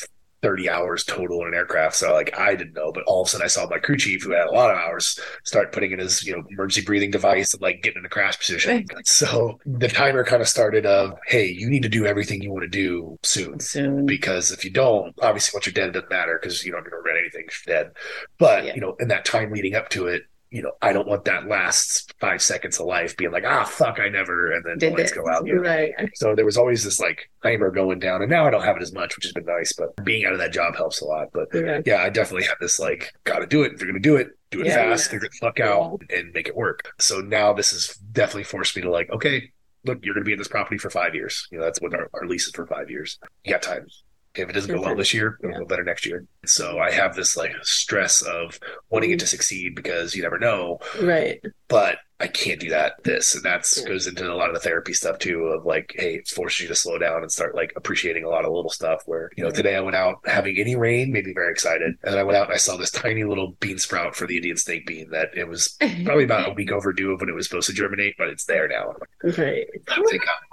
30 0.45 0.69
hours 0.69 1.05
total 1.05 1.41
in 1.41 1.49
an 1.49 1.55
aircraft. 1.55 1.97
So 1.97 2.13
like 2.13 2.39
I 2.39 2.55
didn't 2.55 2.75
know, 2.75 2.93
but 2.93 3.03
all 3.05 3.23
of 3.23 3.29
a 3.29 3.31
sudden 3.31 3.45
I 3.47 3.49
saw 3.49 3.67
my 3.67 3.79
crew 3.79 3.97
chief 3.97 4.23
who 4.23 4.33
had 4.33 4.47
a 4.47 4.51
lot 4.51 4.71
of 4.71 4.77
hours 4.77 5.19
start 5.43 5.73
putting 5.73 5.93
in 5.93 6.01
his, 6.01 6.23
you 6.23 6.37
know, 6.37 6.45
emergency 6.51 6.85
breathing 6.85 7.11
device 7.11 7.55
and 7.55 7.63
like 7.63 7.83
getting 7.83 8.01
in 8.01 8.05
a 8.05 8.11
crash 8.11 8.39
position. 8.39 8.85
So 9.05 9.59
the 9.65 9.89
timer 9.89 10.23
kind 10.23 10.43
of 10.43 10.49
started 10.49 10.85
of, 10.85 11.19
hey, 11.27 11.47
you 11.47 11.71
need 11.71 11.83
to 11.85 11.89
do 11.89 12.05
everything 12.05 12.43
you 12.43 12.51
want 12.51 12.65
to 12.65 12.69
do 12.69 13.19
soon. 13.23 13.59
Soon. 13.59 14.05
Because 14.05 14.51
if 14.51 14.67
you 14.67 14.71
don't, 14.71 15.15
obviously 15.23 15.57
once 15.57 15.65
you're 15.65 15.73
dead, 15.73 15.89
it 15.89 15.93
doesn't 15.93 16.11
matter 16.11 16.39
because 16.39 16.63
you 16.63 16.73
don't 16.73 16.85
regret 16.85 17.17
anything 17.19 17.47
if 17.49 17.63
you're 17.67 17.77
dead. 17.85 17.93
But, 18.39 18.67
Yeah. 18.67 18.75
you 18.75 18.83
know, 18.83 18.97
in 19.01 19.09
that 19.09 19.25
time 19.25 19.51
leading 19.51 19.75
up 19.75 19.89
to 19.91 20.09
it, 20.09 20.25
you 20.55 20.63
know, 20.63 20.71
I 20.81 20.93
don't 20.93 21.09
want 21.09 21.25
that 21.25 21.49
last 21.49 22.15
five 22.21 22.41
seconds 22.41 22.79
of 22.79 22.87
life 22.87 23.17
being 23.17 23.33
like, 23.33 23.43
ah, 23.45 23.65
fuck, 23.65 23.99
I 23.99 24.09
never, 24.09 24.53
and 24.53 24.65
then 24.65 24.79
Did 24.79 24.93
lights 24.93 25.11
this. 25.11 25.19
go 25.21 25.29
out. 25.29 25.45
you 25.45 25.57
know? 25.57 25.63
right. 25.63 25.93
So 26.15 26.37
there 26.37 26.45
was 26.45 26.57
always 26.57 26.85
this 26.85 27.01
like 27.01 27.29
timer 27.43 27.73
going 27.73 27.99
down, 27.99 28.23
and 28.23 28.31
now 28.31 28.47
I 28.47 28.51
don't 28.51 28.63
have 28.63 28.77
it 28.77 28.83
as 28.83 28.93
much, 28.93 29.17
which 29.17 29.25
has 29.25 29.33
been 29.33 29.47
nice. 29.47 29.73
But 29.73 30.05
being 30.05 30.25
out 30.25 30.33
of 30.33 30.39
that 30.39 30.53
job 30.53 30.77
helps 30.77 31.01
a 31.01 31.07
lot. 31.07 31.29
But 31.33 31.49
Yeah. 31.53 31.81
yeah, 31.85 32.03
I 32.03 32.09
definitely 32.09 32.47
have 32.47 32.59
this 32.61 32.79
like, 32.79 33.11
gotta 33.25 33.47
do 33.49 33.65
it. 33.65 33.73
If 33.73 33.81
you're 33.81 33.89
gonna 33.91 33.99
do 33.99 34.15
it, 34.15 34.29
do 34.53 34.61
it 34.61 34.67
Yeah, 34.69 34.77
fast, 34.77 35.07
yeah. 35.07 35.11
figure 35.19 35.29
the 35.29 35.37
fuck 35.45 35.59
out, 35.59 36.01
and 36.11 36.33
make 36.33 36.47
it 36.47 36.55
work. 36.55 36.93
So 37.01 37.21
now 37.21 37.53
this 37.53 37.73
has 37.73 37.97
definitely 38.13 38.45
forced 38.45 38.77
me 38.77 38.83
to 38.83 38.91
like, 38.93 39.11
okay, 39.11 39.51
look, 39.85 39.99
you're 40.05 40.15
gonna 40.15 40.25
be 40.25 40.33
in 40.35 40.39
this 40.39 40.47
property 40.47 40.79
for 40.79 40.89
five 40.89 41.17
years. 41.17 41.49
You 41.51 41.59
know, 41.59 41.65
that's 41.65 41.81
what 41.81 41.95
our, 41.95 42.09
our 42.15 42.27
lease 42.29 42.47
is 42.47 42.53
for 42.55 42.65
five 42.65 42.91
years. 42.91 43.19
You 43.43 43.53
got 43.55 43.63
time. 43.63 43.87
If 44.35 44.49
it 44.49 44.53
doesn't 44.53 44.75
go 44.75 44.81
well 44.81 44.97
this 44.97 45.15
year, 45.15 45.39
it'll 45.43 45.53
Yeah. 45.53 45.59
go 45.61 45.65
better 45.67 45.85
next 45.85 46.05
year. 46.07 46.25
So 46.45 46.79
I 46.79 46.91
have 46.91 47.15
this 47.15 47.37
like 47.37 47.53
stress 47.63 48.21
of 48.23 48.59
wanting 48.91 49.13
it 49.13 49.21
to 49.21 49.27
succeed 49.27 49.75
because 49.77 50.15
you 50.15 50.23
never 50.23 50.39
know 50.39 50.81
Right. 51.01 51.41
But 51.75 51.99
I 52.21 52.29
can't 52.29 52.61
do 52.61 52.71
that. 52.71 53.03
This 53.03 53.35
and 53.35 53.43
that's 53.45 53.77
Yeah. 53.77 53.89
goes 53.89 54.07
into 54.07 54.33
a 54.33 54.37
lot 54.37 54.49
of 54.49 54.55
the 54.55 54.61
therapy 54.61 54.93
stuff 54.93 55.19
too. 55.19 55.47
Of 55.47 55.67
like, 55.67 55.93
hey, 55.99 56.15
it 56.15 56.29
forces 56.29 56.61
you 56.61 56.69
to 56.69 56.75
slow 56.75 56.97
down 56.97 57.23
and 57.23 57.31
start 57.31 57.57
like 57.57 57.73
appreciating 57.75 58.23
a 58.25 58.29
lot 58.29 58.45
of 58.45 58.53
little 58.53 58.71
stuff. 58.71 59.03
Where 59.07 59.31
you 59.37 59.43
know, 59.43 59.51
today 59.51 59.75
I 59.75 59.81
went 59.81 59.97
out 59.97 60.21
having 60.25 60.57
any 60.59 60.77
rain 60.77 61.11
made 61.13 61.25
me 61.27 61.33
very 61.35 61.51
excited, 61.51 61.89
and 62.03 62.13
then 62.15 62.17
I 62.19 62.23
went 62.23 62.37
out 62.39 62.47
and 62.47 62.55
I 62.55 62.59
saw 62.59 62.77
this 62.77 62.93
tiny 62.93 63.25
little 63.25 63.57
bean 63.59 63.79
sprout 63.79 64.15
for 64.15 64.29
the 64.29 64.37
Indian 64.37 64.57
snake 64.57 64.87
bean 64.87 65.11
that 65.11 65.37
it 65.37 65.49
was 65.49 65.77
probably 66.05 66.23
about 66.25 66.49
a 66.49 66.53
week 66.55 66.71
overdue 66.71 67.11
of 67.13 67.21
when 67.21 67.29
it 67.29 67.35
was 67.35 67.49
supposed 67.49 67.67
to 67.67 67.75
germinate, 67.75 68.15
but 68.17 68.29
it's 68.29 68.45
there 68.45 68.69
now. 68.69 68.95
Like, 69.25 69.37
Right. 69.37 69.67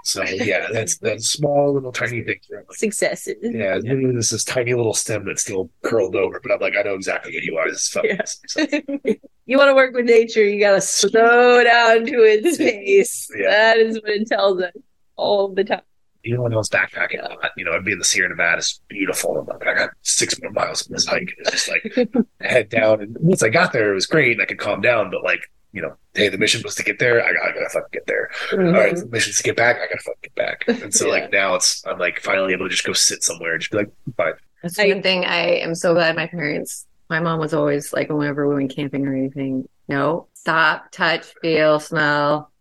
So 0.04 0.24
yeah, 0.24 0.68
that's 0.74 0.98
that 0.98 1.22
small 1.22 1.74
little 1.76 1.92
tiny 1.92 2.24
thing. 2.24 2.40
like, 2.50 2.66
Successes. 2.74 3.36
yeah, 3.44 3.78
this 3.84 4.32
this 4.32 4.44
tiny 4.44 4.74
little 4.74 4.96
stem 4.96 5.26
that's 5.26 5.44
still 5.44 5.70
curled 5.84 6.16
over, 6.16 6.40
but 6.42 6.52
I'm 6.52 6.60
like, 6.60 6.74
I 6.76 6.82
know 6.82 6.96
exactly 6.96 7.34
what 7.36 7.44
you 7.44 7.58
are. 7.58 7.70
This 7.70 7.96
is 7.96 8.58
Yeah. 8.58 9.14
you 9.46 9.58
want 9.58 9.70
to 9.70 9.76
work 9.76 9.94
with 9.94 10.06
nature, 10.06 10.44
you 10.44 10.60
got 10.60 10.72
to 10.74 10.82
slow 11.12 11.64
down 11.64 12.06
to 12.06 12.24
its 12.24 12.58
pace. 12.58 13.28
Yeah. 13.38 13.50
That 13.50 13.78
is 13.78 13.96
what 14.02 14.10
it 14.12 14.28
tells 14.28 14.62
us 14.62 14.74
all 15.16 15.54
the 15.54 15.64
time. 15.64 15.82
even 16.24 16.42
when 16.42 16.54
I 16.54 16.58
was 16.58 16.70
backpacking 16.70 17.20
a 17.24 17.30
lot, 17.30 17.52
you 17.58 17.66
know, 17.66 17.74
I'd 17.74 17.86
be 17.86 17.94
in 17.94 18.00
the 18.00 18.06
Sierra 18.06 18.30
Nevada, 18.30 18.58
it's 18.60 18.82
beautiful. 18.88 19.38
I'm 19.40 19.46
like, 19.48 19.68
I 19.68 19.74
got 19.74 19.90
six 20.02 20.40
more 20.42 20.52
miles 20.52 20.82
of 20.82 20.90
this 20.90 21.06
hike. 21.06 21.32
It's 21.40 21.52
just 21.52 21.70
like 21.70 21.96
head 22.42 22.70
down. 22.70 23.02
And 23.02 23.18
once 23.20 23.42
I 23.44 23.50
got 23.50 23.74
there, 23.74 23.92
it 23.92 23.96
was 23.96 24.06
great 24.06 24.40
I 24.42 24.46
could 24.46 24.60
calm 24.60 24.82
down. 24.82 25.10
But 25.12 25.24
like, 25.24 25.42
you 25.74 25.82
know, 25.82 25.96
hey, 26.14 26.28
the 26.30 26.38
mission 26.38 26.62
was 26.64 26.76
to 26.76 26.84
get 26.84 27.00
there. 27.00 27.24
I, 27.24 27.30
I 27.30 27.54
gotta 27.54 27.70
fucking 27.70 27.90
get 27.94 28.06
there. 28.08 28.30
All 28.54 28.60
right, 28.60 28.94
mm-hmm. 28.94 29.00
the 29.00 29.08
mission's 29.08 29.38
to 29.38 29.44
get 29.44 29.56
back. 29.56 29.78
I 29.78 29.88
gotta 29.88 30.02
fucking 30.04 30.20
get 30.24 30.36
back. 30.36 30.64
And 30.68 30.94
so 30.94 31.06
Yeah. 31.12 31.12
like 31.14 31.32
now 31.32 31.56
it's, 31.56 31.82
I'm 31.88 31.98
like 31.98 32.20
finally 32.20 32.54
able 32.54 32.66
to 32.66 32.70
just 32.70 32.86
go 32.86 32.94
sit 32.94 33.24
somewhere 33.24 33.54
and 33.54 33.62
just 33.62 33.72
be 33.72 33.78
like, 33.80 33.90
fine. 34.18 34.34
That's 34.62 34.78
I- 34.78 34.88
one 34.90 35.02
thing 35.02 35.26
I 35.26 35.40
am 35.60 35.74
so 35.76 35.94
glad 35.94 36.16
my 36.16 36.28
parents, 36.28 36.86
my 37.10 37.20
mom 37.20 37.40
was 37.40 37.54
always 37.54 37.92
like, 37.94 38.10
whenever 38.10 38.48
we 38.48 38.56
went 38.56 38.76
camping 38.76 39.06
or 39.08 39.16
anything, 39.16 39.68
no, 39.88 40.28
stop, 40.42 40.92
touch, 40.92 41.34
feel, 41.40 41.80
smell. 41.80 42.52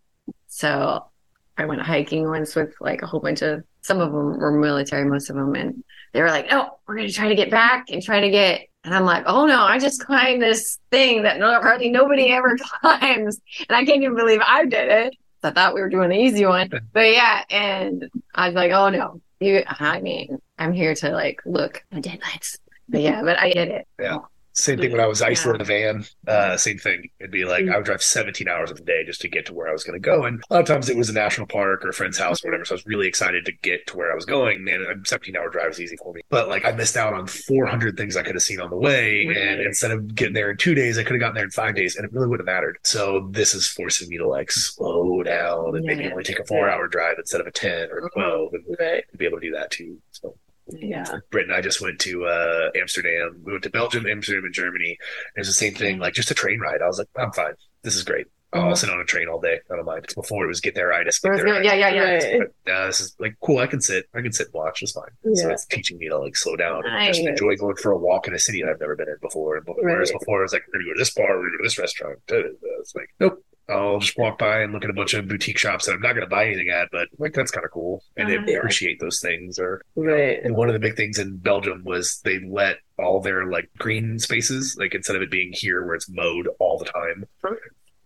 So 0.49 1.07
I 1.57 1.65
went 1.65 1.81
hiking 1.81 2.29
once 2.29 2.55
with 2.55 2.75
like 2.79 3.01
a 3.01 3.07
whole 3.07 3.21
bunch 3.21 3.41
of, 3.41 3.65
some 3.81 4.01
of 4.01 4.13
them 4.13 4.39
were 4.39 4.53
military, 4.53 5.09
most 5.09 5.31
of 5.31 5.37
them. 5.37 5.55
And 5.55 5.83
they 6.13 6.21
were 6.21 6.29
like, 6.29 6.51
no, 6.51 6.79
we're 6.87 6.97
going 6.97 7.09
to 7.09 7.15
try 7.15 7.29
to 7.29 7.35
get 7.35 7.51
back 7.51 7.87
and 7.89 8.03
try 8.03 8.21
to 8.21 8.29
get, 8.29 8.67
and 8.85 8.95
I'm 8.95 9.05
like, 9.05 9.25
oh 9.27 9.47
no, 9.47 9.63
I 9.63 9.79
just 9.79 10.05
climbed 10.05 10.43
this 10.43 10.79
thing 10.91 11.23
that 11.23 11.39
no, 11.39 11.59
hardly 11.61 11.89
nobody 11.89 12.31
ever 12.31 12.59
climbs. 12.81 13.41
And 13.67 13.77
I 13.77 13.85
can't 13.87 14.03
even 14.03 14.17
believe 14.17 14.41
I 14.47 14.67
did 14.67 14.89
it. 14.91 15.15
I 15.43 15.51
thought 15.51 15.75
we 15.75 15.81
were 15.81 15.89
doing 15.89 16.11
the 16.11 16.19
easy 16.19 16.45
one. 16.45 16.69
But 16.93 17.13
yeah, 17.13 17.45
and 17.49 18.11
I 18.35 18.49
was 18.49 18.55
like, 18.55 18.73
oh 18.73 18.91
no, 18.91 19.23
you, 19.41 19.63
I 19.67 20.01
mean, 20.01 20.39
I'm 20.59 20.75
here 20.75 20.95
to 20.97 21.13
like 21.13 21.41
look 21.47 21.83
at 21.93 22.03
deadlines. 22.03 22.59
But 22.91 23.01
yeah, 23.01 23.23
but 23.23 23.39
I 23.39 23.53
did 23.53 23.69
it. 23.69 23.89
Same 24.53 24.79
thing 24.79 24.91
when 24.93 25.01
I 25.01 25.07
was 25.07 25.23
isolated 25.23 25.67
Yeah. 25.69 25.91
in 25.91 25.99
the 25.99 26.05
van. 26.05 26.07
Uh, 26.53 26.57
same 26.57 26.79
thing. 26.79 27.09
It'd 27.21 27.31
be 27.31 27.45
like 27.45 27.69
I 27.69 27.77
would 27.77 27.85
drive 27.87 28.03
17 28.03 28.49
hours 28.49 28.71
of 28.71 28.77
the 28.79 28.83
day 28.85 29.05
just 29.05 29.21
to 29.23 29.29
get 29.29 29.47
to 29.47 29.55
where 29.55 29.69
I 29.69 29.73
was 29.73 29.85
going 29.85 30.01
to 30.01 30.05
go. 30.05 30.25
And 30.25 30.43
a 30.51 30.55
lot 30.55 30.61
of 30.61 30.67
times 30.67 30.89
it 30.91 30.97
was 30.97 31.09
a 31.09 31.13
national 31.13 31.47
park 31.47 31.85
or 31.85 31.91
a 31.91 31.93
friend's 31.93 32.19
house 32.19 32.45
or 32.45 32.49
whatever. 32.49 32.65
So 32.65 32.75
I 32.75 32.77
was 32.77 32.87
really 32.87 33.07
excited 33.07 33.45
to 33.47 33.53
get 33.63 33.87
to 33.89 33.97
where 33.97 34.11
I 34.11 34.15
was 34.15 34.25
going. 34.25 34.69
And 34.69 34.83
a 34.83 34.95
17 35.07 35.37
hour 35.37 35.49
drive 35.51 35.71
is 35.71 35.81
easy 35.81 35.97
for 35.97 36.13
me. 36.13 36.23
But 36.31 36.49
like 36.49 36.65
I 36.65 36.73
missed 36.73 36.97
out 36.97 37.15
on 37.15 37.27
400 37.27 37.97
things 37.97 38.17
I 38.17 38.23
could 38.23 38.35
have 38.35 38.43
seen 38.43 38.61
on 38.61 38.71
the 38.71 38.77
way. 38.77 39.27
And 39.27 39.61
instead 39.61 39.93
of 39.93 40.15
getting 40.15 40.35
there 40.35 40.51
in 40.51 40.57
two 40.57 40.75
days, 40.75 40.99
I 40.99 41.05
could 41.05 41.13
have 41.13 41.21
gotten 41.21 41.35
there 41.37 41.45
in 41.45 41.51
five 41.51 41.75
days 41.75 41.97
and 41.97 42.05
it 42.05 42.13
really 42.13 42.27
wouldn't 42.27 42.49
have 42.49 42.55
mattered. 42.55 42.79
So 42.83 43.29
this 43.31 43.55
is 43.55 43.67
forcing 43.69 44.09
me 44.09 44.19
to 44.19 44.29
like 44.29 44.51
slow 44.51 45.23
down 45.23 45.77
and 45.77 45.85
maybe 45.85 46.11
only 46.11 46.25
take 46.25 46.41
a 46.41 46.45
four 46.45 46.69
hour 46.69 46.89
drive 46.89 47.17
instead 47.19 47.41
of 47.41 47.47
a 47.47 47.51
10 47.53 47.89
or 47.93 48.11
12 48.15 48.55
and 48.55 48.65
Right. 48.79 49.05
be 49.17 49.25
able 49.27 49.39
to 49.41 49.47
do 49.49 49.55
that 49.55 49.71
too. 49.71 49.99
Yeah. 50.79 51.19
Britt 51.31 51.47
and 51.47 51.55
I 51.55 51.61
just 51.61 51.81
went 51.81 51.99
to 52.01 52.25
uh, 52.27 52.71
Amsterdam. 52.77 53.41
We 53.45 53.53
went 53.53 53.65
to 53.65 53.71
Belgium, 53.71 54.07
Amsterdam, 54.07 54.45
and 54.45 54.55
Germany. 54.55 54.99
It 55.37 55.41
was 55.41 55.49
the 55.49 55.53
same 55.55 55.75
thing, 55.75 55.99
like 55.99 56.15
just 56.15 56.31
a 56.31 56.35
train 56.35 56.61
ride. 56.61 56.83
I 56.83 56.87
was 56.87 56.99
like, 56.99 57.09
I'm 57.17 57.33
fine. 57.33 57.55
This 57.83 57.97
is 57.97 58.05
great. 58.05 58.27
I'll 58.53 58.73
Mhm. 58.73 58.77
sit 58.79 58.91
on 58.91 58.99
a 58.99 59.05
train 59.05 59.29
all 59.29 59.41
day. 59.41 59.61
I 59.71 59.77
don't 59.77 59.85
mind. 59.85 60.07
Before 60.13 60.45
it 60.45 60.49
was 60.49 60.61
get 60.61 60.75
there 60.75 60.93
itis. 60.93 61.21
Get 61.21 61.29
Whereas, 61.29 61.43
there 61.45 61.63
yeah, 61.63 61.73
yeah, 61.75 61.89
yeah. 61.89 62.03
Right. 62.15 62.39
But 62.41 62.73
now 62.73 62.87
this 62.87 63.01
is 63.01 63.15
like 63.21 63.37
cool. 63.41 63.59
I 63.59 63.69
can 63.69 63.81
sit. 63.81 64.07
I 64.13 64.23
can 64.23 64.33
sit 64.33 64.49
and 64.49 64.55
watch. 64.55 64.83
It's 64.83 64.91
fine. 64.91 65.05
So 65.37 65.51
it's 65.51 65.67
teaching 65.67 65.99
me 65.99 66.09
to 66.09 66.19
like 66.19 66.35
slow 66.37 66.57
down 66.57 66.83
and 66.85 67.15
just 67.15 67.25
enjoy 67.25 67.55
going 67.55 67.77
for 67.77 67.93
a 67.93 67.97
walk 67.97 68.27
in 68.27 68.35
a 68.35 68.41
city 68.41 68.61
that 68.63 68.71
I've 68.71 68.81
never 68.81 68.97
been 68.97 69.09
in 69.09 69.15
before. 69.23 69.61
Whereas 69.65 70.11
Right. 70.11 70.19
before 70.19 70.41
it 70.41 70.43
was 70.43 70.53
like, 70.53 70.63
we're 70.67 70.81
gonna 70.81 70.87
go 70.91 70.95
to 70.95 70.99
this 70.99 71.15
bar, 71.15 71.29
we're 71.29 71.45
gonna 71.45 71.51
go 71.53 71.57
to 71.59 71.63
this 71.63 71.79
restaurant. 71.79 72.19
It's 72.29 72.95
like, 72.97 73.09
nope. 73.21 73.41
I'll 73.71 73.99
just 74.01 74.19
walk 74.19 74.39
by 74.39 74.61
and 74.63 74.73
look 74.73 74.85
at 74.85 74.91
a 74.91 74.95
bunch 74.95 75.15
of 75.15 75.29
boutique 75.29 75.59
shops 75.59 75.87
that 75.87 75.93
I'm 75.93 76.01
not 76.01 76.13
going 76.15 76.27
to 76.27 76.31
buy 76.31 76.47
anything 76.47 76.69
at, 76.69 76.89
but 76.91 77.09
like 77.19 77.33
that's 77.33 77.51
kind 77.51 77.65
of 77.65 77.71
cool, 77.71 78.03
and 78.17 78.29
Uh-huh. 78.29 78.43
they 78.47 78.55
appreciate 78.57 78.99
those 79.01 79.21
things. 79.21 79.59
Or 79.59 79.83
Right. 79.97 80.43
and 80.43 80.57
one 80.57 80.69
of 80.69 80.73
the 80.75 80.79
big 80.81 80.97
things 80.97 81.19
in 81.19 81.37
Belgium 81.37 81.83
was 81.85 82.21
they 82.25 82.41
let 82.41 82.79
all 82.99 83.21
their 83.21 83.47
like 83.47 83.71
green 83.79 84.19
spaces, 84.19 84.77
like 84.79 84.95
instead 84.95 85.17
of 85.17 85.23
it 85.23 85.31
being 85.31 85.53
here 85.53 85.85
where 85.87 85.95
it's 85.95 86.09
mowed 86.11 86.49
all 86.59 86.79
the 86.79 86.85
time. 86.85 87.27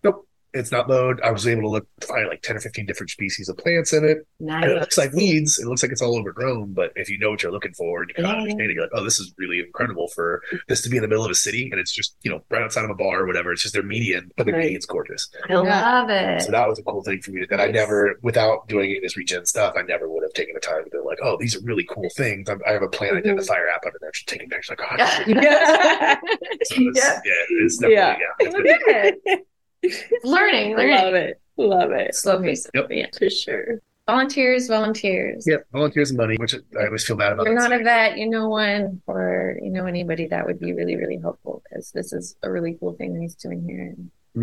Nope. 0.03 0.29
It's 0.55 0.71
not 0.73 0.89
mowed. 0.89 1.21
I 1.23 1.31
was 1.33 1.47
able 1.47 1.63
to 1.63 1.69
look 1.69 1.87
find 2.03 2.29
like 2.29 2.43
ten 2.43 2.57
or 2.57 2.61
fifteen 2.61 2.87
different 2.87 3.11
species 3.11 3.49
of 3.49 3.57
plants 3.59 3.93
in 3.93 4.05
it. 4.05 4.19
And 4.41 4.65
it 4.65 4.81
looks 4.81 4.97
like 4.97 5.13
weeds. 5.13 5.59
It 5.59 5.67
looks 5.67 5.83
like 5.83 5.93
it's 5.93 6.01
all 6.01 6.17
overgrown, 6.19 6.73
but 6.75 6.93
if 6.97 7.11
you 7.11 7.19
know 7.19 7.31
what 7.31 7.43
you're 7.43 7.51
looking 7.53 7.75
for 7.75 8.03
and 8.03 8.09
you 8.11 8.15
kind 8.15 8.27
of 8.27 8.33
Yeah. 8.33 8.39
understand 8.43 8.71
it, 8.71 8.75
you're 8.75 8.85
like, 8.85 8.93
oh, 8.95 9.03
this 9.05 9.19
is 9.19 9.35
really 9.37 9.59
incredible 9.61 10.09
for 10.15 10.41
this 10.69 10.81
to 10.83 10.89
be 10.89 10.97
in 10.97 11.03
the 11.03 11.09
middle 11.09 11.25
of 11.25 11.31
a 11.31 11.35
city, 11.35 11.69
and 11.71 11.81
it's 11.81 11.93
just 11.93 12.17
you 12.23 12.31
know 12.31 12.41
right 12.51 12.63
outside 12.63 12.85
of 12.85 12.91
a 12.91 12.95
bar 12.95 13.21
or 13.23 13.27
whatever. 13.27 13.53
It's 13.53 13.63
just 13.63 13.75
their 13.75 13.83
median, 13.83 14.31
but 14.37 14.47
the 14.47 14.53
Right. 14.53 14.63
median's 14.65 14.87
gorgeous. 14.87 15.29
I 15.51 15.55
love 15.55 16.09
it. 16.11 16.43
So 16.43 16.53
that 16.53 16.69
was 16.69 16.79
a 16.79 16.83
cool 16.85 17.03
thing 17.03 17.21
for 17.21 17.33
me 17.33 17.45
that 17.51 17.61
I 17.61 17.67
never, 17.69 18.19
without 18.23 18.69
doing 18.69 18.87
any 18.91 18.97
of 18.99 19.03
this 19.03 19.17
regen 19.17 19.45
stuff, 19.47 19.75
I 19.77 19.83
never 19.83 20.09
would 20.09 20.23
have 20.23 20.33
taken 20.35 20.55
the 20.55 20.61
time 20.61 20.85
to 20.85 20.91
be 20.91 20.99
like, 21.05 21.19
oh, 21.23 21.37
these 21.39 21.57
are 21.57 21.61
really 21.65 21.85
cool 21.85 22.09
things. 22.17 22.49
I'm, 22.49 22.61
I 22.67 22.73
have 22.73 22.83
a 22.83 22.89
plant 22.89 23.17
Mhm. 23.17 23.25
identifier 23.25 23.73
app 23.75 23.85
under 23.85 23.99
there, 24.01 24.11
just 24.13 24.29
taking 24.29 24.49
pictures. 24.49 24.77
Like, 24.79 24.89
oh, 24.89 24.97
yeah. 25.27 26.21
so 26.63 26.77
it's, 26.79 26.99
yeah. 26.99 27.21
it's 27.51 27.79
definitely 27.79 27.95
Yeah. 27.95 29.11
yeah. 29.27 29.37
It's 29.85 30.03
been- 30.22 30.30
learning, 30.30 30.74
I 30.74 30.76
learning. 30.76 30.95
love 30.97 31.14
it. 31.14 31.41
Love 31.57 31.91
it. 31.93 32.14
Slow 32.14 32.43
pace. 32.43 32.66
Yep. 32.74 32.87
Yeah. 32.91 33.07
For 33.16 33.30
sure. 33.30 33.80
Volunteers, 34.07 34.69
volunteers. 34.69 35.47
yeah, 35.47 35.57
volunteers 35.73 36.11
and 36.11 36.19
money, 36.19 36.37
which 36.37 36.55
I 36.79 36.85
always 36.87 37.05
feel 37.07 37.17
bad 37.17 37.33
about. 37.33 37.47
You're 37.47 37.55
not 37.55 37.73
a 37.73 37.83
vet, 37.83 38.19
you 38.19 38.29
know 38.29 38.49
one, 38.51 39.01
or 39.07 39.59
you 39.63 39.71
know 39.71 39.87
anybody 39.87 40.27
that 40.27 40.45
would 40.45 40.61
be 40.61 40.75
really, 40.75 40.97
really 40.97 41.17
helpful 41.19 41.63
because 41.71 41.91
this 41.93 42.13
is 42.13 42.37
a 42.43 42.51
really 42.51 42.77
cool 42.79 42.93
thing 42.93 43.15
that 43.15 43.21
he's 43.21 43.35
doing 43.35 43.65
here. 43.67 43.95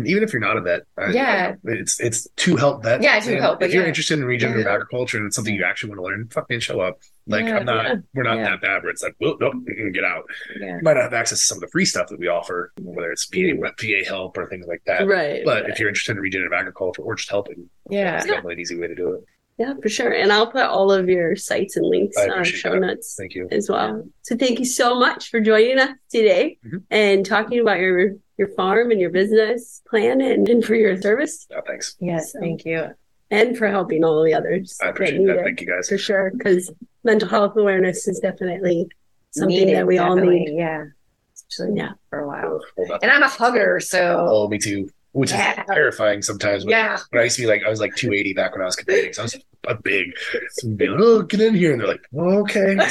even 0.04 0.22
if 0.22 0.32
you're 0.32 0.40
not 0.40 0.56
a 0.56 0.60
vet, 0.62 0.82
Yeah. 1.12 1.54
I- 1.54 1.70
it's 1.70 2.00
it's 2.00 2.26
to 2.36 2.56
help 2.56 2.82
vets. 2.82 3.04
Yeah, 3.04 3.20
to 3.20 3.30
And 3.32 3.40
help, 3.40 3.60
but 3.60 3.66
If 3.68 3.74
you're 3.74 3.82
yeah. 3.82 3.88
interested 3.90 4.18
in 4.18 4.24
regenerative 4.24 4.64
Yeah. 4.66 4.72
agriculture 4.72 5.18
and 5.18 5.26
it's 5.26 5.36
something 5.36 5.54
you 5.54 5.64
actually 5.64 5.90
want 5.90 5.98
to 5.98 6.04
learn, 6.04 6.28
fucking 6.32 6.60
show 6.60 6.80
up. 6.80 6.98
Like 7.26 7.44
Yeah, 7.44 7.58
I'm 7.58 7.66
not, 7.66 7.84
yeah. 7.84 7.94
we're 8.14 8.22
not 8.22 8.38
Yeah. 8.38 8.44
that 8.50 8.62
bad 8.62 8.82
where 8.82 8.90
it's 8.90 9.02
like, 9.02 9.14
well, 9.20 9.36
nope, 9.38 9.52
get 9.92 10.02
out. 10.02 10.24
Yeah. 10.58 10.76
You 10.76 10.80
might 10.82 10.94
not 10.94 11.02
have 11.02 11.12
access 11.12 11.40
to 11.40 11.44
some 11.44 11.58
of 11.58 11.60
the 11.60 11.68
free 11.68 11.84
stuff 11.84 12.08
that 12.08 12.18
we 12.18 12.26
offer, 12.26 12.72
whether 12.80 13.12
it's 13.12 13.26
VA, 13.26 13.52
VA 13.78 14.02
help 14.02 14.38
or 14.38 14.48
things 14.48 14.66
like 14.66 14.82
that. 14.86 15.06
Right. 15.06 15.42
But 15.44 15.64
right. 15.64 15.70
if 15.70 15.78
you're 15.78 15.90
interested 15.90 16.16
in 16.16 16.22
regenerative 16.22 16.54
agriculture 16.58 17.02
or 17.02 17.14
just 17.14 17.28
helping, 17.28 17.68
Yeah. 17.90 18.16
it's 18.16 18.24
definitely 18.26 18.54
an 18.54 18.60
easy 18.60 18.80
way 18.80 18.86
to 18.88 18.94
do 18.94 19.12
it. 19.12 19.24
Yeah, 19.62 19.74
for 19.80 19.88
sure. 19.88 20.12
And 20.12 20.32
I'll 20.32 20.50
put 20.50 20.62
all 20.64 20.90
of 20.92 21.08
your 21.08 21.36
sites 21.36 21.76
and 21.76 21.86
links 21.86 22.16
I 22.16 22.24
on 22.24 22.30
our 22.30 22.44
show 22.44 22.72
that. 22.72 22.80
notes 22.80 23.14
Thank 23.16 23.34
you. 23.34 23.48
as 23.52 23.68
well. 23.68 24.04
So 24.22 24.36
thank 24.36 24.58
you 24.58 24.64
so 24.64 24.98
much 24.98 25.30
for 25.30 25.40
joining 25.40 25.78
us 25.78 25.90
today 26.10 26.58
Mhm. 26.66 26.82
and 26.90 27.24
talking 27.24 27.60
about 27.60 27.78
your 27.78 28.16
your 28.38 28.48
farm 28.48 28.90
and 28.90 28.98
your 29.00 29.10
business 29.10 29.82
plan 29.88 30.20
and, 30.20 30.48
and 30.48 30.64
for 30.64 30.74
your 30.74 31.00
service 31.00 31.46
No, 31.50 31.60
thanks. 31.66 31.94
Yes, 32.00 32.32
thank 32.32 32.64
you. 32.64 32.86
and 33.30 33.56
for 33.56 33.68
helping 33.68 34.02
all 34.04 34.24
the 34.24 34.34
others 34.34 34.76
I 34.82 34.88
appreciate 34.88 35.18
need 35.20 35.28
that. 35.28 35.38
it 35.40 35.44
Thank 35.44 35.60
you 35.60 35.66
guys. 35.68 35.88
for 35.88 35.98
sure 35.98 36.32
because 36.36 36.72
mental 37.04 37.28
health 37.28 37.56
awareness 37.56 38.08
is 38.08 38.18
definitely 38.18 38.88
something 39.30 39.56
Needed, 39.56 39.76
that 39.76 39.86
we 39.86 39.98
all 39.98 40.16
need. 40.16 40.54
Yeah. 40.56 40.86
Especially 41.34 41.76
Yeah. 41.76 41.92
for 42.10 42.18
a 42.20 42.26
while. 42.26 42.60
Hold. 42.76 42.90
And 43.02 43.10
I'm 43.12 43.22
a 43.22 43.28
hugger, 43.28 43.78
so 43.80 44.26
Oh, 44.28 44.48
me 44.48 44.58
too. 44.58 44.88
Which 45.12 45.30
Yeah. 45.30 45.60
is 45.60 45.66
terrifying 45.66 46.22
sometimes. 46.22 46.64
But 46.64 46.70
yeah. 46.70 46.98
When 47.10 47.20
I 47.20 47.24
used 47.24 47.36
to 47.36 47.42
be 47.42 47.46
like, 47.48 47.62
I 47.66 47.68
was 47.70 47.80
like 47.80 47.94
280 47.96 48.32
back 48.34 48.52
when 48.52 48.62
I 48.62 48.64
was 48.64 48.76
competing. 48.76 49.12
So 49.12 49.22
I 49.22 49.24
was 49.24 49.36
a 49.68 49.74
big. 49.74 50.06
So 50.52 50.68
be 50.70 50.88
like, 50.88 50.98
oh, 51.00 51.22
get 51.22 51.40
in 51.40 51.54
here, 51.54 51.72
and 51.72 51.80
they're 51.80 51.88
like, 51.88 52.02
oh, 52.16 52.40
okay. 52.40 52.76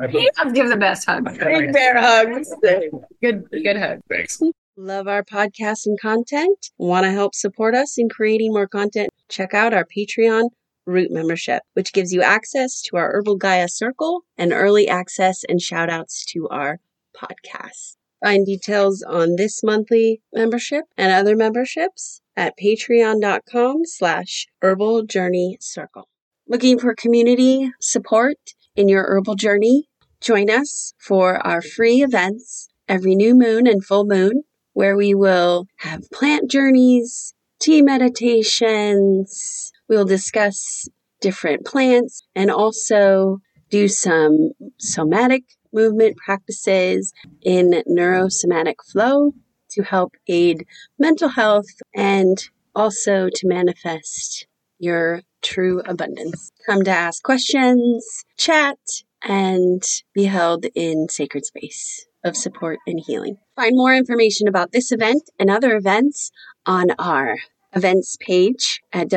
I 0.00 0.06
He 0.08 0.30
does 0.36 0.52
give 0.52 0.68
the 0.68 0.76
best 0.78 1.04
hug. 1.06 1.24
Big 1.38 1.72
bear 1.72 1.98
hugs. 2.00 2.52
Good 3.22 3.44
good 3.50 3.76
hug. 3.76 4.00
Thanks. 4.08 4.40
Love 4.76 5.08
our 5.08 5.22
podcast 5.22 5.84
and 5.86 6.00
content? 6.00 6.70
Want 6.78 7.04
to 7.04 7.10
help 7.10 7.34
support 7.34 7.74
us 7.74 7.98
in 7.98 8.08
creating 8.08 8.52
more 8.54 8.66
content? 8.66 9.10
Check 9.28 9.52
out 9.52 9.74
our 9.74 9.84
Patreon 9.84 10.48
Root 10.86 11.10
membership, 11.10 11.62
which 11.74 11.92
gives 11.92 12.12
you 12.14 12.22
access 12.22 12.80
to 12.82 12.96
our 12.96 13.10
Herbal 13.12 13.36
Gaia 13.36 13.68
Circle 13.68 14.22
and 14.38 14.52
early 14.54 14.88
access 14.88 15.44
and 15.48 15.60
shout 15.60 15.90
outs 15.90 16.24
to 16.26 16.48
our 16.48 16.80
podcast. 17.14 17.96
Find 18.22 18.44
details 18.44 19.02
on 19.02 19.36
this 19.36 19.62
monthly 19.62 20.20
membership 20.32 20.84
and 20.96 21.12
other 21.12 21.36
memberships 21.36 22.20
at 22.36 22.54
patreon.com 22.62 23.84
slash 23.84 24.46
herbal 24.60 25.04
journey 25.04 25.56
circle. 25.60 26.08
Looking 26.46 26.78
for 26.78 26.94
community 26.94 27.70
support 27.80 28.36
in 28.76 28.88
your 28.88 29.04
herbal 29.04 29.36
journey? 29.36 29.88
Join 30.20 30.50
us 30.50 30.92
for 30.98 31.44
our 31.46 31.62
free 31.62 32.02
events 32.02 32.68
every 32.90 33.14
new 33.14 33.34
moon 33.34 33.66
and 33.66 33.84
full 33.84 34.04
moon, 34.04 34.42
where 34.72 34.96
we 34.96 35.14
will 35.14 35.66
have 35.78 36.10
plant 36.10 36.50
journeys, 36.50 37.32
tea 37.60 37.82
meditations, 37.82 39.70
we'll 39.88 40.04
discuss 40.04 40.88
different 41.20 41.64
plants, 41.64 42.22
and 42.34 42.50
also 42.50 43.38
do 43.70 43.86
some 43.86 44.50
somatic 44.78 45.44
movement 45.72 46.16
practices 46.16 47.12
in 47.42 47.82
neurosomatic 47.86 48.76
flow 48.92 49.32
to 49.70 49.82
help 49.82 50.14
aid 50.26 50.66
mental 50.98 51.28
health 51.28 51.66
and 51.94 52.48
also 52.74 53.28
to 53.32 53.48
manifest 53.48 54.46
your 54.78 55.22
true 55.42 55.80
abundance. 55.86 56.52
Come 56.66 56.82
to 56.84 56.90
ask 56.90 57.22
questions, 57.22 58.24
chat, 58.36 58.78
and 59.22 59.82
be 60.14 60.24
held 60.24 60.66
in 60.74 61.08
sacred 61.08 61.44
space 61.44 62.06
of 62.24 62.36
support 62.36 62.78
and 62.86 63.00
healing. 63.06 63.36
Find 63.56 63.76
more 63.76 63.94
information 63.94 64.48
about 64.48 64.72
this 64.72 64.92
event 64.92 65.22
and 65.38 65.50
other 65.50 65.76
events 65.76 66.30
on 66.66 66.86
our 66.98 67.36
events 67.74 68.16
page 68.20 68.80
at 68.92 69.08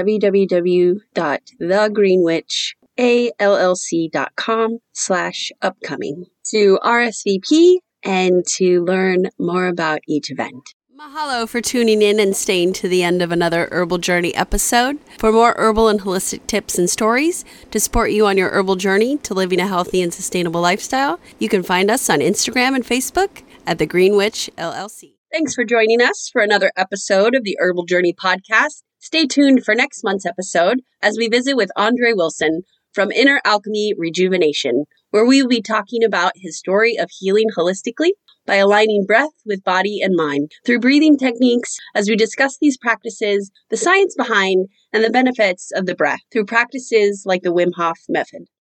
www.thegreenwitchallc.com 2.98 4.80
slash 4.94 5.52
upcoming 5.62 6.26
to 6.52 6.80
RSVP 6.84 7.78
and 8.04 8.46
to 8.46 8.84
learn 8.84 9.30
more 9.39 9.68
about 9.68 10.00
each 10.08 10.30
event. 10.32 10.74
Mahalo 11.00 11.50
for 11.50 11.60
tuning 11.60 12.02
in 12.02 12.20
and 12.20 12.36
staying 12.36 12.72
to 12.74 12.88
the 12.88 13.02
end 13.02 13.22
of 13.22 13.32
another 13.32 13.68
Herbal 13.72 13.98
Journey 13.98 14.34
episode. 14.36 15.00
For 15.18 15.32
more 15.32 15.56
herbal 15.58 15.88
and 15.88 16.02
holistic 16.02 16.46
tips 16.46 16.78
and 16.78 16.89
stories 16.89 17.44
to 17.72 17.80
support 17.80 18.12
you 18.12 18.28
on 18.28 18.38
your 18.38 18.52
herbal 18.52 18.76
journey 18.76 19.18
to 19.18 19.34
living 19.34 19.60
a 19.60 19.68
healthy 19.68 20.02
and 20.02 20.14
sustainable 20.14 20.62
lifestyle, 20.62 21.20
you 21.39 21.50
can 21.50 21.64
find 21.64 21.89
us 21.89 22.10
on 22.10 22.20
Instagram 22.20 22.76
and 22.76 22.86
Facebook 22.86 23.41
at 23.66 23.80
The 23.80 23.88
Green 23.88 24.16
Witch 24.16 24.52
LLC. 24.58 25.16
Thanks 25.32 25.56
for 25.56 25.66
joining 25.66 26.00
us 26.00 26.30
for 26.32 26.44
another 26.44 26.72
episode 26.78 27.34
of 27.34 27.44
the 27.44 27.58
Herbal 27.60 27.86
Journey 27.86 28.14
podcast. 28.14 28.84
Stay 29.00 29.26
tuned 29.26 29.66
for 29.66 29.74
next 29.74 30.04
month's 30.04 30.28
episode 30.28 30.82
as 31.02 31.18
we 31.18 31.28
visit 31.28 31.58
with 31.58 31.72
Andre 31.76 32.14
Wilson 32.14 32.62
from 32.94 33.12
Inner 33.12 33.41
Alchemy 33.44 33.94
Rejuvenation, 33.98 34.86
where 35.10 35.26
we 35.26 35.41
will 35.41 35.50
be 35.50 35.62
talking 35.62 36.04
about 36.04 36.34
his 36.36 36.58
story 36.58 36.96
of 36.98 37.10
healing 37.12 37.48
holistically 37.58 38.12
by 38.46 38.56
aligning 38.56 39.06
breath 39.08 39.32
with 39.46 39.64
body 39.64 40.00
and 40.02 40.16
mind 40.16 40.52
through 40.66 40.80
breathing 40.80 41.18
techniques 41.18 41.78
as 41.96 42.10
we 42.10 42.16
discuss 42.16 42.58
these 42.60 42.78
practices, 42.78 43.52
the 43.70 43.78
science 43.78 44.16
behind, 44.16 44.68
and 44.91 45.04
the 45.04 45.10
benefits 45.10 45.72
of 45.74 45.86
the 45.86 45.96
breath 45.96 46.20
through 46.32 46.46
practices 46.46 47.24
like 47.26 47.41
the 47.41 47.54
Wim 47.54 47.72
Hof 47.76 48.00
method. 48.10 48.44